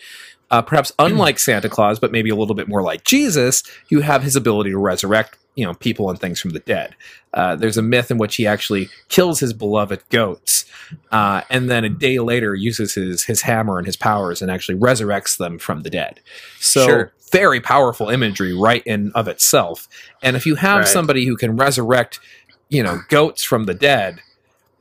Uh, 0.51 0.63
perhaps 0.63 0.93
unlike 0.99 1.39
Santa 1.39 1.69
Claus, 1.69 1.99
but 1.99 2.13
maybe 2.13 2.31
a 2.31 2.35
little 2.37 2.55
bit 2.55 2.69
more 2.69 2.83
like 2.83 3.05
Jesus, 3.05 3.63
you 3.91 4.01
have 4.01 4.23
his 4.23 4.37
ability 4.37 4.71
to 4.71 4.79
resurrect, 4.79 5.37
you 5.59 5.64
know, 5.64 5.75
people 5.75 6.09
and 6.09 6.21
things 6.21 6.40
from 6.40 6.51
the 6.51 6.61
dead. 6.61 6.94
Uh, 7.35 7.57
there's 7.57 7.77
a 7.77 7.83
myth 7.83 8.12
in 8.12 8.16
which 8.18 8.37
he 8.37 8.47
actually 8.47 8.88
kills 9.09 9.40
his 9.40 9.53
beloved 9.53 10.01
goats, 10.09 10.64
uh, 11.11 11.42
and 11.51 11.68
then 11.68 11.85
a 11.85 11.88
day 11.88 12.21
later 12.21 12.55
uses 12.55 12.94
his 12.94 13.25
his 13.25 13.42
hammer 13.42 13.77
and 13.79 13.87
his 13.87 13.97
powers 13.97 14.40
and 14.40 14.51
actually 14.53 14.79
resurrects 14.79 15.37
them 15.37 15.59
from 15.59 15.83
the 15.83 15.90
dead. 15.90 16.21
So 16.61 16.85
Sure. 16.87 17.12
very 17.33 17.61
powerful 17.61 18.09
imagery, 18.09 18.55
right 18.55 18.85
in 18.87 19.11
of 19.16 19.27
itself. 19.27 19.88
And 20.23 20.37
if 20.37 20.47
you 20.47 20.55
have 20.55 20.79
Right. 20.83 20.87
somebody 20.88 21.27
who 21.27 21.37
can 21.37 21.57
resurrect, 21.57 22.21
you 22.68 22.83
know, 22.85 23.01
goats 23.09 23.42
from 23.42 23.64
the 23.64 23.75
dead, 23.75 24.21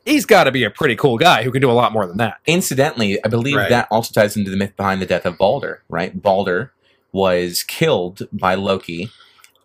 he's 0.06 0.26
got 0.28 0.44
to 0.44 0.52
be 0.52 0.64
a 0.64 0.70
pretty 0.70 0.96
cool 0.96 1.18
guy 1.18 1.42
who 1.42 1.52
can 1.52 1.62
do 1.62 1.72
a 1.72 1.74
lot 1.74 1.92
more 1.92 2.06
than 2.06 2.18
that. 2.18 2.36
Incidentally, 2.46 3.18
I 3.26 3.30
believe 3.30 3.56
Right. 3.58 3.70
that 3.70 3.88
also 3.90 4.14
ties 4.14 4.38
into 4.38 4.52
the 4.52 4.58
myth 4.58 4.76
behind 4.78 5.02
the 5.02 5.06
death 5.08 5.26
of 5.26 5.40
Balder, 5.40 5.82
right? 5.90 6.22
Balder 6.22 6.72
was 7.12 7.64
killed 7.64 8.28
by 8.32 8.54
Loki. 8.54 9.10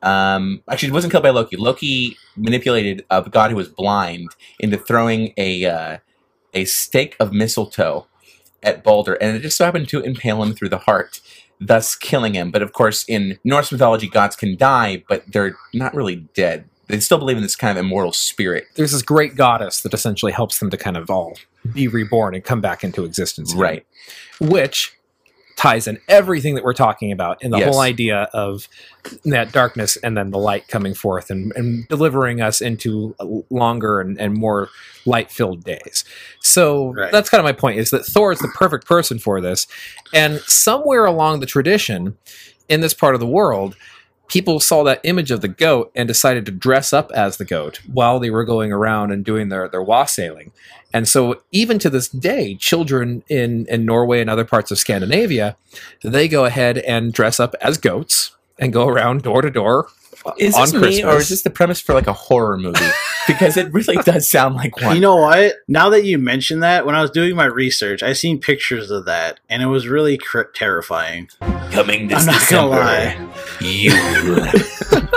Um, 0.03 0.63
actually, 0.69 0.91
wasn't 0.91 1.13
killed 1.13 1.23
by 1.23 1.31
Loki. 1.31 1.57
Loki 1.57 2.17
manipulated 2.37 3.05
a 3.11 3.23
god 3.29 3.51
who 3.51 3.57
was 3.57 3.69
blind 3.69 4.31
into 4.59 4.77
throwing 4.77 5.33
a 5.37 5.65
uh, 5.65 5.99
a 6.55 6.65
stake 6.65 7.17
of 7.21 7.33
mistletoe 7.33 8.07
at 8.63 8.85
Balder, 8.85 9.15
and 9.15 9.37
it 9.37 9.41
just 9.41 9.57
so 9.57 9.65
happened 9.65 9.89
to 9.89 10.01
impale 10.01 10.43
him 10.43 10.55
through 10.55 10.69
the 10.69 10.79
heart, 10.79 11.21
thus 11.61 11.95
killing 11.97 12.35
him. 12.35 12.51
But 12.51 12.63
of 12.63 12.73
course, 12.73 13.05
in 13.09 13.39
Norse 13.45 13.73
mythology, 13.73 14.09
gods 14.09 14.37
can 14.37 14.57
die, 14.57 15.05
but 15.09 15.25
they're 15.31 15.57
not 15.73 15.95
really 15.95 16.17
dead. 16.35 16.69
They 16.89 17.01
still 17.01 17.19
believe 17.19 17.37
in 17.37 17.43
this 17.43 17.57
kind 17.57 17.77
of 17.79 17.83
immortal 17.85 18.13
spirit, 18.13 18.67
There's 18.75 18.93
this 18.93 19.03
great 19.03 19.35
goddess 19.35 19.81
that 19.81 19.95
essentially 19.95 20.33
helps 20.33 20.59
them 20.59 20.69
to 20.71 20.77
kind 20.77 20.97
of 20.97 21.09
all 21.11 21.39
be 21.73 21.89
reborn 21.89 22.35
and 22.35 22.45
come 22.45 22.61
back 22.61 22.85
into 22.85 23.05
existence. 23.05 23.55
right? 23.55 23.87
which 24.41 24.95
ties 25.57 25.87
in 25.87 25.99
everything 26.09 26.55
that 26.55 26.65
we're 26.65 26.73
talking 26.73 27.13
about 27.13 27.43
in 27.43 27.51
the 27.51 27.59
Yes. 27.59 27.69
whole 27.73 27.81
idea 27.81 28.29
of 28.33 28.69
that 29.25 29.53
darkness 29.53 29.97
and 29.97 30.17
then 30.17 30.31
the 30.31 30.39
light 30.39 30.67
coming 30.69 30.95
forth 30.95 31.31
and, 31.31 31.53
and 31.57 31.87
delivering 31.89 32.41
us 32.41 32.61
into 32.61 33.15
longer 33.51 34.01
and, 34.01 34.19
and 34.21 34.35
more 34.35 34.69
light 35.07 35.31
filled 35.31 35.65
days. 35.65 36.05
So 36.41 36.93
Right. 36.95 37.13
that's 37.13 37.29
kind 37.31 37.41
of 37.41 37.45
my 37.45 37.53
point 37.53 37.79
is 37.79 37.91
that 37.91 38.05
Thor 38.05 38.33
is 38.33 38.39
the 38.39 38.49
perfect 38.55 38.87
person 38.87 39.19
for 39.19 39.41
this. 39.41 39.67
And 40.13 40.41
somewhere 40.41 41.05
along 41.05 41.41
the 41.41 41.47
tradition 41.47 42.17
in 42.69 42.81
this 42.81 42.95
part 42.95 43.15
of 43.15 43.21
the 43.21 43.27
world, 43.27 43.77
people 44.33 44.59
saw 44.59 44.83
that 44.83 44.99
image 45.05 45.31
of 45.31 45.43
the 45.43 45.49
goat 45.49 45.93
and 45.95 46.09
decided 46.09 46.47
to 46.47 46.53
dress 46.53 46.91
up 46.91 47.13
as 47.13 47.37
the 47.37 47.45
goat 47.45 47.81
while 47.87 48.19
they 48.19 48.31
were 48.31 48.45
going 48.45 48.73
around 48.73 49.13
and 49.13 49.27
doing 49.27 49.51
their, 49.51 49.69
their 49.69 49.83
wassailing. 49.83 50.53
And 50.95 51.07
so, 51.07 51.43
even 51.53 51.79
to 51.81 51.91
this 51.91 52.09
day, 52.09 52.55
children 52.55 53.25
in, 53.29 53.67
in 53.67 53.85
Norway 53.85 54.23
and 54.23 54.31
other 54.31 54.47
parts 54.47 54.71
of 54.71 54.79
Scandinavia, 54.79 55.57
they 56.03 56.29
go 56.29 56.47
ahead 56.47 56.79
and 56.79 57.13
dress 57.13 57.39
up 57.39 57.55
as 57.61 57.77
goats 57.77 58.35
and 58.59 58.73
go 58.73 58.89
around 58.89 59.23
door 59.23 59.43
to 59.43 59.51
door 59.51 59.89
Is 60.39 60.55
on 60.55 60.63
this 60.63 60.71
Christmas. 60.73 60.97
me, 60.97 61.05
or 61.05 61.17
is 61.19 61.29
this 61.29 61.43
the 61.43 61.51
premise 61.51 61.81
for 61.81 61.93
like 61.93 62.07
a 62.07 62.13
horror 62.15 62.57
movie? 62.57 62.81
because 63.27 63.57
it 63.57 63.73
really 63.73 63.97
does 64.03 64.29
sound 64.29 64.55
like 64.55 64.81
one. 64.81 64.95
You 64.95 65.03
know 65.03 65.17
what? 65.17 65.57
Now 65.69 65.91
that 65.91 66.05
you 66.05 66.19
mention 66.19 66.61
that, 66.61 66.87
when 66.87 66.95
I 66.95 67.03
was 67.03 67.11
doing 67.11 67.37
my 67.37 67.47
research, 67.47 68.03
I 68.03 68.13
seen 68.15 68.39
pictures 68.39 68.91
of 68.91 69.05
that, 69.05 69.41
and 69.49 69.63
it 69.63 69.67
was 69.67 69.89
really 69.89 70.17
cr- 70.17 70.43
terrifying. 70.55 71.29
coming 71.71 72.09
this 72.09 72.21
I'm 72.21 72.27
not 72.27 72.41
December, 72.41 72.77
gonna 72.77 73.32
you. 73.61 73.93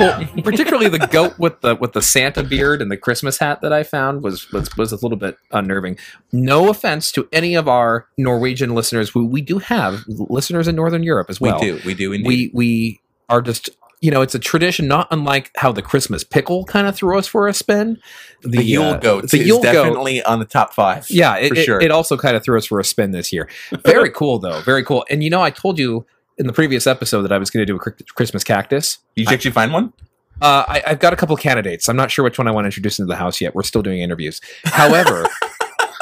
well, 0.00 0.26
particularly 0.42 0.88
the 0.88 1.06
goat 1.10 1.38
with 1.38 1.60
the 1.60 1.76
with 1.76 1.92
the 1.92 2.02
Santa 2.02 2.42
beard 2.42 2.80
and 2.80 2.90
the 2.90 2.96
Christmas 2.96 3.38
hat 3.38 3.60
that 3.60 3.72
I 3.72 3.82
found 3.82 4.22
was 4.22 4.50
was, 4.52 4.74
was 4.76 4.92
a 4.92 4.96
little 4.96 5.16
bit 5.16 5.36
unnerving. 5.52 5.98
No 6.32 6.70
offense 6.70 7.12
to 7.12 7.28
any 7.32 7.54
of 7.54 7.68
our 7.68 8.06
Norwegian 8.16 8.74
listeners, 8.74 9.10
who 9.10 9.26
we 9.26 9.42
do 9.42 9.58
have 9.58 10.04
listeners 10.08 10.68
in 10.68 10.76
Northern 10.76 11.02
Europe 11.02 11.28
as 11.28 11.40
well. 11.40 11.60
we 11.60 11.66
do, 11.66 11.80
we 11.84 11.94
do 11.94 12.12
indeed. 12.12 12.26
we 12.26 12.50
we 12.54 13.00
are 13.28 13.42
just 13.42 13.70
you 14.00 14.10
know 14.10 14.22
it's 14.22 14.34
a 14.34 14.38
tradition 14.38 14.88
not 14.88 15.06
unlike 15.10 15.50
how 15.56 15.70
the 15.70 15.82
christmas 15.82 16.24
pickle 16.24 16.64
kind 16.64 16.86
of 16.86 16.96
threw 16.96 17.18
us 17.18 17.26
for 17.26 17.48
a 17.48 17.54
spin. 17.54 17.98
The, 18.42 18.64
Yule 18.64 18.84
uh, 18.84 18.98
goat 18.98 19.30
the 19.30 19.40
is 19.40 19.46
Yule 19.46 19.62
goat 19.62 19.72
definitely 19.72 20.22
on 20.22 20.38
the 20.38 20.44
top 20.44 20.72
five. 20.72 21.06
yeah 21.10 21.36
it, 21.36 21.54
sure. 21.56 21.80
it 21.80 21.90
also 21.90 22.16
kind 22.16 22.36
of 22.36 22.42
threw 22.42 22.58
us 22.58 22.66
for 22.66 22.80
a 22.80 22.84
spin 22.84 23.10
this 23.10 23.32
year. 23.32 23.48
Very 23.84 24.10
cool 24.14 24.38
though 24.38 24.60
very 24.62 24.84
cool. 24.84 25.04
And 25.10 25.22
you 25.22 25.30
know 25.30 25.42
i 25.42 25.50
told 25.50 25.78
you 25.78 26.06
in 26.38 26.46
the 26.46 26.52
previous 26.52 26.86
episode 26.86 27.22
that 27.22 27.32
i 27.32 27.38
was 27.38 27.50
going 27.50 27.64
to 27.64 27.66
do 27.66 27.76
a 27.76 27.78
christmas 28.14 28.44
cactus. 28.44 28.98
Did 29.16 29.28
you 29.28 29.34
actually 29.34 29.50
find 29.52 29.72
one? 29.72 29.92
uh, 30.40 30.64
I, 30.66 30.82
i've 30.86 31.00
got 31.00 31.12
a 31.12 31.16
couple 31.16 31.36
candidates. 31.36 31.88
I'm 31.88 31.96
not 31.96 32.10
sure 32.10 32.24
which 32.24 32.38
one 32.38 32.48
i 32.48 32.50
want 32.50 32.64
to 32.64 32.68
introduce 32.68 32.98
into 32.98 33.08
the 33.08 33.16
house 33.16 33.40
yet. 33.40 33.54
We're 33.54 33.62
still 33.62 33.82
doing 33.82 34.00
interviews. 34.00 34.40
However 34.64 35.26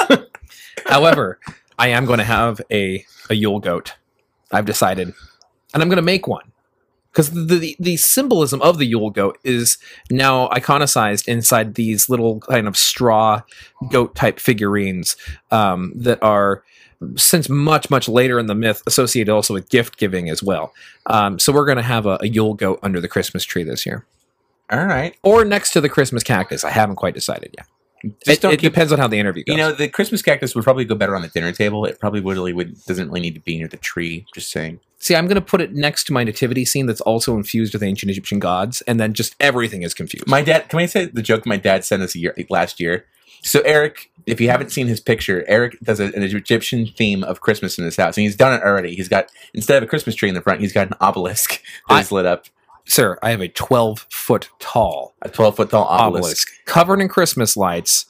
however 0.87 1.39
i 1.79 1.89
am 1.89 2.07
going 2.07 2.19
to 2.19 2.25
have 2.25 2.63
a, 2.71 3.05
a 3.29 3.35
yule 3.35 3.59
goat 3.59 3.95
i've 4.53 4.67
decided. 4.67 5.13
And 5.75 5.83
i'm 5.83 5.89
going 5.89 5.97
to 5.97 6.03
make 6.03 6.27
one 6.29 6.48
because 7.19 7.31
the, 7.33 7.57
the 7.57 7.77
the 7.81 7.97
symbolism 7.97 8.63
of 8.63 8.79
the 8.79 8.85
Yule 8.85 9.11
goat 9.11 9.39
is 9.43 9.77
now 10.09 10.47
iconicized 10.51 11.27
inside 11.27 11.75
these 11.75 12.09
little 12.09 12.39
kind 12.39 12.69
of 12.69 12.77
straw 12.77 13.43
goat 13.91 14.15
type 14.15 14.39
figurines 14.39 15.17
um, 15.51 15.93
that 15.97 16.23
are 16.23 16.63
since 17.17 17.49
much 17.49 17.91
much 17.91 18.09
later 18.09 18.39
in 18.39 18.47
the 18.47 18.55
myth 18.55 18.85
associated 18.87 19.33
also 19.33 19.53
with 19.53 19.69
gift 19.69 19.99
giving 19.99 20.31
as 20.31 20.45
well. 20.45 20.73
Um, 21.07 21.41
so 21.41 21.53
we're 21.53 21.67
going 21.67 21.77
to 21.77 21.83
have 21.83 22.07
a, 22.07 22.19
a 22.21 22.29
Yule 22.29 22.55
goat 22.55 22.79
under 22.85 23.01
the 23.01 23.09
Christmas 23.09 23.43
tree 23.43 23.65
this 23.65 23.85
year. 23.85 24.07
All 24.71 24.85
right. 24.85 25.17
or 25.25 25.45
next 25.45 25.73
to 25.73 25.81
the 25.81 25.89
Christmas 25.89 26.23
cactus. 26.23 26.63
I 26.63 26.71
haven't 26.71 26.97
quite 26.97 27.15
decided 27.15 27.53
yet. 27.57 27.67
Just 28.25 28.39
It, 28.39 28.41
don't 28.43 28.53
it 28.53 28.61
keep. 28.61 28.73
depends 28.73 28.93
on 28.93 28.99
how 28.99 29.09
the 29.09 29.19
interview 29.19 29.45
goes. 29.45 29.53
You 29.55 29.59
know, 29.59 29.73
the 29.73 29.89
Christmas 29.89 30.23
cactus 30.23 30.55
would 30.55 30.65
probably 30.65 30.85
go 30.85 30.95
better 30.95 31.15
on 31.17 31.23
the 31.23 31.29
dinner 31.29 31.53
table. 31.53 31.85
It 31.85 31.99
probably 32.01 32.21
really 32.21 32.53
would 32.53 32.83
doesn't 32.85 33.09
really 33.09 33.21
need 33.21 33.35
to 33.35 33.41
be 33.41 33.59
near 33.59 33.69
the 33.69 33.77
tree. 33.77 34.27
Just 34.35 34.51
saying. 34.51 34.81
See, 35.01 35.15
I'm 35.15 35.27
going 35.27 35.37
to 35.37 35.41
put 35.41 35.61
it 35.61 35.73
next 35.75 36.05
to 36.09 36.13
my 36.13 36.25
nativity 36.25 36.65
scene 36.65 36.87
that's 36.87 37.01
also 37.03 37.37
infused 37.37 37.73
with 37.73 37.83
ancient 37.85 38.11
Egyptian 38.11 38.41
gods, 38.41 38.81
and 38.83 38.99
then 38.99 39.13
just 39.13 39.37
everything 39.39 39.83
is 39.83 39.95
confused. 39.95 40.27
My 40.27 40.43
dad. 40.43 40.69
Can 40.69 40.81
I 40.81 40.87
say 40.87 41.05
the 41.07 41.23
joke 41.23 41.47
my 41.47 41.57
dad 41.57 41.85
sent 41.85 42.03
us 42.03 42.15
a 42.15 42.19
year, 42.19 42.35
last 42.51 42.81
year? 42.81 43.05
So 43.43 43.61
Eric, 43.61 44.11
if 44.27 44.41
you 44.41 44.51
haven't 44.51 44.71
seen 44.73 44.89
his 44.89 44.99
picture, 44.99 45.45
Eric 45.47 45.79
does 45.81 46.01
a, 46.01 46.07
an 46.07 46.25
Egyptian 46.25 46.87
theme 46.89 47.23
of 47.23 47.41
Christmas 47.41 47.79
in 47.79 47.85
his 47.85 47.95
house, 47.97 48.17
and 48.17 48.23
he's 48.25 48.35
done 48.35 48.53
it 48.53 48.63
already. 48.65 48.97
He's 48.97 49.09
got 49.09 49.31
instead 49.55 49.77
of 49.77 49.85
a 49.85 49.87
Christmas 49.87 50.17
tree 50.17 50.29
in 50.29 50.35
the 50.35 50.43
front, 50.43 50.61
he's 50.61 50.73
got 50.73 50.89
an 50.89 50.95
obelisk 51.01 51.63
that 51.89 52.11
I- 52.11 52.15
lit 52.15 52.27
up, 52.27 52.47
Sir, 52.89 53.19
I 53.23 53.31
have 53.31 53.41
a 53.41 53.49
12 53.49 54.07
foot 54.11 54.49
tall 54.59 55.15
a 55.23 55.29
twelve 55.29 55.57
foot 55.57 55.71
tall 55.71 55.85
obelisk, 55.85 56.25
obelisk 56.25 56.65
covered 56.65 57.01
in 57.01 57.09
Christmas 57.09 57.57
lights, 57.57 58.07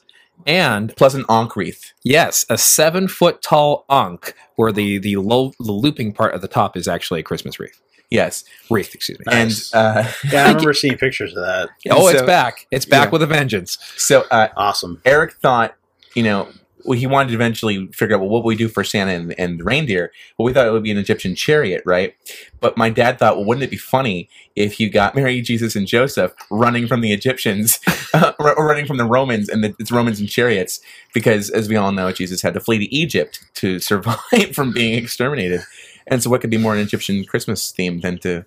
and 0.47 0.95
plus 0.95 1.13
an 1.13 1.25
ankh 1.29 1.55
wreath. 1.55 1.91
yes, 2.03 2.45
a 2.49 2.57
seven 2.57 3.07
foot 3.07 3.41
tall 3.41 3.85
ankh 3.89 4.33
where 4.55 4.71
the 4.71 4.97
the 4.97 5.17
low 5.17 5.51
the 5.59 5.71
looping 5.71 6.13
part 6.13 6.33
at 6.33 6.41
the 6.41 6.47
top 6.47 6.77
is 6.77 6.87
actually 6.87 7.19
a 7.19 7.23
Christmas 7.23 7.59
wreath. 7.59 7.81
Yes, 8.11 8.43
Wreath, 8.71 8.95
excuse 8.95 9.19
me. 9.19 9.25
Nice. 9.27 9.71
and 9.71 9.97
uh, 9.97 10.11
Yeah, 10.31 10.45
I 10.45 10.47
remember 10.47 10.73
seeing 10.73 10.97
pictures 10.97 11.35
of 11.37 11.43
that. 11.43 11.69
oh, 11.91 12.07
it's 12.07 12.23
back! 12.23 12.65
It's 12.71 12.85
back 12.85 13.07
yeah. 13.07 13.11
with 13.11 13.21
a 13.21 13.27
vengeance. 13.27 13.77
so 13.97 14.25
uh, 14.31 14.47
Awesome. 14.57 14.99
Eric 15.05 15.33
thought, 15.33 15.75
you 16.15 16.23
know, 16.23 16.45
well, 16.45 16.53
he 16.93 17.07
wanted 17.07 17.29
to 17.29 17.35
eventually 17.35 17.87
figure 17.87 18.15
out 18.15 18.21
well, 18.21 18.29
what 18.29 18.43
would 18.43 18.49
we 18.49 18.55
do 18.55 18.67
for 18.67 18.83
Santa 18.83 19.11
and, 19.11 19.37
and 19.37 19.59
the 19.59 19.63
reindeer. 19.63 20.11
Well, 20.37 20.45
we 20.45 20.53
thought 20.53 20.67
it 20.67 20.71
would 20.71 20.83
be 20.83 20.91
an 20.91 20.97
Egyptian 20.97 21.35
chariot, 21.35 21.83
right? 21.85 22.15
But 22.59 22.77
my 22.77 22.89
dad 22.89 23.19
thought, 23.19 23.35
well, 23.35 23.45
wouldn't 23.45 23.63
it 23.63 23.69
be 23.69 23.77
funny 23.77 24.29
if 24.55 24.79
you 24.79 24.89
got 24.89 25.15
Mary, 25.15 25.41
Jesus, 25.41 25.75
and 25.75 25.87
Joseph 25.87 26.33
running 26.49 26.87
from 26.87 27.01
the 27.01 27.11
Egyptians, 27.11 27.79
uh, 28.13 28.33
or 28.39 28.67
running 28.67 28.85
from 28.85 28.97
the 28.97 29.05
Romans, 29.05 29.49
and 29.49 29.63
the, 29.63 29.75
it's 29.79 29.91
Romans 29.91 30.19
and 30.19 30.29
chariots? 30.29 30.79
Because, 31.13 31.49
as 31.49 31.67
we 31.67 31.75
all 31.75 31.91
know, 31.91 32.11
Jesus 32.11 32.41
had 32.41 32.53
to 32.53 32.59
flee 32.59 32.79
to 32.79 32.95
Egypt 32.95 33.45
to 33.55 33.79
survive 33.79 34.53
from 34.53 34.71
being 34.71 35.01
exterminated. 35.01 35.61
And 36.07 36.23
so, 36.23 36.29
what 36.29 36.41
could 36.41 36.49
be 36.49 36.57
more 36.57 36.73
an 36.73 36.79
Egyptian 36.79 37.23
Christmas 37.25 37.71
theme 37.71 37.99
than 38.01 38.17
to 38.19 38.45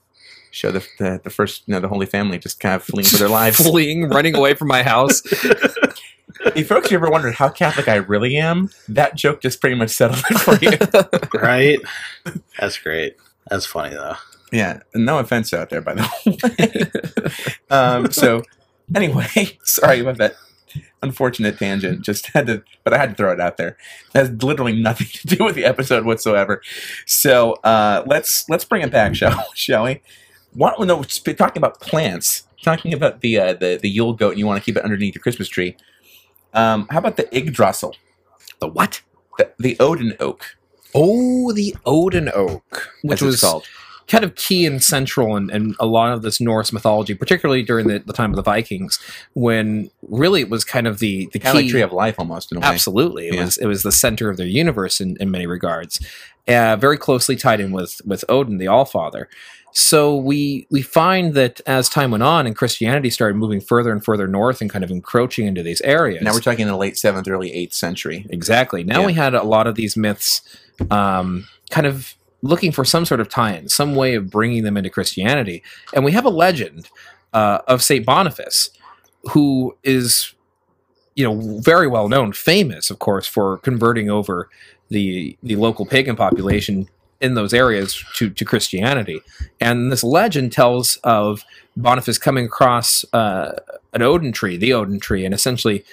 show 0.51 0.70
the, 0.70 0.87
the, 0.99 1.20
the 1.24 1.30
first, 1.30 1.62
you 1.66 1.72
know, 1.72 1.80
the 1.80 1.89
Holy 1.89 2.07
Family 2.07 2.39
just 2.39 2.61
kind 2.61 2.74
of 2.74 2.83
fleeing 2.83 3.07
for 3.07 3.18
their 3.18 3.28
lives? 3.28 3.57
Fleeing, 3.57 4.09
running 4.09 4.35
away 4.35 4.55
from 4.55 4.68
my 4.68 4.83
house. 4.83 5.22
If 6.57 6.68
folks 6.68 6.90
ever 6.93 7.11
wondered 7.11 7.34
how 7.34 7.49
Catholic 7.49 7.88
I 7.88 7.97
really 7.97 8.36
am, 8.36 8.70
that 8.88 9.14
joke 9.14 9.40
just 9.40 9.61
pretty 9.61 9.76
much 9.76 9.90
settled 9.90 10.24
it 10.30 10.38
for 10.38 10.57
you. 10.64 10.72
Right? 11.40 11.80
That's 12.59 12.78
great. 12.78 13.16
That's 13.49 13.66
funny 13.66 13.95
though. 13.95 14.16
yeah, 14.53 14.80
no 14.95 15.18
offense 15.18 15.53
out 15.53 15.70
there, 15.70 15.80
by 15.80 15.95
the 15.95 16.09
way. 17.40 17.45
um, 17.70 18.11
so, 18.12 18.43
anyway, 18.95 19.59
sorry 19.64 20.01
about 20.01 20.18
that 20.18 20.36
unfortunate 21.03 21.59
tangent. 21.59 22.03
Just 22.03 22.26
had 22.28 22.47
to, 22.47 22.62
but 22.84 22.95
I 22.95 22.99
had 22.99 23.11
to 23.11 23.14
throw 23.16 23.32
it 23.32 23.40
out 23.40 23.57
there. 23.57 23.76
It 24.14 24.18
has 24.18 24.30
literally 24.43 24.80
nothing 24.80 25.09
to 25.09 25.36
do 25.36 25.45
with 25.45 25.55
the 25.55 25.64
episode 25.64 26.05
whatsoever. 26.05 26.62
So 27.07 27.55
uh, 27.64 28.05
let's 28.07 28.49
let's 28.49 28.64
bring 28.64 28.82
it 28.82 28.90
back, 28.93 29.14
shall 29.14 29.51
shall 29.55 29.84
we? 29.84 30.01
What 30.55 30.78
no, 30.80 31.03
sp- 31.09 31.36
talking 31.36 31.61
about 31.61 31.80
plants, 31.80 32.47
talking 32.62 32.93
about 32.93 33.20
the 33.20 33.38
uh, 33.38 33.53
the 33.55 33.78
the 33.80 33.88
Yule 33.88 34.12
goat, 34.12 34.30
and 34.30 34.38
you 34.38 34.47
want 34.47 34.62
to 34.62 34.64
keep 34.64 34.76
it 34.76 34.84
underneath 34.84 35.14
your 35.14 35.22
Christmas 35.22 35.49
tree. 35.49 35.76
Um, 36.55 36.86
how 36.90 36.98
about 36.98 37.16
the 37.16 37.28
Yggdrasil, 37.36 37.96
The 38.61 38.68
what? 38.68 39.03
the, 39.38 39.50
the 39.59 39.76
Odin 39.80 40.14
oak, 40.20 40.57
Oh, 40.94 41.53
the 41.53 41.74
Odin 41.86 42.30
oak, 42.34 42.90
which 43.03 43.22
was 43.22 43.40
called? 43.40 43.64
kind 44.09 44.24
of 44.24 44.34
key 44.34 44.66
and 44.66 44.82
central 44.82 45.36
in, 45.36 45.48
in 45.48 45.74
a 45.80 45.86
lot 45.86 46.12
of 46.12 46.20
this 46.20 46.38
Norse 46.38 46.70
mythology, 46.70 47.14
particularly 47.14 47.62
during 47.62 47.86
the, 47.88 48.00
the 48.00 48.12
time 48.12 48.28
of 48.30 48.36
the 48.36 48.42
Vikings, 48.42 48.98
when 49.32 49.88
really 50.03 50.42
it 50.42 50.50
was 50.50 50.64
kind 50.64 50.86
of 50.86 50.98
the 50.98 51.30
the 51.32 51.38
Kind 51.38 51.57
key. 51.57 51.62
like 51.62 51.70
Tree 51.70 51.80
of 51.80 51.92
Life, 51.92 52.16
almost 52.18 52.53
in 52.53 52.59
a 52.59 52.61
way. 52.61 52.66
Absolutely, 52.66 53.28
it 53.28 53.34
Yeah. 53.34 53.44
was 53.44 53.57
it 53.57 53.66
was 53.66 53.82
the 53.84 53.92
center 53.92 54.28
of 54.28 54.36
their 54.36 54.46
universe 54.46 55.00
in, 55.00 55.16
in 55.18 55.30
many 55.30 55.46
regards, 55.46 55.98
uh, 56.46 56.76
very 56.76 56.98
closely 56.98 57.36
tied 57.36 57.61
in 57.61 57.72
with 57.72 58.03
with 58.05 58.22
Odin, 58.28 58.59
the 58.59 58.66
Allfather. 58.66 59.28
So 59.73 60.16
we 60.16 60.66
we 60.70 60.83
find 60.83 61.35
that 61.35 61.61
as 61.66 61.89
time 61.89 62.11
went 62.11 62.23
on 62.23 62.47
and 62.47 62.55
Christianity 62.55 63.09
started 63.11 63.37
moving 63.37 63.61
further 63.61 63.91
and 63.91 64.05
further 64.05 64.29
north 64.29 64.61
and 64.61 64.68
kind 64.70 64.85
of 64.85 64.91
encroaching 64.91 65.47
into 65.47 65.62
these 65.62 65.81
areas. 65.81 66.23
Now 66.23 66.33
we're 66.33 66.41
talking 66.41 66.62
in 66.62 66.68
the 66.68 66.77
late 66.77 66.99
seventh, 66.99 67.27
early 67.27 67.53
eighth 67.53 67.73
century. 67.73 68.27
Exactly. 68.31 68.85
Now 68.85 69.01
Yeah. 69.01 69.07
we 69.07 69.12
had 69.14 69.35
a 69.35 69.43
lot 69.43 69.66
of 69.66 69.75
these 69.75 69.97
myths 69.97 70.43
um, 70.91 71.47
kind 71.70 71.87
of 71.87 72.14
looking 72.43 72.73
for 72.73 72.85
some 72.85 73.05
sort 73.07 73.20
of 73.20 73.29
tie 73.29 73.55
in, 73.55 73.68
some 73.68 73.95
way 73.95 74.14
of 74.14 74.29
bringing 74.31 74.64
them 74.64 74.77
into 74.77 74.91
Christianity. 74.91 75.62
And 75.95 76.05
we 76.05 76.12
have 76.12 76.25
a 76.27 76.31
legend 76.31 76.89
uh, 77.33 77.61
of 77.68 77.83
St. 77.83 78.05
Boniface, 78.05 78.70
who 79.31 79.77
is, 79.85 80.35
you 81.14 81.25
know, 81.25 81.61
very 81.61 81.87
well 81.87 82.09
known, 82.09 82.33
famous, 82.33 82.91
of 82.91 82.99
course, 82.99 83.27
for 83.27 83.59
converting 83.59 84.11
over 84.11 84.51
the, 84.89 85.39
the 85.43 85.57
local 85.57 85.87
pagan 85.87 86.16
population 86.16 86.89
in 87.23 87.35
those 87.35 87.55
areas 87.55 88.05
to, 88.16 88.29
to 88.31 88.45
Christianity. 88.45 89.23
And 89.61 89.91
this 89.93 90.05
legend 90.05 90.53
tells 90.53 90.97
of 91.05 91.45
Boniface 91.77 92.18
coming 92.18 92.47
across 92.47 93.05
uh, 93.14 93.53
an 93.95 94.03
Odin 94.03 94.33
tree, 94.33 94.57
the 94.59 94.73
Odin 94.75 95.01
tree, 95.01 95.25
and 95.25 95.33
essentially 95.33 95.85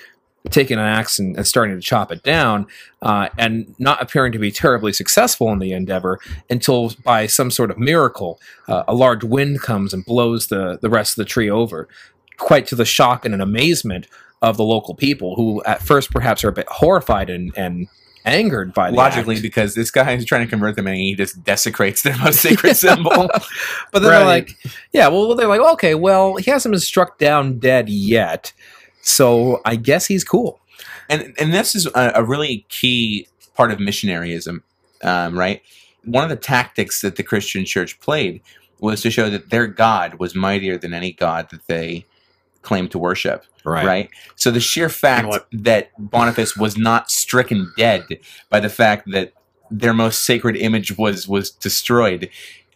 taking 0.50 0.78
an 0.78 0.86
axe 0.86 1.20
and, 1.20 1.36
and 1.36 1.46
starting 1.46 1.76
to 1.76 1.82
chop 1.82 2.12
it 2.12 2.24
down, 2.24 2.66
uh, 3.02 3.30
and 3.38 3.76
not 3.78 4.02
appearing 4.02 4.32
to 4.32 4.40
be 4.40 4.52
terribly 4.52 4.92
successful 4.94 5.52
in 5.52 5.60
the 5.60 5.72
endeavor 5.74 6.20
until, 6.50 6.94
by 7.04 7.28
some 7.28 7.52
sort 7.52 7.70
of 7.70 7.78
miracle, 7.78 8.40
uh, 8.68 8.84
a 8.88 8.96
large 8.96 9.24
wind 9.24 9.62
comes 9.62 9.94
and 9.94 10.06
blows 10.06 10.48
the, 10.48 10.80
the 10.82 10.90
rest 10.90 11.12
of 11.14 11.18
the 11.18 11.30
tree 11.30 11.50
over, 11.50 11.88
quite 12.38 12.66
to 12.66 12.76
the 12.76 12.86
shock 12.86 13.26
and 13.26 13.34
an 13.34 13.42
amazement 13.42 14.08
of 14.42 14.56
the 14.58 14.64
local 14.64 14.96
people, 14.96 15.36
who 15.36 15.62
at 15.66 15.82
first 15.82 16.10
perhaps 16.10 16.44
are 16.44 16.50
a 16.50 16.54
bit 16.54 16.68
horrified 16.70 17.30
and, 17.30 17.56
and 17.58 17.88
angered 18.26 18.74
by 18.74 18.92
the 18.92 18.98
Logically, 18.98 19.36
act. 19.36 19.42
because 19.42 19.76
this 19.76 19.92
guy 19.92 20.12
is 20.14 20.26
trying 20.26 20.46
to 20.46 20.50
convert 20.50 20.76
them 20.76 20.88
and 20.88 20.98
he 20.98 21.16
just 21.16 21.44
desecrates 21.44 22.02
their 22.04 22.18
most 22.18 22.42
sacred 22.42 22.76
symbol. 22.78 23.12
but 23.92 24.00
then 24.00 24.04
they're 24.04 24.26
like, 24.26 24.56
yeah, 24.92 25.08
well, 25.08 25.36
they're 25.36 25.48
like, 25.48 25.62
okay, 25.62 25.96
well, 25.96 26.36
he 26.36 26.52
hasn't 26.52 26.72
been 26.72 26.80
struck 26.80 27.18
down 27.18 27.60
dead 27.60 27.90
yet, 27.90 28.54
so 29.02 29.62
I 29.66 29.76
guess 29.76 30.06
he's 30.06 30.24
cool. 30.24 30.60
and 31.10 31.34
and 31.40 31.54
this 31.54 31.76
is 31.76 31.88
a, 31.88 32.12
a 32.16 32.24
really 32.24 32.66
key 32.70 33.28
part 33.56 33.72
of 33.72 33.80
missionaryism, 33.80 34.62
um, 35.04 35.38
right? 35.38 35.62
One 36.06 36.24
of 36.24 36.30
the 36.30 36.36
tactics 36.36 37.02
that 37.02 37.16
the 37.16 37.24
Christian 37.24 37.66
Church 37.66 38.00
played 38.00 38.42
was 38.80 39.02
to 39.02 39.12
show 39.12 39.30
that 39.30 39.50
their 39.50 39.68
God 39.68 40.16
was 40.16 40.36
mightier 40.36 40.78
than 40.78 40.94
any 40.94 41.12
god 41.12 41.50
that 41.52 41.68
they 41.68 42.06
claimed 42.62 42.92
to 42.92 43.00
worship, 43.00 43.46
right? 43.66 44.10
So 44.36 44.52
the 44.52 44.60
sheer 44.60 44.90
fact 44.90 45.28
what- 45.28 45.48
that 45.52 45.92
Boniface 45.98 46.56
was 46.56 46.78
not 46.78 47.12
stricken 47.12 47.72
dead 47.78 48.06
by 48.50 48.60
the 48.60 48.70
fact 48.70 49.10
that 49.12 49.34
their 49.72 49.94
most 49.94 50.24
sacred 50.26 50.56
image 50.56 50.98
was 50.98 51.28
was 51.28 51.52
destroyed. 51.52 52.30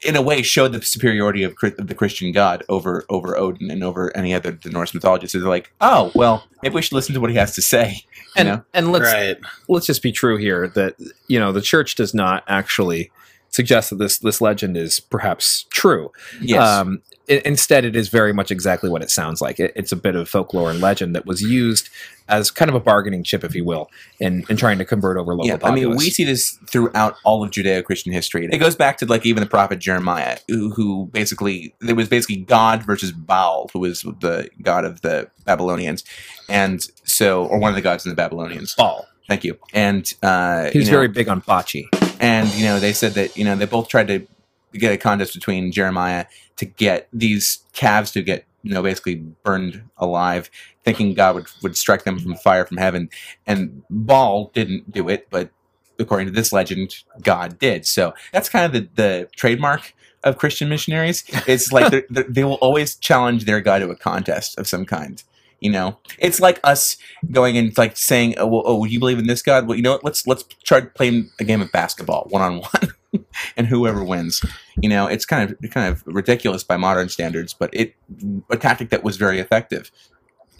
In 0.05 0.17
a 0.17 0.21
way, 0.21 0.41
showed 0.41 0.73
the 0.73 0.81
superiority 0.81 1.43
of, 1.43 1.55
of 1.61 1.88
the 1.88 1.95
Christian 1.95 2.34
God 2.34 2.63
over 2.67 3.05
over 3.09 3.38
Odin 3.38 3.71
and 3.71 3.84
over 3.84 4.15
any 4.15 4.34
other 4.34 4.51
the 4.51 4.69
Norse 4.69 4.93
mythology. 4.93 5.27
So 5.27 5.39
they're 5.39 5.47
like, 5.47 5.71
oh 5.81 6.11
well, 6.13 6.43
maybe 6.61 6.75
we 6.75 6.81
should 6.81 6.93
listen 6.93 7.13
to 7.15 7.21
what 7.21 7.29
he 7.29 7.38
has 7.38 7.55
to 7.55 7.61
say. 7.61 8.03
You 8.36 8.39
and 8.39 8.47
know? 8.47 8.65
and 8.73 8.91
let's 8.91 9.13
right. 9.13 9.38
let's 9.67 9.86
just 9.86 10.01
be 10.01 10.11
true 10.11 10.38
here 10.38 10.67
that 10.69 10.95
you 11.27 11.39
know 11.39 11.51
the 11.51 11.61
church 11.61 11.93
does 11.93 12.15
not 12.15 12.43
actually 12.47 13.11
suggest 13.54 13.91
that 13.91 13.97
this 13.97 14.18
this 14.18 14.41
legend 14.41 14.76
is 14.76 14.99
perhaps 14.99 15.66
true. 15.70 16.12
Yes. 16.41 16.68
Um, 16.68 17.01
i- 17.30 17.41
instead, 17.45 17.86
it 17.86 17.95
is 17.95 18.10
very 18.10 18.34
much 18.34 18.51
exactly 18.51 18.89
what 18.89 19.01
it 19.04 19.10
sounds 19.12 19.41
like. 19.41 19.60
It, 19.60 19.72
it's 19.76 19.91
a 19.91 19.95
bit 19.95 20.16
of 20.16 20.28
folklore 20.28 20.72
and 20.72 20.82
legend 20.82 21.16
that 21.16 21.26
was 21.26 21.41
used 21.41 21.89
as 22.30 22.49
kind 22.51 22.70
of 22.70 22.76
a 22.76 22.80
bargaining 22.80 23.22
chip, 23.24 23.43
if 23.43 23.54
you 23.54 23.66
will, 23.66 23.91
in, 24.20 24.45
in 24.49 24.56
trying 24.58 24.78
to 24.78 24.86
convert 24.86 25.18
over 25.18 25.34
local 25.36 25.45
yeah, 25.45 25.58
I 25.62 25.72
mean, 25.72 25.89
we 25.97 26.10
see 26.10 26.24
this 26.24 26.58
throughout 26.68 27.18
all 27.26 27.43
of 27.43 27.51
Judeo-Christian 27.51 28.14
history. 28.14 28.47
It 28.49 28.60
goes 28.60 28.76
back 28.78 28.97
to 28.99 29.06
like 29.06 29.26
even 29.26 29.43
the 29.43 29.49
prophet 29.49 29.80
Jeremiah, 29.80 30.38
who, 30.47 30.70
who 30.72 31.08
basically 31.12 31.76
there 31.82 31.95
was 31.95 32.08
basically 32.08 32.38
God 32.38 32.82
versus 32.84 33.12
Baal, 33.12 33.70
who 33.74 33.80
was 33.80 34.01
the 34.22 34.49
god 34.62 34.86
of 34.86 35.01
the 35.01 35.30
Babylonians, 35.45 36.04
and 36.49 36.88
so 37.04 37.45
or 37.45 37.60
one 37.60 37.70
of 37.70 37.76
the 37.76 37.82
gods 37.82 38.06
in 38.06 38.10
the 38.10 38.16
Babylonians. 38.16 38.74
Baal. 38.76 39.06
Thank 39.28 39.43
you. 39.43 39.58
And 39.74 40.12
uh, 40.24 40.70
He 40.72 40.80
was 40.80 40.88
you 40.88 40.91
know, 40.93 40.97
very 40.97 41.08
big 41.10 41.28
on 41.30 41.41
bocce. 41.41 41.86
And 42.20 42.47
you 42.53 42.66
know 42.66 42.80
they 42.80 42.93
said 42.93 43.14
that 43.14 43.38
you 43.38 43.43
know 43.43 43.55
they 43.55 43.66
both 43.66 43.88
tried 43.88 44.07
to 44.07 44.28
get 44.74 44.91
a 44.91 44.97
contest 44.97 45.34
between 45.34 45.72
Jeremiah 45.72 46.26
to 46.57 46.66
get 46.66 47.07
these 47.14 47.59
calves 47.74 48.11
to 48.11 48.22
get 48.22 48.45
you 48.64 48.74
know 48.74 48.84
basically 48.84 49.16
burned 49.16 49.84
alive, 49.97 50.49
thinking 50.84 51.14
God 51.14 51.36
would 51.36 51.47
would 51.61 51.78
strike 51.78 52.03
them 52.03 52.20
from 52.20 52.36
fire 52.36 52.66
from 52.66 52.78
heaven, 52.78 53.09
and 53.45 53.84
Baal 53.89 54.51
didn't 54.53 54.91
do 54.91 55.09
it, 55.09 55.28
but 55.30 55.49
according 55.99 56.28
to 56.28 56.34
this 56.34 56.51
legend, 56.51 56.95
God 57.22 57.59
did. 57.59 57.86
So 57.86 58.14
that's 58.32 58.49
kind 58.49 58.66
of 58.66 58.72
the 58.74 58.89
the 58.95 59.30
trademark 59.36 59.93
of 60.24 60.38
Christian 60.38 60.70
missionaries. 60.70 61.24
It's 61.47 61.72
like 61.72 62.07
they 62.09 62.43
will 62.43 62.55
always 62.55 62.95
challenge 62.95 63.45
their 63.45 63.61
God 63.61 63.80
to 63.80 63.89
a 63.89 63.95
contest 63.95 64.57
of 64.57 64.68
some 64.68 64.86
kind. 64.86 65.22
You 65.64 65.72
know, 65.72 65.97
it's 66.20 66.41
like 66.41 66.59
us 66.66 66.97
going 67.32 67.57
and 67.57 67.76
like 67.78 67.95
saying, 67.95 68.36
"Oh, 68.38 68.47
well, 68.47 68.64
oh, 68.66 68.84
you 68.84 68.99
believe 68.99 69.18
in 69.18 69.28
this 69.28 69.41
God? 69.41 69.66
Well, 69.66 69.78
you 69.78 69.82
know 69.82 69.93
what? 69.93 70.03
Let's 70.03 70.28
let's 70.28 70.43
try 70.64 70.82
playing 70.82 71.32
a 71.39 71.45
game 71.45 71.61
of 71.61 71.72
basketball 71.72 72.28
one 72.30 72.41
on 72.41 72.57
one." 72.57 72.93
and 73.57 73.68
whoever 73.68 74.03
wins. 74.03 74.43
You 74.82 74.89
know, 74.89 75.07
it's 75.07 75.26
kind 75.26 75.49
of 75.49 75.72
kind 75.72 75.91
of 75.91 76.03
ridiculous 76.05 76.64
by 76.64 76.78
modern 76.78 77.09
standards, 77.09 77.53
but 77.53 77.70
it 77.74 77.95
a 78.49 78.57
tactic 78.57 78.89
that 78.89 79.03
was 79.03 79.18
very 79.18 79.39
effective. 79.39 79.91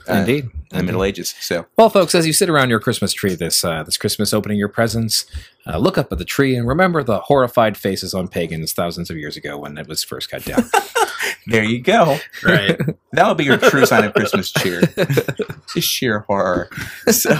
Uh, 0.10 0.14
Indeed. 0.16 0.50
in 0.72 0.78
the 0.78 0.84
Middle 0.84 1.04
Ages. 1.04 1.34
So 1.40 1.66
Well, 1.78 1.90
folks, 1.90 2.14
as 2.16 2.26
you 2.28 2.34
sit 2.34 2.50
around 2.50 2.70
your 2.70 2.80
Christmas 2.80 3.14
tree 3.14 3.36
this 3.36 3.64
uh, 3.64 3.84
this 3.84 3.98
Christmas, 3.98 4.34
opening 4.34 4.58
your 4.58 4.68
presents, 4.70 5.26
uh, 5.68 5.78
look 5.78 5.98
up 5.98 6.12
at 6.12 6.18
the 6.18 6.26
tree 6.26 6.56
and 6.56 6.68
remember 6.68 7.04
the 7.04 7.20
horrified 7.22 7.78
faces 7.78 8.14
on 8.14 8.28
pagans 8.28 8.74
thousands 8.74 9.10
of 9.10 9.18
years 9.18 9.38
ago 9.38 9.58
when 9.58 9.78
it 9.78 9.88
was 9.88 10.04
first 10.04 10.30
cut 10.30 10.44
down. 10.46 10.64
there 11.48 11.64
you 11.64 11.80
go. 11.82 12.18
Right. 12.44 12.80
That 13.14 13.28
would 13.28 13.38
be 13.38 13.44
your 13.44 13.58
true 13.60 13.86
sign 13.86 14.06
of 14.06 14.14
Christmas 14.16 14.52
cheer. 14.52 14.82
Just 15.76 15.88
sheer 15.88 16.22
horror. 16.22 16.68
So, 17.12 17.38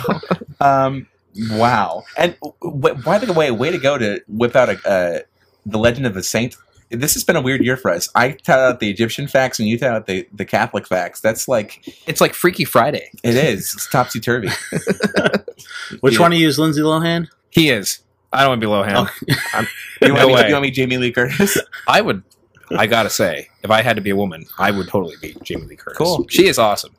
um, 0.62 1.08
wow. 1.50 2.04
And 2.16 2.38
w- 2.62 2.94
by 3.02 3.18
the 3.18 3.34
way, 3.34 3.50
way 3.50 3.72
to 3.72 3.80
go 3.80 3.98
to 3.98 4.22
whip 4.28 4.56
out 4.56 4.70
a, 4.70 4.88
uh, 4.88 5.20
the 5.66 5.80
legend 5.80 6.06
of 6.06 6.14
the 6.14 6.22
saint. 6.22 6.56
This 6.94 7.14
has 7.16 7.24
been 7.24 7.36
a 7.36 7.42
weird 7.42 7.64
year 7.64 7.76
for 7.78 7.92
us. 7.92 8.08
I 8.16 8.32
tout 8.32 8.60
out 8.60 8.80
the 8.80 8.90
Egyptian 8.90 9.28
facts 9.28 9.60
and 9.60 9.68
you 9.68 9.78
tout 9.78 9.90
out 9.90 10.06
the, 10.08 10.28
the 10.34 10.46
Catholic 10.46 10.88
facts. 10.88 11.20
That's 11.22 11.48
like, 11.48 11.84
it's 12.08 12.22
like 12.22 12.34
Freaky 12.34 12.66
Friday. 12.66 13.10
it 13.24 13.36
is. 13.36 13.74
It's 13.74 13.90
topsy 13.90 14.20
turvy. 14.20 14.50
Which 16.02 16.14
Yeah. 16.16 16.20
one 16.22 16.32
do 16.32 16.38
you 16.38 16.44
use, 16.46 16.60
Lindsay 16.60 16.82
Lohan? 16.82 17.28
He 17.50 17.70
is. 17.70 18.00
I 18.32 18.42
don't 18.42 18.50
want 18.50 18.62
to 18.62 18.68
be 18.68 18.72
Lohan. 18.72 19.10
Oh. 19.54 19.66
You 20.02 20.10
No 20.10 20.16
want, 20.16 20.28
me, 20.28 20.34
way. 20.36 20.48
you 20.48 20.54
want 20.54 20.64
me 20.64 20.72
Jamie 20.72 20.98
Lee 20.98 21.12
Curtis? 21.14 21.58
I 21.88 22.02
would. 22.02 22.24
I 22.72 22.88
gotta 22.88 23.10
say, 23.10 23.48
if 23.64 23.72
I 23.72 23.82
had 23.82 23.96
to 23.96 24.02
be 24.02 24.10
a 24.10 24.16
woman, 24.18 24.46
I 24.58 24.70
would 24.72 24.90
totally 24.90 25.16
be 25.22 25.34
Jamie 25.44 25.66
Lee 25.66 25.78
Curtis. 25.78 25.98
Cool. 25.98 26.26
She 26.30 26.48
is 26.48 26.60
awesome. 26.60 26.94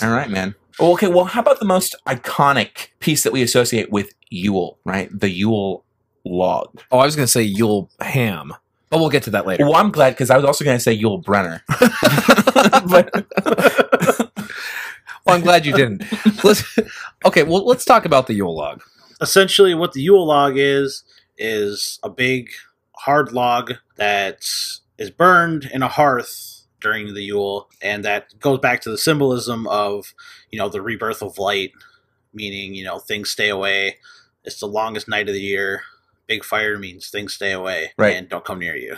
All 0.00 0.10
right, 0.10 0.30
man. 0.30 0.54
Okay, 0.78 1.08
well, 1.08 1.26
how 1.26 1.40
about 1.42 1.58
the 1.58 1.66
most 1.66 1.94
iconic 2.06 2.88
piece 3.00 3.24
that 3.24 3.32
we 3.32 3.42
associate 3.42 3.90
with 3.92 4.14
Yule, 4.30 4.78
right? 4.86 5.10
The 5.12 5.28
Yule 5.28 5.84
log. 6.24 6.80
Oh, 6.90 6.98
I 7.00 7.04
was 7.04 7.14
gonna 7.14 7.26
say 7.26 7.42
Yule 7.42 7.90
Ham, 8.00 8.54
but 8.90 8.98
we'll 8.98 9.08
get 9.08 9.22
to 9.24 9.30
that 9.30 9.46
later. 9.46 9.64
Well, 9.64 9.76
I'm 9.76 9.90
glad 9.90 10.10
because 10.10 10.30
I 10.30 10.36
was 10.36 10.44
also 10.44 10.64
going 10.64 10.76
to 10.76 10.82
say 10.82 10.92
Yule 10.92 11.18
Brenner. 11.18 11.62
but, 11.68 13.26
Well, 15.24 15.36
I'm 15.36 15.42
glad 15.42 15.66
you 15.66 15.72
didn't. 15.74 16.04
Let's, 16.42 16.64
okay, 17.24 17.42
well, 17.42 17.64
let's 17.66 17.84
talk 17.84 18.04
about 18.04 18.26
the 18.26 18.34
Yule 18.34 18.56
log. 18.56 18.82
Essentially, 19.20 19.74
what 19.74 19.92
the 19.92 20.00
Yule 20.00 20.26
log 20.26 20.54
is 20.56 21.04
is 21.38 21.98
a 22.02 22.10
big 22.10 22.50
hard 22.96 23.32
log 23.32 23.74
that 23.96 24.48
is 24.98 25.10
burned 25.10 25.70
in 25.72 25.82
a 25.82 25.88
hearth 25.88 26.62
during 26.80 27.12
the 27.12 27.22
Yule, 27.22 27.68
and 27.82 28.04
that 28.04 28.38
goes 28.40 28.58
back 28.58 28.80
to 28.80 28.90
the 28.90 28.98
symbolism 28.98 29.66
of 29.68 30.14
you 30.50 30.58
know 30.58 30.68
the 30.68 30.82
rebirth 30.82 31.22
of 31.22 31.38
light, 31.38 31.72
meaning 32.32 32.74
you 32.74 32.84
know 32.84 32.98
things 32.98 33.30
stay 33.30 33.50
away. 33.50 33.98
It's 34.44 34.60
the 34.60 34.66
longest 34.66 35.06
night 35.06 35.28
of 35.28 35.34
the 35.34 35.40
year. 35.40 35.82
Big 36.30 36.44
fire 36.44 36.78
means 36.78 37.08
things 37.10 37.34
stay 37.34 37.50
away 37.50 37.90
Right. 37.98 38.16
and 38.16 38.28
don't 38.28 38.44
come 38.44 38.60
near 38.60 38.76
you. 38.76 38.96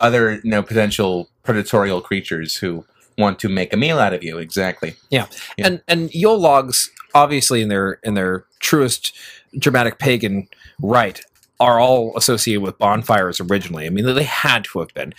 other, 0.00 0.34
you 0.44 0.50
know, 0.50 0.62
potential 0.62 1.30
predatorial 1.44 2.02
creatures 2.02 2.56
who 2.56 2.84
want 3.16 3.38
to 3.38 3.48
make 3.48 3.72
a 3.72 3.76
meal 3.76 3.98
out 3.98 4.12
of 4.12 4.22
you. 4.22 4.36
Exactly. 4.38 4.94
Yeah. 5.08 5.26
And 5.56 5.80
and 5.88 6.14
Yule 6.14 6.38
logs, 6.38 6.90
obviously 7.14 7.62
in 7.62 7.68
their 7.68 7.98
in 8.02 8.12
their 8.14 8.44
truest 8.60 9.14
dramatic 9.58 9.98
pagan 9.98 10.46
right, 10.82 11.20
are 11.58 11.80
all 11.80 12.12
associated 12.18 12.60
with 12.60 12.76
bonfires 12.76 13.40
originally. 13.40 13.86
I 13.86 13.90
mean, 13.90 14.04
they 14.14 14.24
had 14.24 14.64
to 14.64 14.80
have 14.80 14.92
been. 14.92 15.14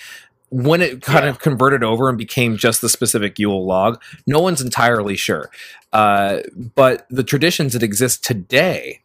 When 0.51 0.81
it 0.81 1.01
kind 1.01 1.23
Yeah. 1.23 1.29
of 1.31 1.39
converted 1.39 1.83
over 1.83 2.07
and 2.09 2.17
became 2.17 2.55
just 2.57 2.81
the 2.81 2.89
specific 2.89 3.39
Yule 3.39 3.65
log, 3.65 3.99
no 4.27 4.39
one's 4.39 4.61
entirely 4.61 5.15
sure. 5.15 5.49
Uh, 5.93 6.41
but 6.75 7.07
the 7.09 7.23
traditions 7.23 7.73
that 7.73 7.81
exist 7.81 8.23
today 8.23 9.01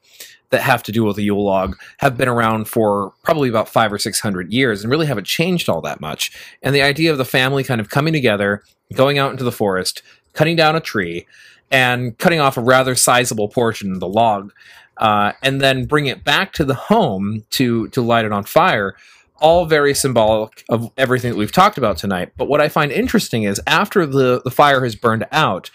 that 0.50 0.62
have 0.62 0.82
to 0.82 0.92
do 0.92 1.04
with 1.04 1.16
the 1.16 1.22
Yule 1.22 1.44
log 1.44 1.76
have 1.98 2.16
been 2.16 2.28
around 2.28 2.66
for 2.68 3.12
probably 3.22 3.48
about 3.48 3.68
five 3.68 3.92
or 3.92 3.98
six 3.98 4.20
hundred 4.20 4.52
years 4.52 4.82
and 4.82 4.90
really 4.90 5.06
haven't 5.06 5.26
changed 5.26 5.68
all 5.68 5.80
that 5.80 6.00
much. 6.00 6.32
And 6.62 6.74
the 6.74 6.82
idea 6.82 7.12
of 7.12 7.18
the 7.18 7.24
family 7.24 7.64
kind 7.64 7.80
of 7.80 7.88
coming 7.88 8.12
together, 8.12 8.62
going 8.94 9.18
out 9.18 9.30
into 9.30 9.44
the 9.44 9.52
forest, 9.52 10.02
cutting 10.32 10.56
down 10.56 10.76
a 10.76 10.80
tree, 10.80 11.26
and 11.70 12.18
cutting 12.18 12.40
off 12.40 12.56
a 12.56 12.62
rather 12.62 12.94
sizable 12.94 13.48
portion 13.48 13.92
of 13.92 14.00
the 14.00 14.08
log, 14.08 14.52
uh, 14.96 15.32
and 15.42 15.60
then 15.60 15.86
bring 15.86 16.06
it 16.06 16.24
back 16.24 16.52
to 16.54 16.64
the 16.64 16.74
home 16.74 17.44
to 17.50 17.88
to 17.88 18.02
light 18.02 18.24
it 18.24 18.32
on 18.32 18.44
fire. 18.44 18.96
All 19.42 19.64
very 19.64 19.94
symbolic 19.94 20.64
of 20.68 20.90
everything 20.98 21.30
that 21.30 21.38
we've 21.38 21.50
talked 21.50 21.78
about 21.78 21.96
tonight. 21.96 22.32
But 22.36 22.48
what 22.48 22.60
I 22.60 22.68
find 22.68 22.92
interesting 22.92 23.44
is 23.44 23.58
after 23.66 24.04
the, 24.04 24.42
the 24.44 24.50
fire 24.50 24.84
has 24.84 24.94
burned 24.94 25.26
out, 25.32 25.70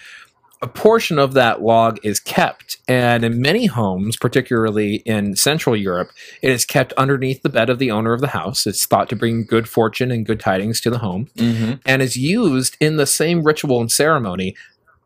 a 0.62 0.68
portion 0.68 1.20
of 1.20 1.34
that 1.34 1.62
log 1.62 2.00
is 2.04 2.20
kept. 2.20 2.78
And 2.88 3.24
in 3.24 3.42
many 3.42 3.66
homes, 3.66 4.18
particularly 4.18 4.96
in 5.06 5.36
Central 5.36 5.76
Europe, 5.76 6.12
it 6.42 6.50
is 6.52 6.66
kept 6.66 6.94
underneath 6.94 7.42
the 7.42 7.50
bed 7.50 7.70
of 7.70 7.78
the 7.80 7.92
owner 7.92 8.14
of 8.14 8.22
the 8.22 8.30
house. 8.30 8.66
It's 8.66 8.86
thought 8.86 9.10
to 9.10 9.16
bring 9.16 9.44
good 9.46 9.68
fortune 9.68 10.12
and 10.12 10.26
good 10.26 10.40
tidings 10.40 10.80
to 10.82 10.90
the 10.90 11.00
home 11.00 11.28
Mm-hmm. 11.36 11.74
and 11.86 12.02
is 12.02 12.16
used 12.18 12.78
in 12.80 12.98
the 12.98 13.06
same 13.06 13.44
ritual 13.44 13.82
and 13.82 13.92
ceremony 13.92 14.56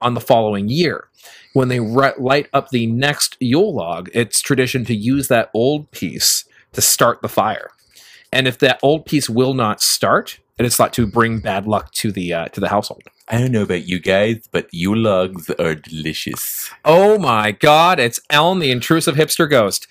on 0.01 0.13
the 0.13 0.21
following 0.21 0.69
year. 0.69 1.07
When 1.53 1.67
they 1.67 1.79
ri- 1.79 2.13
light 2.17 2.47
up 2.53 2.69
the 2.69 2.85
next 2.87 3.35
Yule 3.39 3.73
log, 3.73 4.09
it's 4.13 4.41
tradition 4.41 4.85
to 4.85 4.95
use 4.95 5.27
that 5.27 5.49
old 5.53 5.89
piece 5.91 6.45
to 6.73 6.81
start 6.81 7.21
the 7.21 7.27
fire. 7.27 7.69
And 8.31 8.47
if 8.47 8.59
that 8.59 8.79
old 8.83 9.05
piece 9.05 9.29
will 9.29 9.53
not 9.55 9.81
start, 9.81 10.39
it 10.59 10.65
is 10.65 10.75
thought 10.75 10.93
to 10.93 11.07
bring 11.07 11.39
bad 11.39 11.65
luck 11.65 11.91
to 11.93 12.11
the 12.11 12.33
uh, 12.33 12.45
to 12.49 12.59
the 12.59 12.69
household. 12.69 13.03
I 13.29 13.37
don't 13.37 13.51
know 13.51 13.63
about 13.63 13.87
you 13.87 13.99
guys, 13.99 14.47
but 14.51 14.67
Yule 14.71 14.97
logs 14.97 15.49
are 15.51 15.75
delicious. 15.75 16.69
Oh 16.83 17.17
my 17.17 17.51
God! 17.51 17.99
It's 17.99 18.19
Alan, 18.29 18.59
the 18.59 18.71
intrusive 18.71 19.15
hipster 19.15 19.49
ghost. 19.49 19.87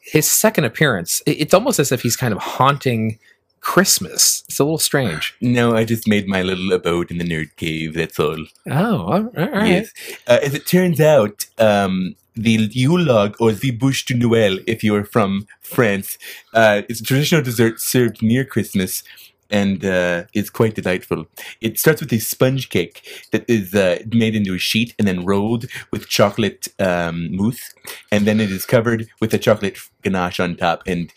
His 0.00 0.30
second 0.30 0.64
appearance. 0.64 1.20
It's 1.26 1.52
almost 1.52 1.78
as 1.78 1.92
if 1.92 2.02
he's 2.02 2.16
kind 2.16 2.32
of 2.32 2.38
haunting 2.38 3.18
Christmas. 3.60 4.44
It's 4.48 4.60
a 4.60 4.64
little 4.64 4.78
strange. 4.78 5.34
No, 5.40 5.74
I 5.74 5.84
just 5.84 6.06
made 6.06 6.28
my 6.28 6.42
little 6.42 6.72
abode 6.72 7.10
in 7.10 7.18
the 7.18 7.24
nerd 7.24 7.56
cave. 7.56 7.94
That's 7.94 8.20
all. 8.20 8.46
Oh, 8.70 9.02
all 9.06 9.22
right. 9.34 9.66
Yes. 9.66 9.92
Uh, 10.28 10.38
as 10.40 10.54
it 10.54 10.66
turns 10.66 11.00
out, 11.00 11.46
um, 11.58 12.14
the 12.36 12.68
Yule 12.70 13.02
log 13.02 13.34
or 13.40 13.50
the 13.50 13.76
bûche 13.76 14.06
de 14.06 14.14
Noël, 14.14 14.62
if 14.68 14.84
you 14.84 14.94
are 14.94 15.04
from 15.04 15.48
France, 15.60 16.16
uh, 16.54 16.82
is 16.88 17.00
a 17.00 17.04
traditional 17.04 17.42
dessert 17.42 17.80
served 17.80 18.22
near 18.22 18.44
Christmas. 18.44 19.02
And 19.50 19.84
uh, 19.84 20.24
it's 20.34 20.50
quite 20.50 20.74
delightful. 20.74 21.26
It 21.60 21.78
starts 21.78 22.00
with 22.00 22.12
a 22.12 22.18
sponge 22.18 22.68
cake 22.68 23.26
that 23.32 23.44
is 23.48 23.74
uh, 23.74 23.98
made 24.12 24.34
into 24.34 24.54
a 24.54 24.58
sheet 24.58 24.94
and 24.98 25.06
then 25.06 25.24
rolled 25.24 25.66
with 25.90 26.08
chocolate 26.08 26.68
um, 26.78 27.34
mousse, 27.34 27.74
and 28.10 28.26
then 28.26 28.40
it 28.40 28.50
is 28.50 28.66
covered 28.66 29.08
with 29.20 29.32
a 29.34 29.38
chocolate 29.38 29.78
ganache 30.02 30.40
on 30.40 30.56
top 30.56 30.82
and 30.86 31.12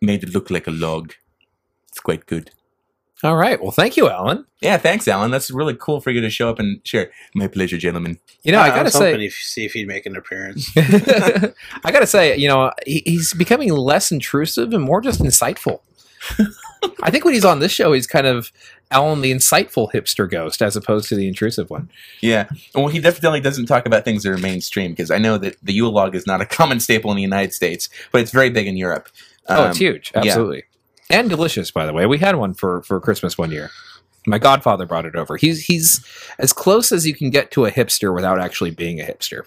made 0.00 0.20
to 0.22 0.26
look 0.26 0.50
like 0.50 0.66
a 0.66 0.72
log. 0.72 1.14
It's 1.88 2.00
quite 2.00 2.26
good. 2.26 2.50
All 3.24 3.36
right. 3.36 3.62
Well, 3.62 3.70
thank 3.70 3.96
you, 3.96 4.10
Alan. 4.10 4.46
Yeah, 4.60 4.78
thanks, 4.78 5.06
Alan. 5.06 5.30
That's 5.30 5.48
really 5.48 5.76
cool 5.76 6.00
for 6.00 6.10
you 6.10 6.20
to 6.20 6.30
show 6.30 6.50
up 6.50 6.58
and 6.58 6.80
share. 6.84 7.12
My 7.36 7.46
pleasure, 7.46 7.78
gentlemen. 7.78 8.18
You 8.42 8.50
know, 8.50 8.58
I 8.58 8.70
gotta 8.70 8.84
was 8.84 8.94
say, 8.94 9.14
if, 9.14 9.34
see 9.34 9.64
if 9.64 9.72
he'd 9.74 9.86
make 9.86 10.06
an 10.06 10.16
appearance. 10.16 10.68
I 10.76 11.92
gotta 11.92 12.06
say, 12.06 12.36
you 12.36 12.48
know, 12.48 12.72
he, 12.84 13.02
he's 13.06 13.32
becoming 13.32 13.72
less 13.72 14.10
intrusive 14.10 14.72
and 14.72 14.82
more 14.82 15.00
just 15.00 15.20
insightful. 15.20 15.80
I 17.02 17.10
think 17.10 17.24
when 17.24 17.34
he's 17.34 17.44
on 17.44 17.60
this 17.60 17.72
show, 17.72 17.92
he's 17.92 18.06
kind 18.06 18.26
of 18.26 18.52
Alan, 18.90 19.20
the 19.20 19.32
insightful 19.32 19.90
hipster 19.92 20.30
ghost, 20.30 20.62
as 20.62 20.76
opposed 20.76 21.08
to 21.08 21.16
the 21.16 21.26
intrusive 21.26 21.70
one. 21.70 21.90
Yeah. 22.20 22.48
Well, 22.74 22.88
he 22.88 23.00
definitely 23.00 23.40
doesn't 23.40 23.66
talk 23.66 23.86
about 23.86 24.04
things 24.04 24.22
that 24.22 24.30
are 24.30 24.38
mainstream 24.38 24.92
because 24.92 25.10
I 25.10 25.18
know 25.18 25.38
that 25.38 25.56
the 25.62 25.72
Yule 25.72 25.92
log 25.92 26.14
is 26.14 26.26
not 26.26 26.40
a 26.40 26.46
common 26.58 26.80
staple 26.80 27.10
in 27.10 27.16
the 27.16 27.22
United 27.22 27.52
States, 27.52 27.88
but 28.10 28.20
it's 28.20 28.30
very 28.30 28.50
big 28.50 28.66
in 28.66 28.76
Europe. 28.76 29.08
oh, 29.48 29.64
Um, 29.64 29.70
it's 29.70 29.78
huge, 29.78 30.12
yeah. 30.14 30.20
absolutely, 30.20 30.64
and 31.10 31.28
delicious. 31.28 31.70
By 31.70 31.86
the 31.86 31.92
way, 31.92 32.06
we 32.06 32.18
had 32.18 32.36
one 32.36 32.54
for 32.54 32.82
for 32.82 33.00
Christmas 33.00 33.38
one 33.38 33.50
year. 33.50 33.70
My 34.26 34.38
godfather 34.38 34.86
brought 34.86 35.06
it 35.06 35.16
over. 35.16 35.36
He's 35.36 35.66
he's 35.66 36.04
as 36.38 36.52
close 36.52 36.92
as 36.92 37.06
you 37.06 37.14
can 37.14 37.30
get 37.30 37.50
to 37.52 37.64
a 37.64 37.70
hipster 37.70 38.14
without 38.14 38.38
actually 38.38 38.70
being 38.70 39.00
a 39.00 39.04
hipster. 39.04 39.42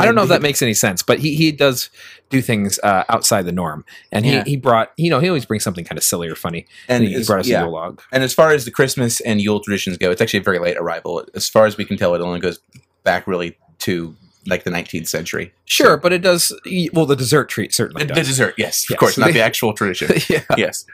I 0.00 0.04
don't 0.04 0.14
know 0.16 0.22
if 0.24 0.28
that 0.30 0.42
makes 0.42 0.62
any 0.62 0.74
sense, 0.74 1.02
but 1.02 1.20
he, 1.20 1.34
he 1.36 1.52
does 1.52 1.90
do 2.28 2.42
things 2.42 2.80
uh, 2.82 3.04
outside 3.08 3.42
the 3.42 3.52
norm. 3.52 3.84
And 4.10 4.24
he, 4.24 4.32
Yeah. 4.32 4.44
he 4.44 4.56
brought, 4.56 4.90
you 4.96 5.10
know, 5.10 5.20
he 5.20 5.28
always 5.28 5.46
brings 5.46 5.62
something 5.62 5.84
kind 5.84 5.96
of 5.96 6.02
silly 6.04 6.28
or 6.28 6.34
funny. 6.34 6.66
And 6.88 7.04
And 7.04 7.14
he, 7.14 7.24
brought 7.24 7.40
us 7.40 7.46
yeah. 7.48 7.60
a 7.60 7.62
Yule 7.64 7.72
log. 7.72 8.02
and 8.12 8.22
as 8.24 8.34
far 8.34 8.50
as 8.50 8.64
the 8.64 8.70
Christmas 8.72 9.20
and 9.20 9.40
Yule 9.40 9.60
traditions 9.60 9.96
go, 9.96 10.10
it's 10.10 10.20
actually 10.20 10.40
a 10.40 10.42
very 10.42 10.58
late 10.58 10.76
arrival. 10.76 11.24
As 11.34 11.48
far 11.48 11.66
as 11.66 11.76
we 11.76 11.84
can 11.84 11.96
tell, 11.96 12.14
it 12.14 12.20
only 12.20 12.40
goes 12.40 12.58
back 13.04 13.26
really 13.28 13.56
to 13.80 14.16
like 14.48 14.64
the 14.64 14.70
19th 14.70 15.08
century. 15.08 15.52
Sure, 15.66 15.96
but 15.96 16.12
it 16.12 16.18
does, 16.22 16.52
well, 16.92 17.06
the 17.06 17.16
dessert 17.16 17.48
treat 17.48 17.74
certainly 17.74 18.04
The, 18.06 18.14
the 18.14 18.22
dessert, 18.22 18.54
yes, 18.56 18.84
of 18.84 18.90
Yes. 18.90 18.98
course, 19.00 19.18
not 19.18 19.32
the 19.32 19.40
actual 19.50 19.72
tradition. 19.72 20.10
yeah. 20.28 20.42
yes. 20.56 20.84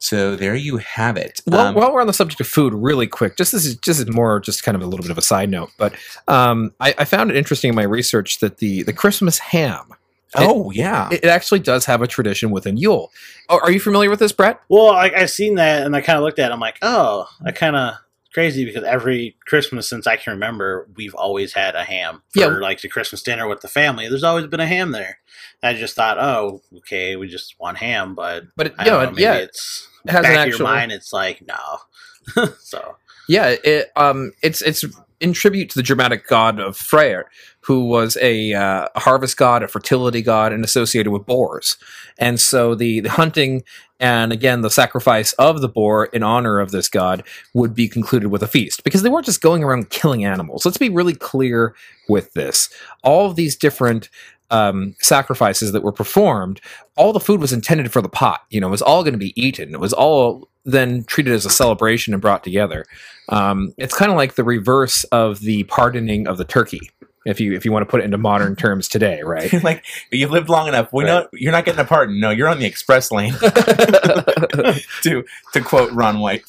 So 0.00 0.34
there 0.34 0.54
you 0.54 0.78
have 0.78 1.16
it. 1.16 1.40
Well, 1.46 1.68
Um, 1.68 1.74
while 1.74 1.92
we're 1.92 2.00
on 2.00 2.06
the 2.06 2.12
subject 2.12 2.40
of 2.40 2.48
food, 2.48 2.74
really 2.74 3.06
quick, 3.06 3.36
just 3.36 3.52
this 3.52 3.64
is 3.64 3.76
just 3.76 4.12
more 4.12 4.40
just 4.40 4.64
kind 4.64 4.74
of 4.74 4.82
a 4.82 4.86
little 4.86 5.02
bit 5.02 5.10
of 5.10 5.18
a 5.18 5.22
side 5.22 5.50
note, 5.50 5.70
but 5.78 5.94
um, 6.26 6.72
I, 6.80 6.94
I 6.98 7.04
found 7.04 7.30
it 7.30 7.36
interesting 7.36 7.68
in 7.68 7.74
my 7.74 7.82
research 7.82 8.40
that 8.40 8.58
the 8.58 8.82
the 8.82 8.92
Christmas 8.92 9.38
ham 9.38 9.94
oh 10.36 10.70
yeah, 10.70 11.08
it, 11.10 11.24
it 11.24 11.28
actually 11.28 11.60
does 11.60 11.84
have 11.86 12.02
a 12.02 12.06
tradition 12.06 12.50
within 12.50 12.76
Yule. 12.76 13.12
Oh, 13.48 13.58
are 13.62 13.70
you 13.70 13.80
familiar 13.80 14.10
with 14.10 14.18
this, 14.18 14.32
Brett? 14.32 14.60
Well, 14.68 14.90
I, 14.90 15.10
I 15.16 15.26
seen 15.26 15.56
that 15.56 15.84
and 15.84 15.94
I 15.96 16.00
kind 16.00 16.16
of 16.16 16.24
looked 16.24 16.38
at 16.38 16.50
it. 16.50 16.54
I'm 16.54 16.60
like, 16.60 16.78
oh, 16.82 17.28
I 17.44 17.52
kind 17.52 17.76
of 17.76 17.94
crazy 18.32 18.64
because 18.64 18.84
every 18.84 19.36
Christmas 19.46 19.88
since 19.88 20.06
I 20.06 20.16
can 20.16 20.32
remember, 20.32 20.88
we've 20.96 21.14
always 21.14 21.52
had 21.54 21.74
a 21.74 21.84
ham 21.84 22.22
for 22.30 22.40
Yeah. 22.40 22.46
like 22.46 22.80
the 22.80 22.88
Christmas 22.88 23.22
dinner 23.22 23.48
with 23.48 23.60
the 23.60 23.68
family. 23.68 24.08
There's 24.08 24.24
always 24.24 24.46
been 24.46 24.60
a 24.60 24.66
ham 24.66 24.92
there. 24.92 25.18
I 25.62 25.74
just 25.74 25.94
thought, 25.94 26.18
oh, 26.18 26.62
okay, 26.78 27.16
we 27.16 27.28
just 27.28 27.58
want 27.60 27.78
ham, 27.78 28.14
but 28.14 28.44
But 28.56 28.68
it, 28.68 28.74
I 28.78 28.84
you 28.84 28.90
know, 28.90 29.04
know, 29.04 29.12
yeah, 29.16 29.34
it's 29.34 29.88
it 30.04 30.10
has 30.12 30.22
back 30.22 30.36
an 30.36 30.42
of 30.52 30.58
your 30.58 30.66
mind. 30.66 30.92
It's 30.92 31.12
like 31.12 31.42
no, 31.46 32.46
so 32.60 32.96
Yeah, 33.28 33.54
it 33.62 33.90
um 33.96 34.32
it's 34.42 34.62
it's 34.62 34.84
in 35.20 35.32
tribute 35.32 35.68
to 35.70 35.78
the 35.78 35.82
dramatic 35.82 36.26
god 36.26 36.58
of 36.58 36.76
Freyr, 36.76 37.26
who 37.60 37.84
was 37.84 38.16
a, 38.20 38.54
uh, 38.54 38.88
a 38.94 39.00
harvest 39.00 39.36
god, 39.36 39.62
a 39.62 39.68
fertility 39.68 40.22
god, 40.22 40.52
and 40.52 40.64
associated 40.64 41.10
with 41.10 41.26
boars. 41.26 41.76
And 42.18 42.40
so 42.40 42.74
the, 42.74 43.00
the 43.00 43.10
hunting 43.10 43.62
and 44.00 44.32
again 44.32 44.62
the 44.62 44.70
sacrifice 44.70 45.34
of 45.34 45.60
the 45.60 45.68
boar 45.68 46.06
in 46.06 46.22
honor 46.22 46.58
of 46.58 46.70
this 46.70 46.88
god 46.88 47.22
would 47.52 47.74
be 47.74 47.86
concluded 47.86 48.30
with 48.30 48.42
a 48.42 48.46
feast 48.46 48.82
because 48.82 49.02
they 49.02 49.10
weren't 49.10 49.26
just 49.26 49.42
going 49.42 49.62
around 49.62 49.90
killing 49.90 50.24
animals. 50.24 50.64
Let's 50.64 50.78
be 50.78 50.88
really 50.88 51.14
clear 51.14 51.74
with 52.08 52.32
this. 52.32 52.70
All 53.04 53.26
of 53.26 53.36
these 53.36 53.54
different 53.56 54.08
um, 54.50 54.96
sacrifices 55.00 55.72
that 55.72 55.82
were 55.82 55.92
performed, 55.92 56.60
all 56.96 57.12
the 57.12 57.20
food 57.20 57.40
was 57.40 57.52
intended 57.52 57.92
for 57.92 58.02
the 58.02 58.08
pot. 58.08 58.40
You 58.50 58.60
know, 58.60 58.68
it 58.68 58.72
was 58.72 58.82
all 58.82 59.02
going 59.02 59.12
to 59.12 59.18
be 59.18 59.40
eaten. 59.40 59.74
It 59.74 59.80
was 59.80 59.92
all 59.92 60.49
then 60.64 61.04
treated 61.04 61.32
as 61.32 61.46
a 61.46 61.50
celebration 61.50 62.12
and 62.12 62.20
brought 62.20 62.44
together. 62.44 62.84
Um, 63.28 63.72
it's 63.78 63.94
kind 63.94 64.10
of 64.10 64.16
like 64.16 64.34
the 64.34 64.44
reverse 64.44 65.04
of 65.04 65.40
the 65.40 65.64
pardoning 65.64 66.26
of 66.26 66.36
the 66.36 66.44
turkey, 66.44 66.90
if 67.24 67.40
you 67.40 67.54
if 67.54 67.64
you 67.64 67.72
want 67.72 67.82
to 67.82 67.90
put 67.90 68.00
it 68.00 68.04
into 68.04 68.18
modern 68.18 68.56
terms 68.56 68.88
today, 68.88 69.22
right? 69.22 69.52
like 69.64 69.84
you've 70.10 70.30
lived 70.30 70.48
long 70.48 70.68
enough. 70.68 70.92
We 70.92 71.04
know 71.04 71.28
you're 71.32 71.52
not 71.52 71.64
getting 71.64 71.80
a 71.80 71.84
pardon. 71.84 72.20
No, 72.20 72.30
you're 72.30 72.48
on 72.48 72.58
the 72.58 72.66
express 72.66 73.10
lane. 73.12 73.32
to 75.02 75.24
to 75.52 75.60
quote 75.60 75.92
Ron 75.92 76.20
White 76.20 76.44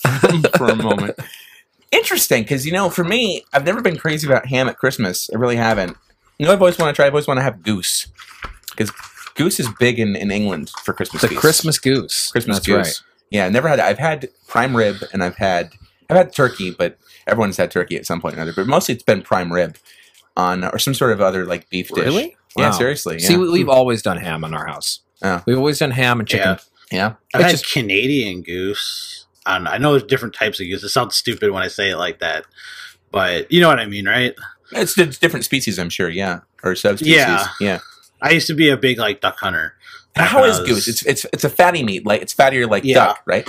for 0.58 0.70
a 0.70 0.76
moment. 0.76 1.18
Interesting, 1.92 2.44
because 2.44 2.66
you 2.66 2.72
know, 2.72 2.90
for 2.90 3.04
me, 3.04 3.44
I've 3.54 3.66
never 3.66 3.82
been 3.82 3.98
crazy 3.98 4.26
about 4.28 4.48
ham 4.48 4.70
at 4.70 4.78
Christmas. 4.78 5.30
I 5.34 5.38
really 5.38 5.58
haven't. 5.58 5.98
You 6.40 6.48
know, 6.48 6.54
I've 6.54 6.62
always 6.62 6.80
want 6.80 6.96
to 6.96 6.96
try. 6.96 7.06
I've 7.06 7.14
always 7.14 7.28
want 7.28 7.38
to 7.40 7.44
have 7.44 7.62
goose, 7.64 8.08
because 8.72 8.92
goose 9.36 9.60
is 9.60 9.70
big 9.78 10.00
in, 10.00 10.16
in 10.16 10.32
England 10.32 10.72
for 10.84 10.94
Christmas. 10.94 11.22
the. 11.22 11.36
Christmas 11.36 11.78
goose. 11.78 12.32
Christmas 12.32 12.58
That's 12.58 12.68
goose. 12.68 13.02
right. 13.02 13.11
Yeah, 13.32 13.46
I've 13.48 13.52
never 13.52 13.68
had. 13.68 13.80
I've 13.80 13.98
had 13.98 14.30
prime 14.48 14.76
rib, 14.78 14.98
and 15.14 15.24
I've 15.24 15.38
had 15.38 15.72
I've 16.10 16.18
had 16.18 16.34
turkey, 16.34 16.70
but 16.72 16.98
everyone's 17.26 17.58
had 17.58 17.72
turkey 17.72 17.96
at 17.96 18.06
some 18.06 18.22
point 18.22 18.36
or 18.36 18.38
another. 18.38 18.54
But 18.56 18.68
mostly, 18.68 18.94
it's 18.94 19.04
been 19.04 19.24
prime 19.24 19.52
rib 19.52 19.78
on 20.38 20.64
or 20.66 20.78
some 20.78 20.94
sort 20.94 21.12
of 21.14 21.22
other 21.22 21.46
like 21.46 21.70
beef 21.70 21.88
dish. 21.90 22.06
Really? 22.06 22.36
Yeah, 22.58 22.70
Wow. 22.70 22.78
seriously. 22.78 23.18
Yeah. 23.20 23.28
See, 23.30 23.38
we- 23.38 23.50
we've 23.50 23.70
always 23.70 24.02
done 24.02 24.18
ham 24.18 24.44
in 24.44 24.54
our 24.54 24.68
house. 24.68 25.00
Oh. 25.24 25.42
We've 25.48 25.58
always 25.58 25.80
done 25.80 25.92
ham 25.92 26.20
and 26.20 26.28
chicken. 26.28 26.58
yeah. 26.92 26.98
yeah. 26.98 27.14
I've 27.34 27.42
It's 27.42 27.52
had 27.52 27.60
just- 27.60 27.72
Canadian 27.74 28.42
goose. 28.42 29.26
I, 29.46 29.56
don't 29.56 29.64
know, 29.64 29.72
I 29.72 29.78
know 29.80 29.92
there's 29.92 30.04
different 30.04 30.36
types 30.36 30.60
of 30.60 30.68
goose. 30.68 30.84
It 30.84 30.90
sounds 30.90 31.16
stupid 31.16 31.52
when 31.52 31.64
I 31.64 31.68
say 31.68 31.90
it 31.92 31.98
like 31.98 32.20
that, 32.20 32.46
but 33.12 33.52
you 33.52 33.60
know 33.62 33.70
what 33.70 33.80
I 33.80 33.86
mean, 33.86 34.06
right? 34.08 34.36
It's, 34.74 34.98
it's 34.98 35.18
different 35.18 35.46
species, 35.46 35.80
I'm 35.80 35.90
sure. 35.90 36.10
Yeah, 36.10 36.42
or 36.64 36.76
subspecies. 36.76 37.16
Yeah. 37.16 37.48
yeah. 37.60 37.80
I 38.22 38.32
used 38.32 38.48
to 38.48 38.54
be 38.54 38.70
a 38.70 38.78
big 38.78 39.00
like 39.00 39.20
duck 39.22 39.38
hunter. 39.40 39.76
Back 40.14 40.30
How 40.30 40.42
when 40.42 40.50
I 40.50 40.54
is 40.54 40.60
was- 40.60 40.70
goose? 40.70 40.88
It's 40.88 41.06
it's 41.06 41.26
it's 41.34 41.44
a 41.44 41.50
fatty 41.50 41.84
meat. 41.84 42.06
Like 42.06 42.22
it's 42.22 42.34
fattier 42.34 42.70
like 42.70 42.84
Yeah. 42.84 42.96
duck, 42.96 43.22
right? 43.26 43.48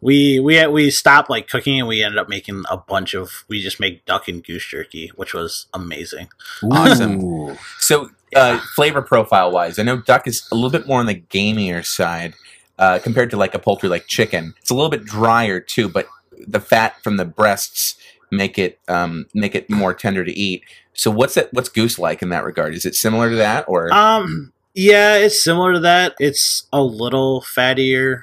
we 0.00 0.38
we 0.38 0.66
we 0.66 0.90
stopped 0.90 1.30
like 1.30 1.48
cooking 1.48 1.78
and 1.78 1.88
we 1.88 2.02
ended 2.02 2.18
up 2.18 2.28
making 2.28 2.62
a 2.70 2.76
bunch 2.76 3.14
of 3.14 3.44
we 3.48 3.62
just 3.62 3.80
make 3.80 4.04
duck 4.04 4.28
and 4.28 4.44
goose 4.44 4.66
jerky, 4.66 5.10
which 5.16 5.32
was 5.32 5.66
amazing. 5.72 6.28
Awesome. 6.70 7.56
So 7.78 8.10
uh, 8.36 8.58
flavor 8.74 9.00
profile 9.02 9.50
wise, 9.50 9.78
I 9.78 9.82
know 9.82 9.96
duck 9.98 10.26
is 10.26 10.46
a 10.52 10.54
little 10.54 10.70
bit 10.70 10.86
more 10.86 11.00
on 11.00 11.06
the 11.06 11.14
gamier 11.14 11.84
side 11.84 12.34
uh, 12.78 12.98
compared 13.02 13.30
to 13.30 13.36
like 13.36 13.54
a 13.54 13.58
poultry 13.58 13.88
like 13.88 14.06
chicken. 14.06 14.54
It's 14.60 14.70
a 14.70 14.74
little 14.74 14.90
bit 14.90 15.04
drier 15.04 15.60
too, 15.60 15.88
but 15.88 16.06
the 16.46 16.60
fat 16.60 17.02
from 17.02 17.16
the 17.16 17.24
breasts 17.24 17.94
make 18.30 18.58
it 18.58 18.78
um, 18.88 19.26
make 19.34 19.54
it 19.54 19.70
more 19.70 19.94
tender 19.94 20.24
to 20.24 20.32
eat. 20.32 20.64
So 20.92 21.10
what's 21.10 21.34
that? 21.34 21.52
What's 21.52 21.68
goose 21.68 21.98
like 21.98 22.20
in 22.22 22.28
that 22.28 22.44
regard? 22.44 22.74
Is 22.74 22.84
it 22.84 22.94
similar 22.94 23.30
to 23.30 23.36
that, 23.36 23.64
or 23.68 23.92
Um, 23.92 24.52
yeah, 24.74 25.16
it's 25.16 25.42
similar 25.42 25.72
to 25.74 25.80
that. 25.80 26.14
It's 26.18 26.66
a 26.72 26.82
little 26.82 27.42
fattier 27.42 28.22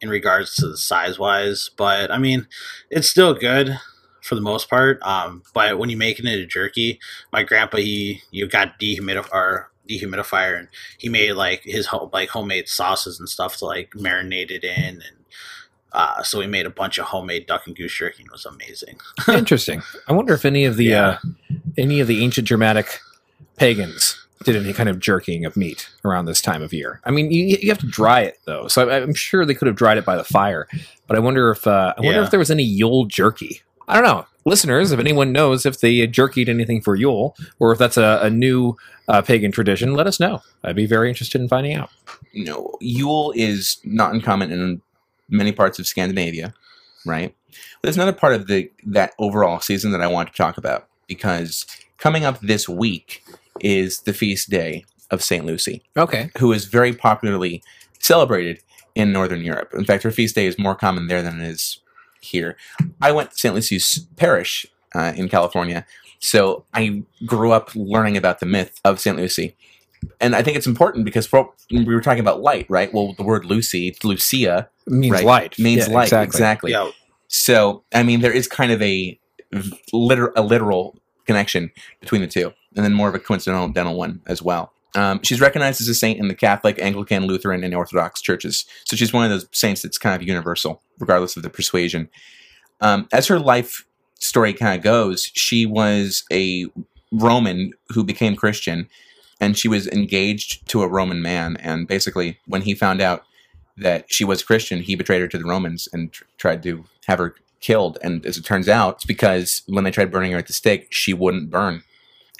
in 0.00 0.08
regards 0.10 0.54
to 0.56 0.68
the 0.68 0.76
size 0.76 1.18
wise, 1.18 1.70
but 1.76 2.10
I 2.10 2.18
mean, 2.18 2.46
it's 2.90 3.08
still 3.08 3.34
good 3.34 3.78
for 4.22 4.34
the 4.34 4.40
most 4.40 4.68
part. 4.68 5.00
Um, 5.02 5.42
but 5.54 5.78
when 5.78 5.88
you 5.88 5.96
make 5.96 6.18
it 6.18 6.26
into 6.26 6.46
jerky, 6.46 6.98
my 7.32 7.42
grandpa 7.44 7.78
he 7.78 8.22
you 8.30 8.46
got 8.46 8.78
dehumidif 8.78 9.28
or 9.32 9.70
dehumidifier 9.88 10.58
and 10.58 10.68
he 10.98 11.08
made 11.08 11.32
like 11.32 11.62
his 11.62 11.86
ho- 11.86 12.10
like 12.12 12.28
homemade 12.28 12.68
sauces 12.68 13.20
and 13.20 13.28
stuff 13.28 13.56
to 13.56 13.64
like 13.64 13.90
marinate 13.92 14.50
it 14.50 14.64
in 14.64 14.94
and 14.94 15.02
uh, 15.92 16.22
so 16.24 16.40
we 16.40 16.46
made 16.48 16.66
a 16.66 16.70
bunch 16.70 16.98
of 16.98 17.06
homemade 17.06 17.46
duck 17.46 17.62
and 17.68 17.76
goose 17.76 17.94
jerky 17.96 18.22
and 18.22 18.26
it 18.26 18.32
was 18.32 18.44
amazing. 18.44 18.98
Interesting. 19.28 19.82
I 20.08 20.12
wonder 20.12 20.34
if 20.34 20.44
any 20.44 20.64
of 20.64 20.76
the 20.76 20.86
Yeah. 20.86 21.06
uh, 21.06 21.18
any 21.78 22.00
of 22.00 22.08
the 22.08 22.22
ancient 22.24 22.48
Germanic 22.48 22.98
pagans 23.56 24.25
did 24.44 24.56
any 24.56 24.72
kind 24.72 24.88
of 24.88 24.98
jerking 25.00 25.44
of 25.44 25.56
meat 25.56 25.88
around 26.04 26.26
this 26.26 26.40
time 26.42 26.62
of 26.62 26.72
year. 26.72 27.00
I 27.04 27.10
mean, 27.10 27.30
you, 27.30 27.56
you 27.60 27.68
have 27.70 27.78
to 27.78 27.86
dry 27.86 28.20
it 28.22 28.38
though, 28.44 28.68
so 28.68 28.88
I, 28.88 29.00
I'm 29.00 29.14
sure 29.14 29.44
they 29.46 29.54
could 29.54 29.66
have 29.66 29.76
dried 29.76 29.98
it 29.98 30.04
by 30.04 30.16
the 30.16 30.24
fire. 30.24 30.68
But 31.06 31.16
I 31.16 31.20
wonder 31.20 31.50
if 31.50 31.66
uh, 31.66 31.94
I 31.96 32.00
wonder 32.00 32.20
Yeah. 32.20 32.24
if 32.24 32.30
there 32.30 32.38
was 32.38 32.50
any 32.50 32.62
Yule 32.64 33.06
jerky. 33.06 33.62
I 33.88 33.94
don't 33.94 34.04
know, 34.04 34.26
listeners. 34.44 34.90
If 34.92 34.98
anyone 35.00 35.32
knows 35.32 35.64
if 35.64 35.80
they 35.80 35.94
jerkied 36.08 36.48
anything 36.48 36.82
for 36.82 36.96
Yule, 36.96 37.36
or 37.60 37.72
if 37.72 37.78
that's 37.78 37.96
a, 37.96 38.18
a 38.22 38.30
new 38.30 38.76
uh, 39.08 39.22
pagan 39.22 39.52
tradition, 39.52 39.94
let 39.94 40.06
us 40.08 40.18
know. 40.18 40.42
I'd 40.64 40.74
be 40.76 40.86
very 40.86 41.08
interested 41.08 41.40
in 41.40 41.48
finding 41.48 41.74
out. 41.74 41.90
you 42.32 42.44
know, 42.44 42.74
Yule 42.80 43.32
is 43.36 43.78
not 43.84 44.12
uncommon 44.12 44.50
in 44.50 44.82
many 45.28 45.52
parts 45.52 45.78
of 45.78 45.86
Scandinavia, 45.86 46.52
right? 47.06 47.32
But 47.50 47.82
there's 47.82 47.96
another 47.96 48.12
part 48.12 48.34
of 48.34 48.48
the 48.48 48.70
that 48.84 49.12
overall 49.18 49.60
season 49.60 49.92
that 49.92 50.02
I 50.02 50.08
want 50.08 50.30
to 50.30 50.36
talk 50.36 50.58
about 50.58 50.88
because 51.06 51.64
coming 51.98 52.24
up 52.24 52.40
this 52.40 52.68
week 52.68 53.22
is 53.60 54.00
the 54.00 54.12
feast 54.12 54.50
day 54.50 54.84
of 55.10 55.22
Saint 55.22 55.44
Lucy, 55.46 55.82
Okay. 55.96 56.30
who 56.38 56.52
is 56.52 56.64
very 56.66 56.92
popularly 56.92 57.62
celebrated 58.00 58.60
in 58.94 59.12
Northern 59.12 59.42
Europe. 59.42 59.72
In 59.74 59.84
fact, 59.84 60.02
her 60.02 60.10
feast 60.10 60.34
day 60.34 60.46
is 60.46 60.58
more 60.58 60.74
common 60.74 61.06
there 61.06 61.22
than 61.22 61.40
it 61.40 61.48
is 61.48 61.78
here. 62.20 62.56
I 63.00 63.12
went 63.12 63.30
to 63.32 63.38
St. 63.38 63.54
Lucy's 63.54 64.00
Parish 64.16 64.66
uh, 64.94 65.12
in 65.16 65.28
California, 65.28 65.84
so 66.18 66.64
I 66.74 67.02
grew 67.26 67.52
up 67.52 67.70
learning 67.74 68.16
about 68.16 68.40
the 68.40 68.46
myth 68.46 68.80
of 68.84 68.98
St. 69.00 69.16
Lucy. 69.16 69.54
And 70.20 70.34
I 70.34 70.42
think 70.42 70.56
it's 70.56 70.66
important 70.66 71.04
because 71.04 71.26
for, 71.26 71.52
we 71.70 71.84
were 71.84 72.00
talking 72.00 72.20
about 72.20 72.40
light, 72.40 72.66
right? 72.68 72.92
Well, 72.92 73.14
the 73.16 73.22
word 73.22 73.44
Lucy, 73.44 73.96
Lucia, 74.02 74.68
Means 74.86 75.12
right, 75.12 75.24
light. 75.24 75.58
means 75.58 75.88
Yeah, 75.88 75.94
light. 75.94 76.04
Exactly. 76.04 76.26
Exactly. 76.26 76.70
Yeah, 76.72 76.90
So, 77.28 77.82
I 77.92 78.02
mean, 78.02 78.20
there 78.20 78.32
is 78.32 78.46
kind 78.46 78.70
of 78.72 78.80
a 78.82 79.18
liter- 79.92 80.32
a 80.36 80.42
literal 80.42 80.96
connection 81.26 81.70
between 82.00 82.20
the 82.20 82.28
two, 82.28 82.52
and 82.76 82.84
then 82.84 82.92
more 82.92 83.08
of 83.08 83.14
a 83.14 83.18
coincidental 83.18 83.68
dental 83.68 83.96
one 83.96 84.20
as 84.26 84.42
well. 84.42 84.72
Um, 84.94 85.20
she's 85.22 85.40
recognized 85.40 85.80
as 85.80 85.88
a 85.88 85.94
saint 85.94 86.18
in 86.18 86.28
the 86.28 86.34
Catholic, 86.34 86.78
Anglican, 86.78 87.26
Lutheran, 87.26 87.64
and 87.64 87.74
Orthodox 87.74 88.22
churches. 88.22 88.64
So 88.84 88.96
she's 88.96 89.12
one 89.12 89.24
of 89.24 89.30
those 89.30 89.46
saints 89.52 89.82
that's 89.82 89.98
kind 89.98 90.20
of 90.20 90.26
universal, 90.26 90.80
regardless 90.98 91.36
of 91.36 91.42
the 91.42 91.50
persuasion. 91.50 92.08
Um, 92.80 93.08
as 93.12 93.26
her 93.26 93.38
life 93.38 93.84
story 94.18 94.54
kind 94.54 94.76
of 94.76 94.82
goes, 94.82 95.30
she 95.34 95.66
was 95.66 96.24
a 96.32 96.66
Roman 97.12 97.72
who 97.90 98.04
became 98.04 98.36
Christian, 98.36 98.88
and 99.40 99.56
she 99.56 99.68
was 99.68 99.86
engaged 99.88 100.66
to 100.68 100.82
a 100.82 100.88
Roman 100.88 101.20
man. 101.20 101.56
And 101.58 101.86
basically, 101.86 102.38
when 102.46 102.62
he 102.62 102.74
found 102.74 103.02
out 103.02 103.24
that 103.76 104.10
she 104.10 104.24
was 104.24 104.42
Christian, 104.42 104.80
he 104.80 104.94
betrayed 104.94 105.20
her 105.20 105.28
to 105.28 105.38
the 105.38 105.44
Romans 105.44 105.88
and 105.92 106.10
tr- 106.12 106.24
tried 106.38 106.62
to 106.62 106.84
have 107.06 107.18
her 107.18 107.34
killed. 107.60 107.98
And 108.02 108.24
as 108.24 108.38
it 108.38 108.44
turns 108.44 108.68
out, 108.68 108.96
it's 108.96 109.04
because 109.04 109.62
when 109.66 109.84
they 109.84 109.90
tried 109.90 110.10
burning 110.10 110.32
her 110.32 110.38
at 110.38 110.46
the 110.46 110.52
stake, 110.54 110.88
she 110.90 111.12
wouldn't 111.12 111.50
burn. 111.50 111.82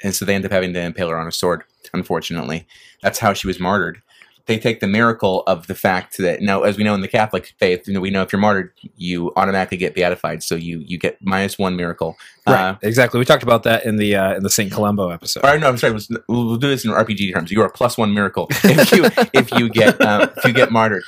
And 0.03 0.15
so 0.15 0.25
they 0.25 0.35
end 0.35 0.45
up 0.45 0.51
having 0.51 0.73
to 0.73 0.81
impale 0.81 1.09
her 1.09 1.17
on 1.17 1.27
a 1.27 1.31
sword, 1.31 1.63
unfortunately. 1.93 2.67
That's 3.01 3.19
how 3.19 3.33
she 3.33 3.47
was 3.47 3.59
martyred. 3.59 4.01
They 4.45 4.57
take 4.57 4.79
the 4.79 4.87
miracle 4.87 5.43
of 5.45 5.67
the 5.67 5.75
fact 5.75 6.17
that 6.19 6.41
now, 6.41 6.63
as 6.63 6.77
we 6.77 6.85
know 6.85 6.95
in 6.95 7.01
the 7.01 7.09
Catholic 7.09 7.53
faith, 7.59 7.85
you 7.85 7.93
know, 7.93 7.99
we 7.99 8.11
know 8.11 8.21
if 8.21 8.31
you're 8.31 8.39
martyred, 8.39 8.71
you 8.95 9.33
automatically 9.35 9.77
get 9.77 9.93
beatified. 9.93 10.41
So 10.41 10.55
you 10.55 10.79
you 10.79 10.97
get 10.97 11.17
minus 11.21 11.59
one 11.59 11.75
miracle. 11.75 12.15
Right. 12.47 12.69
Uh, 12.69 12.75
exactly. 12.81 13.19
We 13.19 13.25
talked 13.25 13.43
about 13.43 13.63
that 13.63 13.85
in 13.85 13.97
the 13.97 14.15
uh, 14.15 14.35
in 14.35 14.43
the 14.43 14.49
Saint 14.49 14.71
Columbo 14.71 15.09
episode. 15.09 15.43
or 15.43 15.57
no, 15.59 15.67
I'm 15.67 15.77
sorry. 15.77 15.99
We'll, 16.29 16.45
we'll 16.47 16.55
do 16.55 16.69
this 16.69 16.85
in 16.85 16.91
RPG 16.91 17.33
terms. 17.33 17.51
You 17.51 17.61
are 17.61 17.65
a 17.65 17.69
plus 17.69 17.97
one 17.97 18.13
miracle 18.13 18.47
if 18.63 18.91
you 18.93 19.09
if 19.33 19.51
you 19.51 19.67
get 19.67 19.99
uh, 19.99 20.29
if 20.37 20.45
you 20.45 20.53
get 20.53 20.71
martyred, 20.71 21.03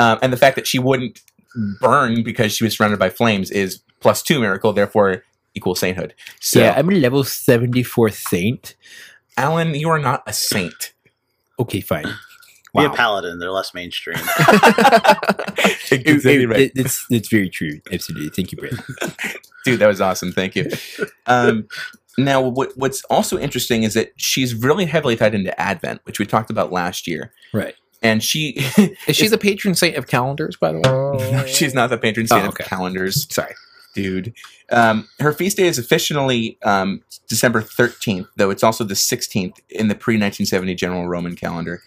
um, 0.00 0.18
and 0.20 0.32
the 0.32 0.36
fact 0.36 0.56
that 0.56 0.66
she 0.66 0.80
wouldn't 0.80 1.20
burn 1.80 2.24
because 2.24 2.52
she 2.52 2.64
was 2.64 2.76
surrounded 2.76 2.98
by 2.98 3.10
flames 3.10 3.52
is 3.52 3.82
plus 4.00 4.20
two 4.20 4.40
miracle. 4.40 4.72
Therefore, 4.72 5.22
equal 5.54 5.74
sainthood. 5.74 6.14
So, 6.40 6.60
yeah, 6.60 6.74
I'm 6.76 6.88
a 6.88 6.92
level 6.94 7.24
74 7.24 8.10
saint. 8.10 8.76
Alan, 9.36 9.74
you 9.74 9.88
are 9.90 9.98
not 9.98 10.22
a 10.26 10.32
saint. 10.32 10.92
Okay, 11.58 11.80
fine. 11.80 12.04
be 12.04 12.10
a 12.84 12.88
Wow. 12.88 12.94
paladin. 12.94 13.38
They're 13.38 13.50
less 13.50 13.74
mainstream. 13.74 14.18
Exactly 15.92 16.46
right. 16.46 16.70
That's, 16.74 17.04
that's 17.10 17.28
very 17.28 17.48
true. 17.50 17.80
Absolutely. 17.92 18.28
Thank 18.30 18.52
you, 18.52 18.58
Brett. 18.58 18.74
Dude, 19.64 19.80
that 19.80 19.88
was 19.88 20.00
awesome. 20.00 20.30
Thank 20.32 20.54
you. 20.54 20.70
Um, 21.26 21.66
now, 22.16 22.40
what, 22.40 22.70
what's 22.76 23.02
also 23.04 23.38
interesting 23.38 23.82
is 23.82 23.94
that 23.94 24.12
she's 24.16 24.54
really 24.54 24.86
heavily 24.86 25.16
tied 25.16 25.34
into 25.34 25.58
Advent, 25.60 26.00
which 26.04 26.18
we 26.20 26.26
talked 26.26 26.48
about 26.50 26.70
last 26.72 27.06
year. 27.08 27.32
Right. 27.52 27.74
And 28.02 28.22
she, 28.22 28.52
Is 29.08 29.16
she 29.16 29.26
the 29.28 29.36
patron 29.36 29.74
saint 29.74 29.96
of 29.96 30.06
calendars, 30.06 30.56
by 30.56 30.72
the 30.72 30.78
way? 30.78 31.30
no, 31.32 31.44
she's 31.46 31.74
not 31.74 31.90
the 31.90 31.98
patron 31.98 32.26
saint 32.28 32.44
Oh, 32.44 32.48
okay. 32.48 32.62
of 32.64 32.70
calendars. 32.70 33.26
Sorry. 33.34 33.54
Dude. 33.94 34.34
Um, 34.70 35.08
her 35.18 35.32
feast 35.32 35.56
day 35.56 35.66
is 35.66 35.78
officially 35.78 36.58
um, 36.62 37.02
December 37.28 37.62
13th, 37.62 38.28
though 38.36 38.50
it's 38.50 38.62
also 38.62 38.84
the 38.84 38.94
16th 38.94 39.58
in 39.68 39.88
the 39.88 39.94
pre 39.94 40.14
1970 40.14 40.74
general 40.74 41.08
Roman 41.08 41.36
calendar. 41.36 41.82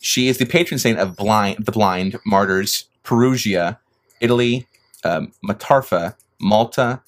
She 0.00 0.28
is 0.28 0.38
the 0.38 0.46
patron 0.46 0.78
saint 0.78 0.98
of 0.98 1.16
blind, 1.16 1.66
the 1.66 1.72
blind, 1.72 2.18
martyrs, 2.24 2.86
Perugia, 3.02 3.78
Italy, 4.20 4.66
um, 5.04 5.32
Matarfa, 5.44 6.14
Malta, 6.40 7.02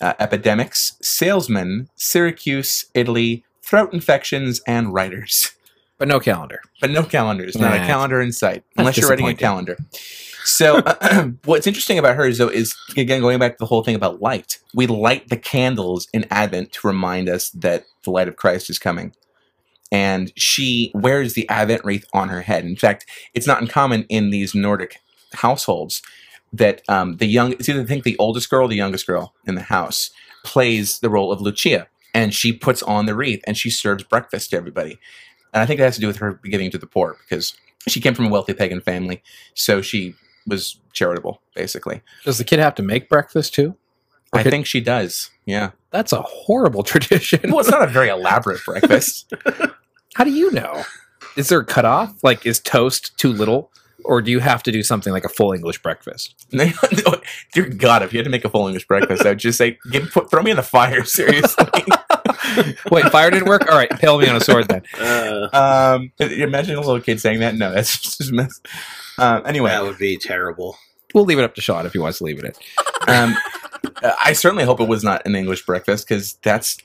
uh, 0.00 0.14
epidemics, 0.18 0.96
salesmen, 1.02 1.88
Syracuse, 1.96 2.86
Italy, 2.94 3.44
throat 3.62 3.92
infections, 3.92 4.60
and 4.66 4.92
writers. 4.94 5.52
But 6.00 6.08
no 6.08 6.18
calendar. 6.18 6.62
But 6.80 6.90
no 6.90 7.04
calendars, 7.04 7.58
not 7.58 7.74
a 7.74 7.78
calendar 7.80 8.22
in 8.22 8.32
sight, 8.32 8.64
unless 8.78 8.96
you're 8.96 9.08
writing 9.08 9.28
a 9.28 9.34
calendar. 9.34 9.76
So, 10.44 10.80
what's 11.44 11.66
interesting 11.66 11.98
about 11.98 12.16
her 12.16 12.24
is, 12.24 12.38
though, 12.38 12.48
is 12.48 12.74
again 12.96 13.20
going 13.20 13.38
back 13.38 13.52
to 13.52 13.58
the 13.58 13.66
whole 13.66 13.84
thing 13.84 13.94
about 13.94 14.22
light. 14.22 14.58
We 14.74 14.86
light 14.86 15.28
the 15.28 15.36
candles 15.36 16.08
in 16.14 16.26
Advent 16.30 16.72
to 16.72 16.86
remind 16.86 17.28
us 17.28 17.50
that 17.50 17.84
the 18.04 18.10
light 18.10 18.28
of 18.28 18.36
Christ 18.36 18.70
is 18.70 18.78
coming. 18.78 19.14
And 19.92 20.32
she 20.36 20.90
wears 20.94 21.34
the 21.34 21.46
Advent 21.50 21.84
wreath 21.84 22.06
on 22.14 22.30
her 22.30 22.40
head. 22.40 22.64
In 22.64 22.76
fact, 22.76 23.04
it's 23.34 23.46
not 23.46 23.60
uncommon 23.60 24.04
in 24.04 24.30
these 24.30 24.54
Nordic 24.54 25.00
households 25.34 26.00
that 26.52 26.80
um, 26.88 27.18
the 27.18 27.26
young, 27.26 27.52
it's 27.52 27.68
either 27.68 27.82
I 27.82 27.84
think 27.84 28.04
the 28.04 28.16
oldest 28.18 28.48
girl 28.48 28.64
or 28.64 28.68
the 28.68 28.76
youngest 28.76 29.06
girl 29.06 29.34
in 29.46 29.54
the 29.54 29.62
house 29.62 30.10
plays 30.44 31.00
the 31.00 31.10
role 31.10 31.30
of 31.30 31.42
Lucia. 31.42 31.88
And 32.14 32.34
she 32.34 32.52
puts 32.52 32.82
on 32.82 33.06
the 33.06 33.14
wreath 33.14 33.42
and 33.46 33.56
she 33.56 33.70
serves 33.70 34.02
breakfast 34.02 34.50
to 34.50 34.56
everybody. 34.56 34.98
And 35.52 35.62
I 35.62 35.66
think 35.66 35.80
it 35.80 35.82
has 35.84 35.94
to 35.96 36.00
do 36.00 36.06
with 36.06 36.18
her 36.18 36.40
giving 36.44 36.70
to 36.70 36.78
the 36.78 36.86
poor 36.86 37.16
because 37.28 37.54
she 37.88 38.00
came 38.00 38.14
from 38.14 38.26
a 38.26 38.28
wealthy 38.30 38.54
pagan 38.54 38.80
family. 38.80 39.22
So 39.54 39.82
she 39.82 40.14
was 40.46 40.78
charitable, 40.92 41.40
basically. 41.54 42.02
Does 42.24 42.38
the 42.38 42.44
kid 42.44 42.58
have 42.58 42.74
to 42.76 42.82
make 42.82 43.08
breakfast 43.08 43.54
too? 43.54 43.76
I 44.32 44.40
Okay. 44.40 44.50
think 44.50 44.66
she 44.66 44.80
does. 44.80 45.30
Yeah. 45.44 45.70
That's 45.90 46.12
a 46.12 46.22
horrible 46.22 46.82
tradition. 46.84 47.40
Well, 47.50 47.60
it's 47.60 47.70
not 47.70 47.82
a 47.82 47.86
very 47.88 48.08
elaborate 48.08 48.64
breakfast. 48.64 49.32
How 50.14 50.24
do 50.24 50.30
you 50.30 50.50
know? 50.52 50.84
Is 51.36 51.48
there 51.48 51.60
a 51.60 51.64
cutoff? 51.64 52.22
Like, 52.22 52.44
is 52.46 52.60
toast 52.60 53.16
too 53.18 53.32
little? 53.32 53.70
Or 54.04 54.22
do 54.22 54.30
you 54.30 54.38
have 54.40 54.62
to 54.64 54.72
do 54.72 54.82
something 54.82 55.12
like 55.12 55.24
a 55.24 55.28
full 55.28 55.52
English 55.52 55.82
breakfast? 55.82 56.34
No, 56.52 56.64
no, 57.06 57.20
Dear 57.52 57.68
God, 57.68 58.02
if 58.02 58.12
you 58.12 58.18
had 58.18 58.24
to 58.24 58.30
make 58.30 58.44
a 58.44 58.48
full 58.48 58.66
English 58.66 58.86
breakfast, 58.88 59.24
I 59.24 59.30
would 59.30 59.38
just 59.38 59.56
say, 59.58 59.78
give, 59.92 60.10
put, 60.10 60.30
throw 60.30 60.42
me 60.42 60.50
in 60.50 60.56
the 60.56 60.62
fire, 60.64 61.04
seriously. 61.04 61.66
Wait, 62.90 63.04
fire 63.10 63.30
didn't 63.30 63.48
work? 63.48 63.70
All 63.70 63.76
right, 63.76 63.90
impale 63.90 64.18
me 64.18 64.28
on 64.28 64.36
a 64.36 64.40
sword 64.40 64.68
then. 64.68 64.82
Uh, 64.98 65.48
um, 65.52 66.12
imagine 66.18 66.76
a 66.76 66.80
little 66.80 67.00
kid 67.00 67.20
saying 67.20 67.40
that. 67.40 67.54
No, 67.54 67.72
that's 67.72 67.98
just 68.16 68.30
a 68.30 68.34
mess. 68.34 68.60
Um, 69.18 69.42
anyway, 69.46 69.70
that 69.70 69.82
would 69.82 69.98
be 69.98 70.16
terrible. 70.16 70.76
We'll 71.14 71.24
leave 71.24 71.38
it 71.38 71.44
up 71.44 71.54
to 71.56 71.60
Sean 71.60 71.86
if 71.86 71.92
he 71.92 71.98
wants 71.98 72.18
to 72.18 72.24
leave 72.24 72.38
it 72.42 72.44
in. 72.44 73.14
um, 73.14 73.36
I 74.24 74.32
certainly 74.32 74.64
hope 74.64 74.80
it 74.80 74.88
was 74.88 75.02
not 75.02 75.26
an 75.26 75.34
English 75.34 75.66
breakfast 75.66 76.06
because 76.08 76.34
that's 76.42 76.78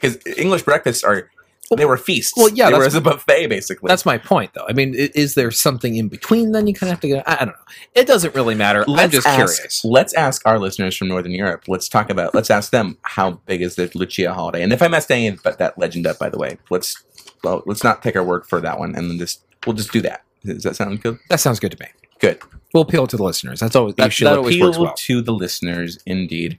because 0.00 0.18
English 0.36 0.62
breakfasts 0.62 1.04
are 1.04 1.30
they 1.76 1.84
were 1.84 1.96
feasts. 1.96 2.34
Well, 2.36 2.48
yeah, 2.50 2.70
they 2.70 2.78
were 2.78 2.84
as 2.84 2.94
a 2.94 3.00
buffet 3.00 3.46
basically. 3.48 3.88
That's 3.88 4.06
my 4.06 4.18
point, 4.18 4.54
though. 4.54 4.66
I 4.68 4.72
mean, 4.72 4.94
is 4.94 5.34
there 5.34 5.50
something 5.50 5.96
in 5.96 6.08
between? 6.08 6.52
Then 6.52 6.66
you 6.66 6.74
kind 6.74 6.88
of 6.88 6.94
have 6.94 7.00
to 7.00 7.08
go. 7.08 7.22
I, 7.26 7.44
don't 7.44 7.48
know. 7.48 7.64
It 7.94 8.06
doesn't 8.06 8.34
really 8.34 8.54
matter. 8.54 8.84
I'm 8.88 9.10
just 9.10 9.26
ask, 9.26 9.36
curious. 9.36 9.84
Let's 9.84 10.14
ask 10.14 10.46
our 10.46 10.58
listeners 10.58 10.96
from 10.96 11.08
Northern 11.08 11.32
Europe. 11.32 11.64
Let's 11.68 11.88
talk 11.88 12.10
about. 12.10 12.34
Let's 12.34 12.50
ask 12.50 12.70
them 12.70 12.98
how 13.02 13.32
big 13.46 13.62
is 13.62 13.76
the 13.76 13.90
Lucia 13.94 14.32
holiday. 14.32 14.62
And 14.62 14.72
if 14.72 14.82
I 14.82 14.88
messed 14.88 15.10
any 15.10 15.28
of 15.28 15.42
that 15.42 15.74
legend 15.78 16.06
up, 16.06 16.18
by 16.18 16.28
the 16.28 16.38
way, 16.38 16.58
let's 16.70 17.02
well, 17.44 17.62
let's 17.66 17.84
not 17.84 18.02
take 18.02 18.16
our 18.16 18.24
word 18.24 18.46
for 18.46 18.60
that 18.60 18.78
one, 18.78 18.94
and 18.94 19.10
then 19.10 19.18
just 19.18 19.44
we'll 19.66 19.76
just 19.76 19.92
do 19.92 20.00
that. 20.02 20.24
Does 20.44 20.62
that 20.64 20.76
sound 20.76 21.02
good? 21.02 21.18
That 21.28 21.40
sounds 21.40 21.60
good 21.60 21.72
to 21.72 21.78
me. 21.80 21.88
Good. 22.18 22.40
We'll 22.72 22.84
appeal 22.84 23.06
to 23.06 23.16
the 23.16 23.22
listeners. 23.22 23.60
That's 23.60 23.76
always 23.76 23.94
that, 23.96 24.12
that 24.18 24.38
always 24.38 24.56
appeal 24.56 24.80
well. 24.80 24.94
to 24.96 25.20
the 25.20 25.32
listeners, 25.32 25.98
indeed. 26.06 26.58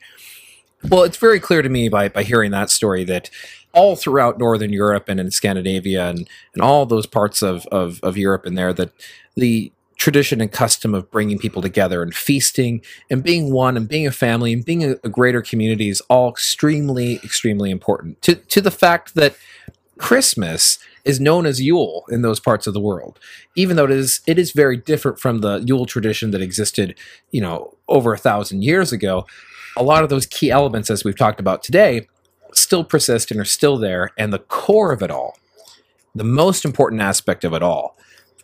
Well, 0.89 1.03
it's 1.03 1.18
very 1.18 1.39
clear 1.39 1.61
to 1.61 1.70
me 1.70 1.89
by, 1.89 2.09
by 2.09 2.24
hearing 2.24 2.51
that 2.51 2.70
story 2.70 3.03
that 3.05 3.30
all 3.74 3.95
throughout 3.95 4.38
Northern 4.38 4.71
Europe 4.71 5.09
and 5.09 5.19
in 5.19 5.32
Scandinavia 5.32 6.09
and, 6.09 6.30
and 6.53 6.61
all 6.61 6.86
those 6.86 7.05
parts 7.05 7.41
of, 7.41 7.65
of, 7.67 7.99
of 8.03 8.17
Europe 8.17 8.45
and 8.45 8.57
there, 8.57 8.74
that 8.74 8.91
the 9.36 9.71
tradition 9.97 10.41
and 10.41 10.51
custom 10.51 10.93
of 10.93 11.09
bringing 11.11 11.39
people 11.39 11.61
together 11.61 12.03
and 12.03 12.13
feasting 12.13 12.82
and 13.09 13.24
being 13.24 13.51
one 13.51 13.78
and 13.78 13.88
being 13.88 14.05
a 14.05 14.11
family 14.11 14.53
and 14.53 14.65
being 14.65 14.84
a, 14.84 14.95
a 15.03 15.09
greater 15.09 15.41
community 15.41 15.89
is 15.89 16.01
all 16.01 16.30
extremely, 16.30 17.15
extremely 17.24 17.71
important. 17.71 18.21
To, 18.24 18.36
to 18.36 18.61
the 18.61 18.71
fact 18.71 19.15
that 19.15 19.36
Christmas 19.97 20.80
is 21.05 21.19
known 21.19 21.45
as 21.45 21.61
Yule 21.61 22.05
in 22.09 22.21
those 22.21 22.39
parts 22.39 22.67
of 22.67 22.74
the 22.74 22.80
world, 22.80 23.19
even 23.55 23.76
though 23.76 23.86
it 23.86 23.91
is 23.91 24.21
it 24.26 24.39
is 24.39 24.51
very 24.51 24.76
different 24.76 25.19
from 25.19 25.39
the 25.41 25.59
Yule 25.59 25.86
tradition 25.86 26.32
that 26.32 26.41
existed, 26.41 26.95
you 27.32 27.41
know, 27.41 27.76
over 27.88 28.13
a 28.13 28.17
thousand 28.17 28.63
years 28.63 28.91
ago 28.91 29.26
a 29.76 29.84
lot 29.84 30.03
of 30.03 30.09
those 30.09 30.26
key 30.26 30.51
elements, 30.51 30.89
as 30.89 31.03
we've 31.03 31.17
talked 31.17 31.39
about 31.39 31.63
today, 31.63 32.07
still 32.56 32.84
persist 32.84 33.32
and 33.32 33.39
are 33.39 33.45
still 33.45 33.78
there. 33.78 34.12
And 34.18 34.32
the 34.32 34.39
core 34.39 34.91
of 34.91 35.01
it 35.01 35.12
all, 35.12 35.38
the 36.16 36.24
most 36.24 36.66
important 36.66 37.01
aspect 37.01 37.43
of 37.43 37.54
it 37.54 37.64
all, 37.64 37.97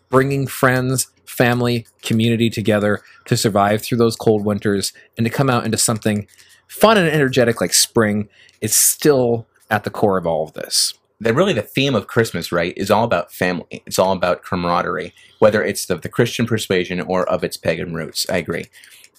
bringing 0.09 0.47
friends, 0.47 1.07
family, 1.25 1.85
community 2.01 2.49
together 2.49 3.01
to 3.25 3.37
survive 3.37 3.81
through 3.81 3.99
those 3.99 4.15
cold 4.15 4.43
winters 4.43 4.91
and 5.17 5.25
to 5.25 5.31
come 5.31 5.49
out 5.49 5.65
into 5.65 5.77
something 5.77 6.27
fun 6.67 6.97
and 6.97 7.07
energetic 7.07 7.61
like 7.61 7.73
spring, 7.73 8.27
is 8.61 8.75
still 8.75 9.47
at 9.69 9.83
the 9.83 9.89
core 9.89 10.17
of 10.17 10.27
all 10.27 10.43
of 10.43 10.53
this. 10.53 10.93
that 11.21 11.33
really 11.33 11.53
the 11.53 11.61
theme 11.61 11.95
of 11.95 12.07
Christmas, 12.07 12.51
right, 12.51 12.73
is 12.77 12.89
all 12.89 13.03
about 13.03 13.33
family. 13.33 13.83
It's 13.85 13.99
all 13.99 14.13
about 14.13 14.43
camaraderie, 14.43 15.13
whether 15.39 15.61
it's 15.63 15.89
of 15.89 16.01
the 16.01 16.09
Christian 16.09 16.45
persuasion 16.45 17.01
or 17.01 17.29
of 17.29 17.43
its 17.43 17.57
pagan 17.57 17.93
roots. 17.93 18.25
I 18.29 18.37
agree. 18.37 18.67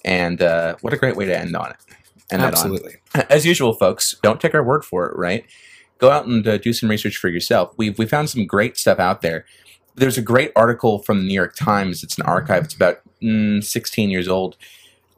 And 0.04 0.40
uh, 0.40 0.76
what 0.80 0.94
a 0.94 0.96
great 0.96 1.16
way 1.16 1.26
to 1.26 1.38
end 1.38 1.54
on 1.54 1.70
it. 1.70 1.76
On. 2.32 2.40
Absolutely. 2.40 2.96
As 3.28 3.44
usual, 3.46 3.72
folks, 3.72 4.16
don't 4.22 4.40
take 4.40 4.54
our 4.54 4.62
word 4.62 4.84
for 4.84 5.06
it, 5.06 5.16
right? 5.16 5.44
Go 5.98 6.10
out 6.10 6.26
and 6.26 6.46
uh, 6.46 6.58
do 6.58 6.72
some 6.72 6.88
research 6.88 7.16
for 7.16 7.28
yourself. 7.28 7.74
We've 7.76 7.98
we 7.98 8.06
found 8.06 8.30
some 8.30 8.46
great 8.46 8.76
stuff 8.76 8.98
out 8.98 9.22
there. 9.22 9.44
There's 9.96 10.16
a 10.16 10.22
great 10.22 10.52
article 10.56 11.00
from 11.00 11.18
the 11.18 11.24
New 11.24 11.34
York 11.34 11.54
Times. 11.56 12.02
It's 12.02 12.16
an 12.16 12.24
archive. 12.24 12.64
It's 12.64 12.74
about 12.74 13.00
mm, 13.22 13.62
16 13.62 14.08
years 14.08 14.28
old, 14.28 14.56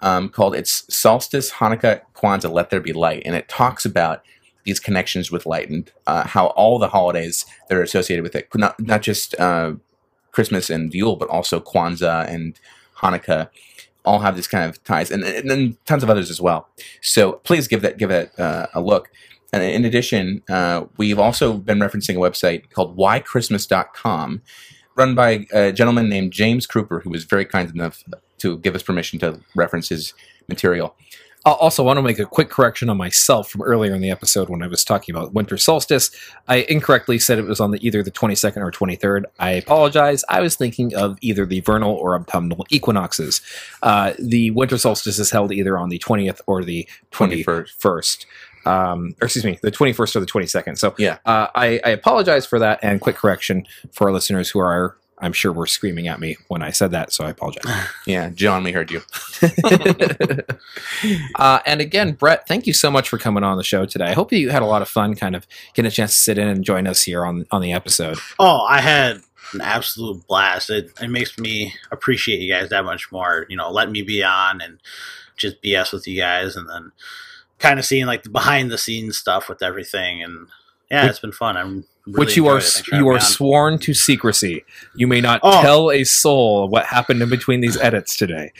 um, 0.01 0.29
called 0.29 0.57
"It's 0.57 0.85
Solstice, 0.95 1.53
Hanukkah, 1.53 2.01
Kwanzaa, 2.17 2.51
Let 2.51 2.71
There 2.71 2.81
Be 2.81 2.93
Light," 2.93 3.23
and 3.25 3.37
it 3.37 3.49
talks 3.49 3.85
about 3.85 4.25
these 4.65 4.81
connections 4.81 5.31
with 5.31 5.47
light 5.47 5.69
and 5.69 5.91
uh, 6.07 6.27
how 6.27 6.47
all 6.49 6.79
the 6.79 6.89
holidays 6.89 7.45
that 7.69 7.77
are 7.77 7.83
associated 7.83 8.23
with 8.23 8.35
it, 8.35 8.49
not 8.55 8.79
not 8.81 9.03
just 9.03 9.39
uh, 9.39 9.73
Christmas 10.33 10.71
and 10.71 10.93
Yule, 10.93 11.17
but 11.17 11.29
also 11.29 11.61
Kwanzaa 11.61 12.29
and 12.29 12.59
Hanukkah, 12.97 13.49
all 14.05 14.21
have 14.21 14.37
this 14.37 14.47
kind 14.47 14.69
of 14.69 14.83
ties, 14.85 15.11
and, 15.11 15.23
and 15.25 15.51
then 15.51 15.77
tons 15.87 16.03
of 16.03 16.11
others 16.11 16.31
as 16.31 16.41
well. 16.41 16.69
So 17.01 17.35
please 17.45 17.69
give 17.69 17.83
that 17.83 17.99
give 17.99 18.11
it 18.11 18.39
uh, 18.39 18.67
a 18.75 18.81
look. 18.81 19.11
And 19.53 19.63
in 19.63 19.85
addition, 19.85 20.43
uh, 20.49 20.87
we've 20.97 21.19
also 21.19 21.55
been 21.55 21.79
referencing 21.79 22.17
a 22.17 22.31
website 22.31 22.71
called 22.71 22.97
whychristmas.com, 22.97 24.41
run 24.97 25.15
by 25.15 25.47
a 25.53 25.73
gentleman 25.73 26.09
named 26.09 26.33
James 26.33 26.67
Cooper, 26.67 27.01
who 27.01 27.11
was 27.11 27.25
very 27.25 27.45
kind 27.45 27.71
enough 27.71 28.03
to 28.39 28.59
give 28.59 28.75
us 28.75 28.83
permission 28.83 29.19
to 29.19 29.41
reference 29.55 29.91
his 29.91 30.15
material. 30.49 30.97
I 31.45 31.51
also 31.51 31.83
want 31.83 31.97
to 31.99 32.03
make 32.03 32.19
a 32.21 32.25
quick 32.25 32.51
correction 32.51 32.89
on 32.89 32.97
myself 32.97 33.51
from 33.51 33.63
earlier 33.63 33.95
in 33.95 34.01
the 34.01 34.11
episode 34.11 34.49
when 34.49 34.63
I 34.63 34.69
was 34.69 34.85
talking 34.85 35.15
about 35.15 35.33
winter 35.33 35.57
solstice. 35.57 36.11
I 36.47 36.59
incorrectly 36.69 37.19
said 37.19 37.39
it 37.39 37.47
was 37.47 37.59
on 37.59 37.73
the, 37.73 37.85
either 37.85 38.03
the 38.03 38.13
22nd 38.13 38.59
or 38.59 38.71
23rd. 38.71 39.25
I 39.41 39.51
apologize. 39.51 40.25
I 40.29 40.41
was 40.41 40.55
thinking 40.55 40.95
of 40.95 41.19
either 41.21 41.45
the 41.45 41.61
vernal 41.61 41.95
or 41.95 42.15
autumnal 42.15 42.65
equinoxes. 42.71 43.41
Uh, 43.83 44.13
the 44.21 44.53
winter 44.53 44.79
solstice 44.79 45.19
is 45.19 45.31
held 45.33 45.53
either 45.53 45.77
on 45.77 45.89
the 45.89 45.99
20th 45.99 46.41
or 46.47 46.63
the 46.63 46.89
21st. 47.11 47.45
21st. 47.81 48.27
Um, 48.65 49.17
or 49.21 49.25
excuse 49.27 49.45
me, 49.45 49.59
the 49.63 49.73
21st 49.73 50.15
or 50.15 50.21
the 50.21 50.27
22nd. 50.27 50.79
So 50.79 50.95
Yeah. 50.97 51.19
uh, 51.27 51.49
I, 51.57 51.81
I 51.85 51.91
apologize 51.91 52.47
for 52.47 52.61
that 52.61 52.79
and 52.83 53.01
quick 53.01 53.17
correction 53.17 53.67
for 53.91 54.07
our 54.07 54.13
listeners 54.13 54.51
who 54.51 54.61
are, 54.61 54.97
I'm 55.19 55.33
sure, 55.33 55.53
we 55.53 55.59
were 55.59 55.67
screaming 55.67 56.09
at 56.09 56.19
me 56.19 56.37
when 56.49 56.63
I 56.63 56.71
said 56.71 56.91
that. 56.91 57.13
So 57.13 57.25
I 57.25 57.31
apologize. 57.31 57.65
Yeah, 58.07 58.31
John, 58.31 58.65
we 58.65 58.73
heard 58.73 58.91
you. 58.91 59.03
uh, 61.37 61.61
and 61.65 61.81
again, 61.81 62.13
Brett, 62.13 62.49
thank 62.49 62.67
you 62.67 62.73
so 62.73 62.91
much 62.91 63.09
for 63.09 63.17
coming 63.17 63.45
on 63.45 63.57
the 63.57 63.63
show 63.63 63.87
today. 63.87 64.07
I 64.07 64.13
hope 64.13 64.33
you 64.33 64.51
had 64.51 64.63
a 64.63 64.67
lot 64.67 64.83
of 64.83 64.89
fun, 64.89 65.15
kind 65.15 65.37
of 65.37 65.47
getting 65.75 65.87
a 65.89 65.93
chance 65.93 66.15
to 66.15 66.19
sit 66.19 66.39
in 66.39 66.49
and 66.49 66.65
join 66.65 66.89
us 66.89 67.03
here 67.03 67.25
on 67.25 67.47
on 67.53 67.63
the 67.63 67.73
episode. 67.73 68.19
Oh, 68.41 68.67
I 68.69 68.81
had 68.81 69.21
an 69.55 69.61
absolute 69.61 70.27
blast. 70.27 70.71
It, 70.71 70.91
it 71.01 71.09
makes 71.09 71.39
me 71.39 71.75
appreciate 71.93 72.41
you 72.41 72.53
guys 72.53 72.71
that 72.71 72.85
much 72.85 73.13
more. 73.13 73.47
You 73.49 73.57
know, 73.57 73.71
letting 73.71 73.93
me 73.93 74.03
be 74.03 74.25
on 74.25 74.61
and 74.61 74.79
just 75.37 75.63
BS 75.63 75.93
with 75.93 76.09
you 76.09 76.19
guys, 76.19 76.57
and 76.57 76.69
then 76.69 76.93
kind 77.59 77.79
of 77.79 77.85
seeing 77.85 78.07
like 78.07 78.25
the 78.25 78.31
behind 78.31 78.71
the 78.71 78.79
scenes 78.79 79.17
stuff 79.17 79.49
with 79.49 79.63
everything. 79.63 80.23
And 80.23 80.49
yeah, 80.91 81.07
it's 81.07 81.21
been 81.21 81.33
fun. 81.33 81.57
I'm 81.57 81.85
really 82.07 82.19
Which 82.19 82.37
you 82.37 82.47
are 82.49 82.57
enjoyed 82.57 82.69
it. 82.69 82.73
Thanks 82.73 82.89
for 82.89 82.97
you 82.97 83.09
are 83.09 83.15
me 83.15 83.21
sworn 83.21 83.79
to 83.79 83.95
secrecy. 83.95 84.65
You 84.95 85.07
may 85.07 85.21
not 85.21 85.41
Oh. 85.43 85.63
tell 85.63 85.91
a 85.91 86.05
soul 86.05 86.69
what 86.69 86.87
happened 86.87 87.23
in 87.23 87.29
between 87.29 87.61
these 87.61 87.77
edits 87.79 88.17
today. 88.17 88.53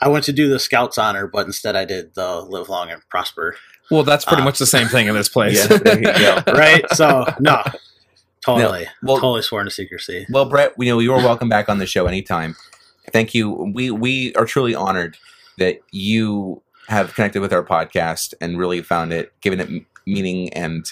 I 0.00 0.08
went 0.08 0.24
to 0.26 0.32
do 0.32 0.48
the 0.48 0.58
Scouts 0.58 0.96
honor, 0.98 1.26
but 1.26 1.46
instead 1.46 1.74
I 1.76 1.84
did 1.84 2.14
the 2.14 2.40
Live 2.40 2.68
Long 2.68 2.90
and 2.90 3.02
Prosper. 3.08 3.56
Well, 3.90 4.02
that's 4.04 4.24
pretty 4.24 4.42
Ah. 4.42 4.44
much 4.44 4.58
the 4.58 4.66
same 4.66 4.86
thing 4.88 5.06
in 5.08 5.14
this 5.14 5.28
place. 5.28 5.68
Yeah, 5.70 5.78
there. 5.78 6.42
Right? 6.54 6.84
so 6.92 7.24
no, 7.40 7.62
totally, 8.44 8.86
well- 9.02 9.16
totally 9.16 9.42
sworn 9.42 9.64
to 9.64 9.70
secrecy. 9.70 10.26
Well, 10.30 10.44
Brett, 10.44 10.74
you 10.78 10.86
know, 10.92 10.98
you 10.98 11.12
are 11.14 11.18
welcome 11.18 11.48
back 11.48 11.68
on 11.68 11.78
the 11.78 11.86
show 11.86 12.06
anytime. 12.06 12.56
Thank 13.12 13.34
you. 13.34 13.50
We 13.74 13.90
we 13.90 14.34
are 14.34 14.44
truly 14.44 14.74
honored 14.74 15.16
that 15.58 15.80
you 15.90 16.62
have 16.88 17.14
connected 17.14 17.40
with 17.40 17.52
our 17.52 17.64
podcast 17.64 18.34
and 18.40 18.58
really 18.58 18.82
found 18.82 19.12
it, 19.12 19.32
given 19.40 19.60
it 19.60 19.68
meaning, 20.06 20.52
and 20.52 20.86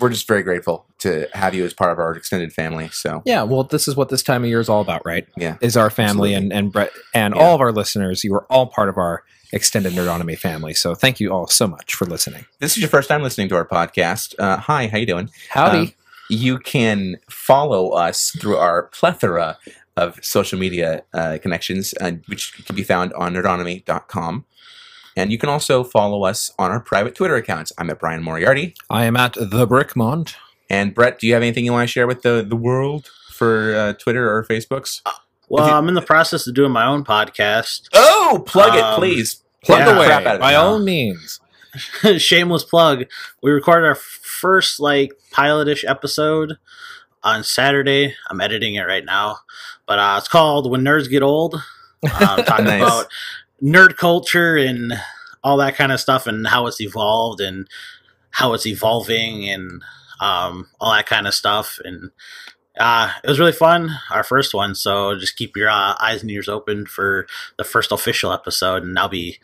we're 0.00 0.08
just 0.10 0.26
very 0.26 0.42
grateful 0.42 0.86
to 0.98 1.28
have 1.34 1.54
you 1.54 1.64
as 1.64 1.72
part 1.72 1.92
of 1.92 1.98
our 1.98 2.14
extended 2.16 2.52
family. 2.52 2.88
So 2.92 3.22
Yeah, 3.24 3.42
well, 3.44 3.62
this 3.64 3.86
is 3.88 3.94
what 3.96 4.08
this 4.08 4.22
time 4.22 4.42
of 4.44 4.48
year 4.48 4.60
is 4.60 4.68
all 4.68 4.80
about, 4.80 5.02
right? 5.04 5.26
Yeah, 5.36 5.56
Is 5.60 5.76
our 5.76 5.90
family 5.90 6.34
and 6.34 6.52
and 6.52 6.72
Brett 6.72 6.90
and 7.14 7.34
Yeah. 7.34 7.40
all 7.42 7.54
of 7.54 7.60
our 7.60 7.72
listeners. 7.72 8.24
You 8.24 8.34
are 8.34 8.44
all 8.50 8.66
part 8.66 8.88
of 8.88 8.96
our 8.98 9.22
extended 9.52 9.92
Nerdonomy 9.92 10.36
family. 10.36 10.74
So 10.74 10.94
thank 10.96 11.20
you 11.20 11.32
all 11.32 11.46
so 11.46 11.66
much 11.68 11.94
for 11.94 12.06
listening. 12.06 12.44
this 12.58 12.72
is 12.72 12.78
your 12.78 12.88
first 12.90 13.08
time 13.08 13.22
listening 13.22 13.48
to 13.50 13.54
our 13.56 13.64
podcast. 13.66 14.34
Uh, 14.38 14.56
hi, 14.56 14.88
how 14.88 14.98
you 14.98 15.06
doing? 15.06 15.30
Howdy. 15.50 15.78
Um, 15.78 15.92
you 16.30 16.58
can 16.58 17.18
follow 17.30 17.90
us 17.90 18.30
through 18.30 18.56
our 18.56 18.84
plethora 18.84 19.58
of 19.96 20.18
social 20.24 20.58
media 20.58 21.04
uh, 21.12 21.38
connections, 21.40 21.94
uh, 22.00 22.12
which 22.26 22.64
can 22.66 22.74
be 22.74 22.82
found 22.82 23.12
on 23.12 23.34
nerdonomy.com. 23.34 24.44
And 25.16 25.30
you 25.30 25.38
can 25.38 25.48
also 25.48 25.84
follow 25.84 26.24
us 26.24 26.52
on 26.58 26.70
our 26.70 26.80
private 26.80 27.14
Twitter 27.14 27.36
accounts. 27.36 27.72
I'm 27.78 27.88
at 27.90 27.98
Bryan 28.00 28.22
Moriarty. 28.22 28.74
I 28.90 29.04
am 29.04 29.16
at 29.16 29.34
the 29.34 29.66
Brickmont. 29.66 30.34
And 30.68 30.94
Brett, 30.94 31.18
do 31.20 31.26
you 31.26 31.34
have 31.34 31.42
anything 31.42 31.64
you 31.64 31.72
want 31.72 31.88
to 31.88 31.92
share 31.92 32.06
with 32.06 32.22
the, 32.22 32.44
the 32.46 32.56
world 32.56 33.10
for 33.30 33.74
uh, 33.76 33.92
Twitter 33.94 34.28
or 34.34 34.44
Facebooks? 34.44 35.02
Well, 35.48 35.66
you- 35.68 35.72
I'm 35.74 35.88
in 35.88 35.94
the 35.94 36.02
process 36.02 36.46
of 36.46 36.54
doing 36.54 36.72
my 36.72 36.86
own 36.86 37.04
podcast. 37.04 37.88
Oh, 37.92 38.42
plug 38.46 38.74
it, 38.74 38.80
Um, 38.82 38.98
please. 38.98 39.42
Plug 39.62 39.80
Yeah. 39.80 39.96
away 39.96 40.06
Crap 40.06 40.22
out 40.26 40.34
of 40.36 40.40
it 40.40 40.40
by 40.40 40.52
now. 40.52 40.64
all 40.64 40.78
means. 40.78 41.40
Shameless 42.18 42.64
plug. 42.64 43.04
We 43.42 43.50
recorded 43.50 43.86
our 43.86 43.94
first 43.94 44.78
like 44.80 45.12
pilotish 45.32 45.84
episode 45.88 46.54
on 47.22 47.42
Saturday. 47.44 48.14
I'm 48.30 48.40
editing 48.40 48.74
it 48.74 48.82
right 48.86 49.04
now, 49.04 49.38
but 49.86 49.98
uh, 49.98 50.16
it's 50.18 50.28
called 50.28 50.70
"When 50.70 50.82
Nerds 50.82 51.08
Get 51.10 51.22
Old." 51.22 51.54
Um, 52.04 52.44
talking 52.44 52.66
Nice. 52.66 52.82
about 52.82 53.06
nerd 53.62 53.96
culture 53.96 54.56
and 54.56 54.94
all 55.42 55.56
that 55.58 55.76
kind 55.76 55.92
of 55.92 56.00
stuff, 56.00 56.26
and 56.26 56.46
how 56.46 56.66
it's 56.66 56.80
evolved 56.80 57.40
and 57.40 57.68
how 58.30 58.52
it's 58.54 58.66
evolving, 58.66 59.48
and 59.48 59.82
um, 60.20 60.68
all 60.80 60.92
that 60.92 61.06
kind 61.06 61.26
of 61.26 61.34
stuff. 61.34 61.78
And 61.84 62.10
uh, 62.78 63.12
it 63.22 63.28
was 63.28 63.38
really 63.38 63.52
fun, 63.52 63.90
our 64.10 64.24
first 64.24 64.54
one. 64.54 64.74
So 64.74 65.16
just 65.16 65.36
keep 65.36 65.56
your 65.56 65.68
uh, 65.68 65.94
eyes 66.00 66.22
and 66.22 66.30
ears 66.30 66.48
open 66.48 66.86
for 66.86 67.26
the 67.56 67.64
first 67.64 67.92
official 67.92 68.32
episode, 68.32 68.82
and 68.82 68.98
I'll 68.98 69.08
be 69.08 69.38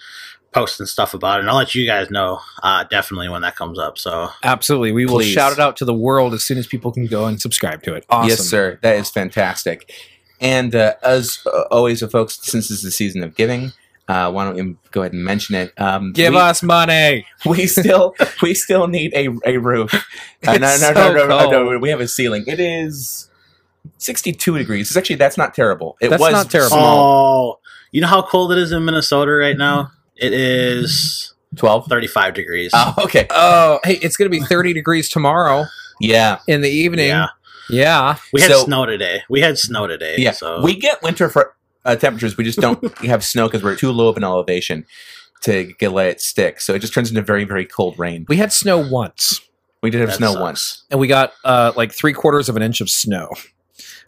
posting 0.53 0.87
stuff 0.87 1.15
about 1.15 1.39
it. 1.39 1.41
And 1.41 1.51
I'll 1.51 1.57
let 1.57 1.75
you 1.75 1.87
guys 1.87 2.11
know 2.11 2.41
uh, 2.63 2.85
definitely 2.85 3.29
when 3.29 3.43
that 3.43 3.57
comes 3.57 3.79
up. 3.79 3.99
So 3.99 4.31
Absolutely. 4.43 4.93
We 4.93 5.07
will 5.07 5.19
Please. 5.19 5.33
shout 5.33 5.53
it 5.53 5.61
out 5.61 5.77
to 5.77 5.85
the 5.85 5.95
world 5.95 6.35
as 6.35 6.43
soon 6.43 6.59
as 6.59 6.67
people 6.67 6.91
can 6.93 7.07
go 7.07 7.27
and 7.27 7.41
subscribe 7.41 7.83
to 7.85 7.95
it. 7.95 8.05
Awesome. 8.11 8.31
Yes, 8.31 8.41
sir. 8.41 8.79
That 8.83 8.97
is 8.97 9.11
fantastic. 9.11 9.93
And 10.41 10.75
uh, 10.75 10.95
as 11.03 11.41
uh, 11.47 11.65
always, 11.71 12.03
uh, 12.03 12.09
folks, 12.09 12.39
since 12.43 12.69
this 12.69 12.79
is 12.79 12.83
the 12.83 12.91
season 12.91 13.23
of 13.23 13.37
giving, 13.37 13.73
uh, 14.11 14.31
why 14.33 14.45
don't 14.45 14.57
you 14.57 14.77
go 14.91 15.03
ahead 15.03 15.13
and 15.13 15.25
mention 15.25 15.55
it? 15.55 15.73
Um, 15.81 16.13
Give 16.13 16.33
we, 16.35 16.41
us 16.41 16.63
money. 16.63 17.27
We 17.47 17.67
still 17.67 18.15
we 18.43 18.55
still 18.55 18.87
need 18.89 19.13
a, 19.15 19.29
a 19.47 19.57
roof. 19.59 19.93
Uh, 20.47 20.57
no, 20.57 20.69
It's 20.69 20.81
no, 20.81 20.95
so 20.95 20.95
no, 20.95 21.13
no, 21.13 21.27
no, 21.27 21.51
no, 21.51 21.51
cold. 21.69 21.83
We 21.83 21.91
have 21.91 22.01
a 22.01 22.09
ceiling. 22.09 22.45
It 22.47 22.59
is 22.61 23.29
sixty-two 23.99 24.57
degrees. 24.59 24.89
It's 24.89 24.97
actually 24.97 25.17
that's 25.17 25.37
not 25.37 25.53
terrible. 25.55 25.97
It 26.01 26.09
That's 26.09 26.21
was 26.21 26.33
not 26.33 26.51
terrible. 26.51 26.77
Small. 26.77 27.59
Oh, 27.59 27.61
you 27.93 28.01
know 28.01 28.07
how 28.07 28.23
cold 28.23 28.51
it 28.53 28.59
is 28.59 28.73
in 28.73 28.85
Minnesota 28.85 29.33
right 29.33 29.57
now? 29.57 29.91
It 30.17 30.33
is 30.33 31.35
Twelve. 31.57 31.87
35 31.89 32.33
degrees. 32.35 32.71
Oh, 32.75 32.95
okay. 33.05 33.27
Oh, 33.31 33.81
hey, 33.85 33.95
it's 33.97 34.17
going 34.17 34.31
to 34.31 34.39
be 34.39 34.43
30 34.45 34.73
degrees 34.73 35.09
tomorrow 35.09 35.65
Yeah, 36.01 36.39
in 36.47 36.61
the 36.63 36.71
evening. 36.71 37.09
Yeah. 37.09 37.27
Yeah. 37.69 38.17
We 38.33 38.41
had 38.41 38.51
So- 38.53 38.65
snow 38.65 38.87
today. 38.87 39.23
We 39.29 39.41
had 39.41 39.59
snow 39.59 39.87
today. 39.89 40.15
yeah. 40.19 40.31
So 40.33 40.63
We 40.63 40.75
get 40.79 41.03
winter 41.03 41.29
for 41.29 41.55
uh, 41.85 41.97
temperatures. 41.97 42.37
We 42.37 42.45
just 42.45 42.59
don't 42.61 42.97
have 43.05 43.25
snow 43.25 43.47
because 43.49 43.63
we're 43.63 43.77
too 43.77 43.91
low 43.93 44.09
of 44.09 44.17
an 44.17 44.25
elevation 44.25 44.85
to 45.43 45.73
get, 45.79 45.93
let 45.93 46.09
it 46.09 46.21
stick. 46.21 46.61
So 46.61 46.75
it 46.75 46.81
just 46.81 46.93
turns 46.93 47.09
into 47.11 47.23
very 47.23 47.45
very 47.45 47.65
cold 47.67 47.99
rain. 47.99 48.27
We 48.29 48.37
had 48.37 48.53
snow 48.53 48.79
once, 48.79 49.41
We 49.83 49.91
did 49.91 50.01
have 50.01 50.11
That 50.11 50.17
snow 50.19 50.33
sucks. 50.33 50.41
once. 50.41 50.83
and 50.91 51.01
we 51.01 51.07
got 51.09 51.33
uh, 51.45 51.73
like 51.77 51.93
three 51.93 52.13
quarters 52.13 52.49
of 52.49 52.57
an 52.57 52.63
inch 52.63 52.81
of 52.81 52.91
snow, 52.91 53.29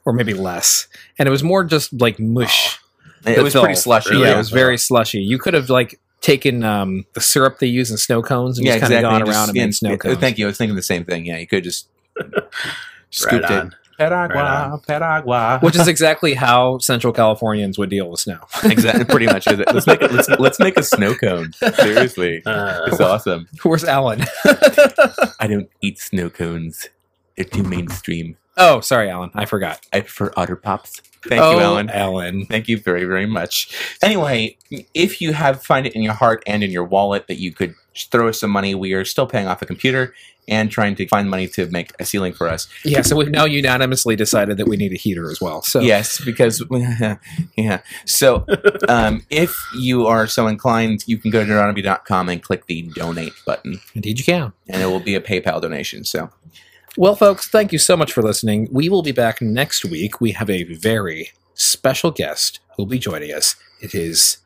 or 0.04 0.12
maybe 0.12 0.34
less. 0.34 0.86
And 1.18 1.26
it 1.26 1.30
was 1.30 1.42
more 1.42 1.64
just 1.64 1.98
like 2.00 2.18
mush. 2.20 2.78
It 3.24 3.36
The 3.36 3.42
was 3.42 3.52
fill. 3.52 3.62
pretty 3.62 3.78
slushy. 3.80 4.10
Really? 4.10 4.24
Yeah, 4.28 4.34
it 4.34 4.38
was 4.38 4.50
very 4.50 4.76
slushy. 4.76 5.20
You 5.20 5.38
could 5.38 5.54
have 5.54 5.70
like 5.70 5.98
taken 6.20 6.62
um, 6.64 7.04
the 7.14 7.20
syrup 7.20 7.58
they 7.60 7.66
use 7.68 7.90
in 7.90 7.96
snow 7.96 8.20
cones 8.22 8.58
and 8.58 8.66
yeah, 8.66 8.78
just 8.78 8.82
kind 8.90 8.94
of 8.94 9.02
gone 9.02 9.20
Just- 9.26 9.30
around 9.30 9.48
and 9.48 9.56
yeah, 9.56 9.64
made 9.66 9.74
snow 9.74 9.96
cones. 9.96 10.18
Thank 10.18 10.38
you. 10.38 10.46
I 10.46 10.48
was 10.48 10.58
thinking 10.58 10.76
the 10.76 10.82
same 10.82 11.04
thing. 11.04 11.24
Yeah, 11.26 11.38
you 11.38 11.46
could 11.46 11.64
just 11.64 11.88
scooped 13.10 13.42
right 13.44 13.50
it. 13.52 13.58
on. 13.60 13.70
Piragua, 13.70 13.81
Right 13.98 14.10
on. 14.12 14.80
Piragua. 14.80 15.60
Which 15.62 15.76
is 15.76 15.86
exactly 15.88 16.34
how 16.34 16.78
Central 16.78 17.12
Californians 17.12 17.78
would 17.78 17.90
deal 17.90 18.08
with 18.10 18.20
snow. 18.20 18.38
exactly 18.64 19.04
pretty 19.04 19.26
much 19.26 19.46
is 19.46 19.58
it. 19.60 19.72
Let's 19.72 19.86
make 19.86 20.02
it. 20.02 20.12
Let's, 20.12 20.28
let's 20.38 20.58
make 20.58 20.76
a 20.76 20.82
snow 20.82 21.14
cone. 21.14 21.52
Seriously, 21.74 22.42
Uh, 22.46 22.80
it's 22.86 23.00
awesome. 23.00 23.48
Where's 23.62 23.84
Alan? 23.84 24.24
I 25.40 25.46
don't 25.48 25.68
eat 25.80 25.98
snow 25.98 26.30
cones. 26.30 26.88
They're 27.36 27.44
too 27.44 27.62
mainstream. 27.62 28.36
oh, 28.56 28.80
sorry, 28.80 29.08
Alan. 29.10 29.30
I 29.34 29.44
forgot. 29.46 29.80
I 29.92 30.00
prefer 30.00 30.32
Otter 30.36 30.56
Pops. 30.56 31.00
Thank 31.24 31.40
oh, 31.42 31.52
you, 31.52 31.60
Alan. 31.60 31.90
Alan. 31.90 32.46
Thank 32.46 32.68
you 32.68 32.78
very, 32.78 33.04
very 33.04 33.26
much. 33.26 33.76
Anyway, 34.02 34.56
if 34.94 35.20
you 35.20 35.32
have 35.32 35.62
find 35.62 35.86
it 35.86 35.94
in 35.94 36.02
your 36.02 36.14
heart 36.14 36.42
and 36.46 36.62
in 36.62 36.70
your 36.70 36.84
wallet 36.84 37.26
that 37.28 37.38
you 37.38 37.52
could 37.52 37.74
throw 37.94 38.28
us 38.28 38.40
some 38.40 38.50
money, 38.50 38.74
we 38.74 38.92
are 38.92 39.04
still 39.04 39.26
paying 39.26 39.46
off 39.46 39.62
a 39.62 39.66
computer 39.66 40.14
and 40.48 40.70
trying 40.70 40.96
to 40.96 41.06
find 41.06 41.30
money 41.30 41.46
to 41.46 41.66
make 41.70 41.92
a 42.00 42.04
ceiling 42.04 42.32
for 42.32 42.48
us. 42.48 42.66
Yeah, 42.84 43.02
so 43.02 43.14
we've 43.16 43.30
now 43.30 43.44
unanimously 43.44 44.16
decided 44.16 44.56
that 44.56 44.66
we 44.66 44.76
need 44.76 44.92
a 44.92 44.96
heater 44.96 45.30
as 45.30 45.40
well. 45.40 45.62
So 45.62 45.80
Yes, 45.80 46.20
because 46.20 46.62
yeah. 47.56 47.82
So 48.06 48.44
um, 48.88 49.24
if 49.30 49.56
you 49.76 50.06
are 50.06 50.26
so 50.26 50.48
inclined, 50.48 51.04
you 51.06 51.16
can 51.18 51.30
go 51.30 51.44
to 51.44 51.50
Nerdonomy.com 51.50 52.28
and 52.28 52.42
click 52.42 52.66
the 52.66 52.82
donate 52.94 53.34
button, 53.46 53.80
indeed 53.94 54.18
you 54.18 54.24
can. 54.24 54.52
and 54.68 54.82
it 54.82 54.86
will 54.86 55.00
be 55.00 55.14
a 55.14 55.20
PayPal 55.20 55.60
donation. 55.60 56.04
So 56.04 56.30
Well, 56.96 57.16
folks, 57.16 57.48
thank 57.48 57.72
you 57.72 57.78
so 57.78 57.96
much 57.96 58.12
for 58.12 58.22
listening. 58.22 58.68
We 58.70 58.88
will 58.88 59.02
be 59.02 59.12
back 59.12 59.40
next 59.40 59.84
week. 59.84 60.20
We 60.20 60.32
have 60.32 60.50
a 60.50 60.64
very 60.64 61.30
special 61.54 62.10
guest 62.10 62.60
who 62.76 62.82
will 62.82 62.90
be 62.90 62.98
joining 62.98 63.32
us. 63.32 63.56
It 63.80 63.94
is 63.94 64.38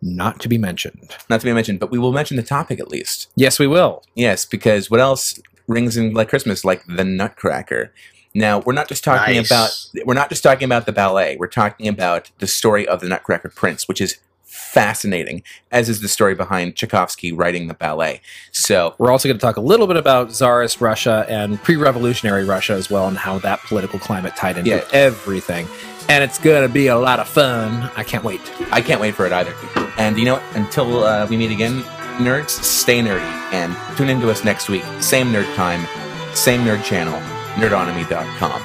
not 0.00 0.38
to 0.40 0.48
be 0.48 0.58
mentioned. 0.58 1.10
not 1.28 1.40
to 1.40 1.46
be 1.46 1.52
mentioned, 1.52 1.80
but 1.80 1.90
we 1.90 1.98
will 1.98 2.12
mention 2.12 2.36
the 2.36 2.42
topic 2.44 2.78
at 2.78 2.88
least. 2.88 3.28
Yes, 3.34 3.58
we 3.58 3.66
will. 3.66 4.04
Yes, 4.14 4.44
because 4.44 4.90
what 4.90 5.00
else 5.00 5.40
rings 5.66 5.96
in 5.96 6.14
like 6.14 6.28
Christmas 6.28 6.64
like 6.64 6.84
the 6.86 7.04
Nutcracker? 7.04 7.92
Now 8.32 8.60
we're 8.60 8.74
not 8.74 8.86
just 8.88 9.02
talking 9.02 9.34
Nice. 9.34 9.50
about 9.50 10.06
we're 10.06 10.14
not 10.14 10.28
just 10.28 10.44
talking 10.44 10.66
about 10.66 10.86
the 10.86 10.92
ballet. 10.92 11.36
We're 11.36 11.48
talking 11.48 11.88
about 11.88 12.30
the 12.38 12.46
story 12.46 12.86
of 12.86 13.00
the 13.00 13.08
Nutcracker 13.08 13.48
Prince, 13.48 13.88
which 13.88 14.00
is 14.00 14.18
fascinating, 14.48 15.42
as 15.70 15.88
is 15.88 16.00
the 16.00 16.08
story 16.08 16.34
behind 16.34 16.74
Tchaikovsky 16.74 17.32
writing 17.32 17.68
the 17.68 17.74
ballet. 17.74 18.20
So 18.52 18.94
We're 18.98 19.10
also 19.10 19.28
going 19.28 19.38
to 19.38 19.40
talk 19.40 19.56
a 19.56 19.60
little 19.60 19.86
bit 19.86 19.96
about 19.96 20.30
Tsarist 20.30 20.80
Russia 20.80 21.24
and 21.28 21.62
pre 21.62 21.76
revolutionary 21.76 22.44
Russia 22.44 22.72
as 22.74 22.90
well, 22.90 23.06
and 23.06 23.16
how 23.16 23.38
that 23.40 23.60
political 23.60 23.98
climate 23.98 24.34
tied 24.36 24.58
into 24.58 24.70
Yeah. 24.70 24.84
everything. 24.92 25.66
And 26.08 26.24
it's 26.24 26.38
going 26.38 26.66
to 26.66 26.72
be 26.72 26.86
a 26.86 26.96
lot 26.96 27.20
of 27.20 27.28
fun. 27.28 27.90
I 27.94 28.02
can't 28.02 28.24
wait. 28.24 28.40
I 28.72 28.80
can't 28.80 29.00
wait 29.00 29.14
for 29.14 29.26
it 29.26 29.32
either. 29.32 29.54
And 29.98 30.18
you 30.18 30.24
know 30.24 30.34
what? 30.34 30.42
Until 30.56 31.04
uh, 31.04 31.26
we 31.28 31.36
meet 31.36 31.50
again, 31.50 31.82
nerds, 32.16 32.48
stay 32.50 33.00
nerdy 33.00 33.20
and 33.52 33.76
tune 33.96 34.08
into 34.08 34.30
us 34.30 34.42
next 34.42 34.68
week. 34.70 34.84
Same 35.00 35.28
nerd 35.32 35.54
time, 35.54 35.86
same 36.34 36.62
nerd 36.64 36.82
channel, 36.82 37.20
nerdonomy.com. 37.56 38.62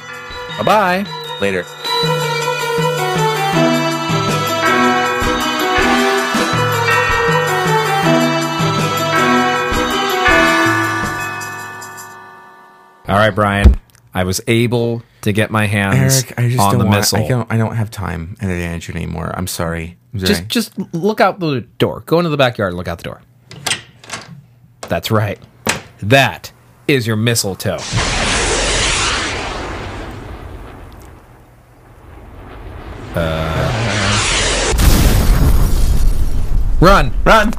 Bye 0.57 0.63
bye. 0.63 1.38
Later. 1.41 1.65
All 13.08 13.18
right, 13.18 13.32
Bryan. 13.32 13.80
I 14.14 14.24
was 14.24 14.39
able 14.47 15.04
to 15.22 15.34
get 15.34 15.51
my 15.51 15.66
hands 15.66 16.24
on 16.58 16.78
the 16.78 16.86
missile. 16.86 17.26
I 17.26 17.28
don't. 17.28 17.51
I 17.51 17.58
don't 17.58 17.76
have 17.76 17.91
time 17.91 18.38
at 18.39 18.49
advantage 18.49 18.89
anymore. 18.89 19.34
I'm 19.36 19.47
sorry. 19.47 19.97
I'm 20.14 20.20
sorry. 20.20 20.34
Just 20.45 20.47
just 20.47 20.93
look 20.93 21.20
out 21.20 21.39
the 21.39 21.62
door. 21.80 22.04
Go 22.06 22.20
into 22.20 22.30
the 22.30 22.38
backyard 22.38 22.70
and 22.72 22.78
look 22.78 22.88
out 22.88 22.97
the 22.99 23.04
door. 23.04 23.22
That's 24.82 25.12
right. 25.12 25.39
That 25.99 26.51
is 26.88 27.06
your 27.08 27.16
mistletoe. 27.16 27.80
Uh, 33.16 33.60
run. 36.80 37.14
run. 37.26 37.54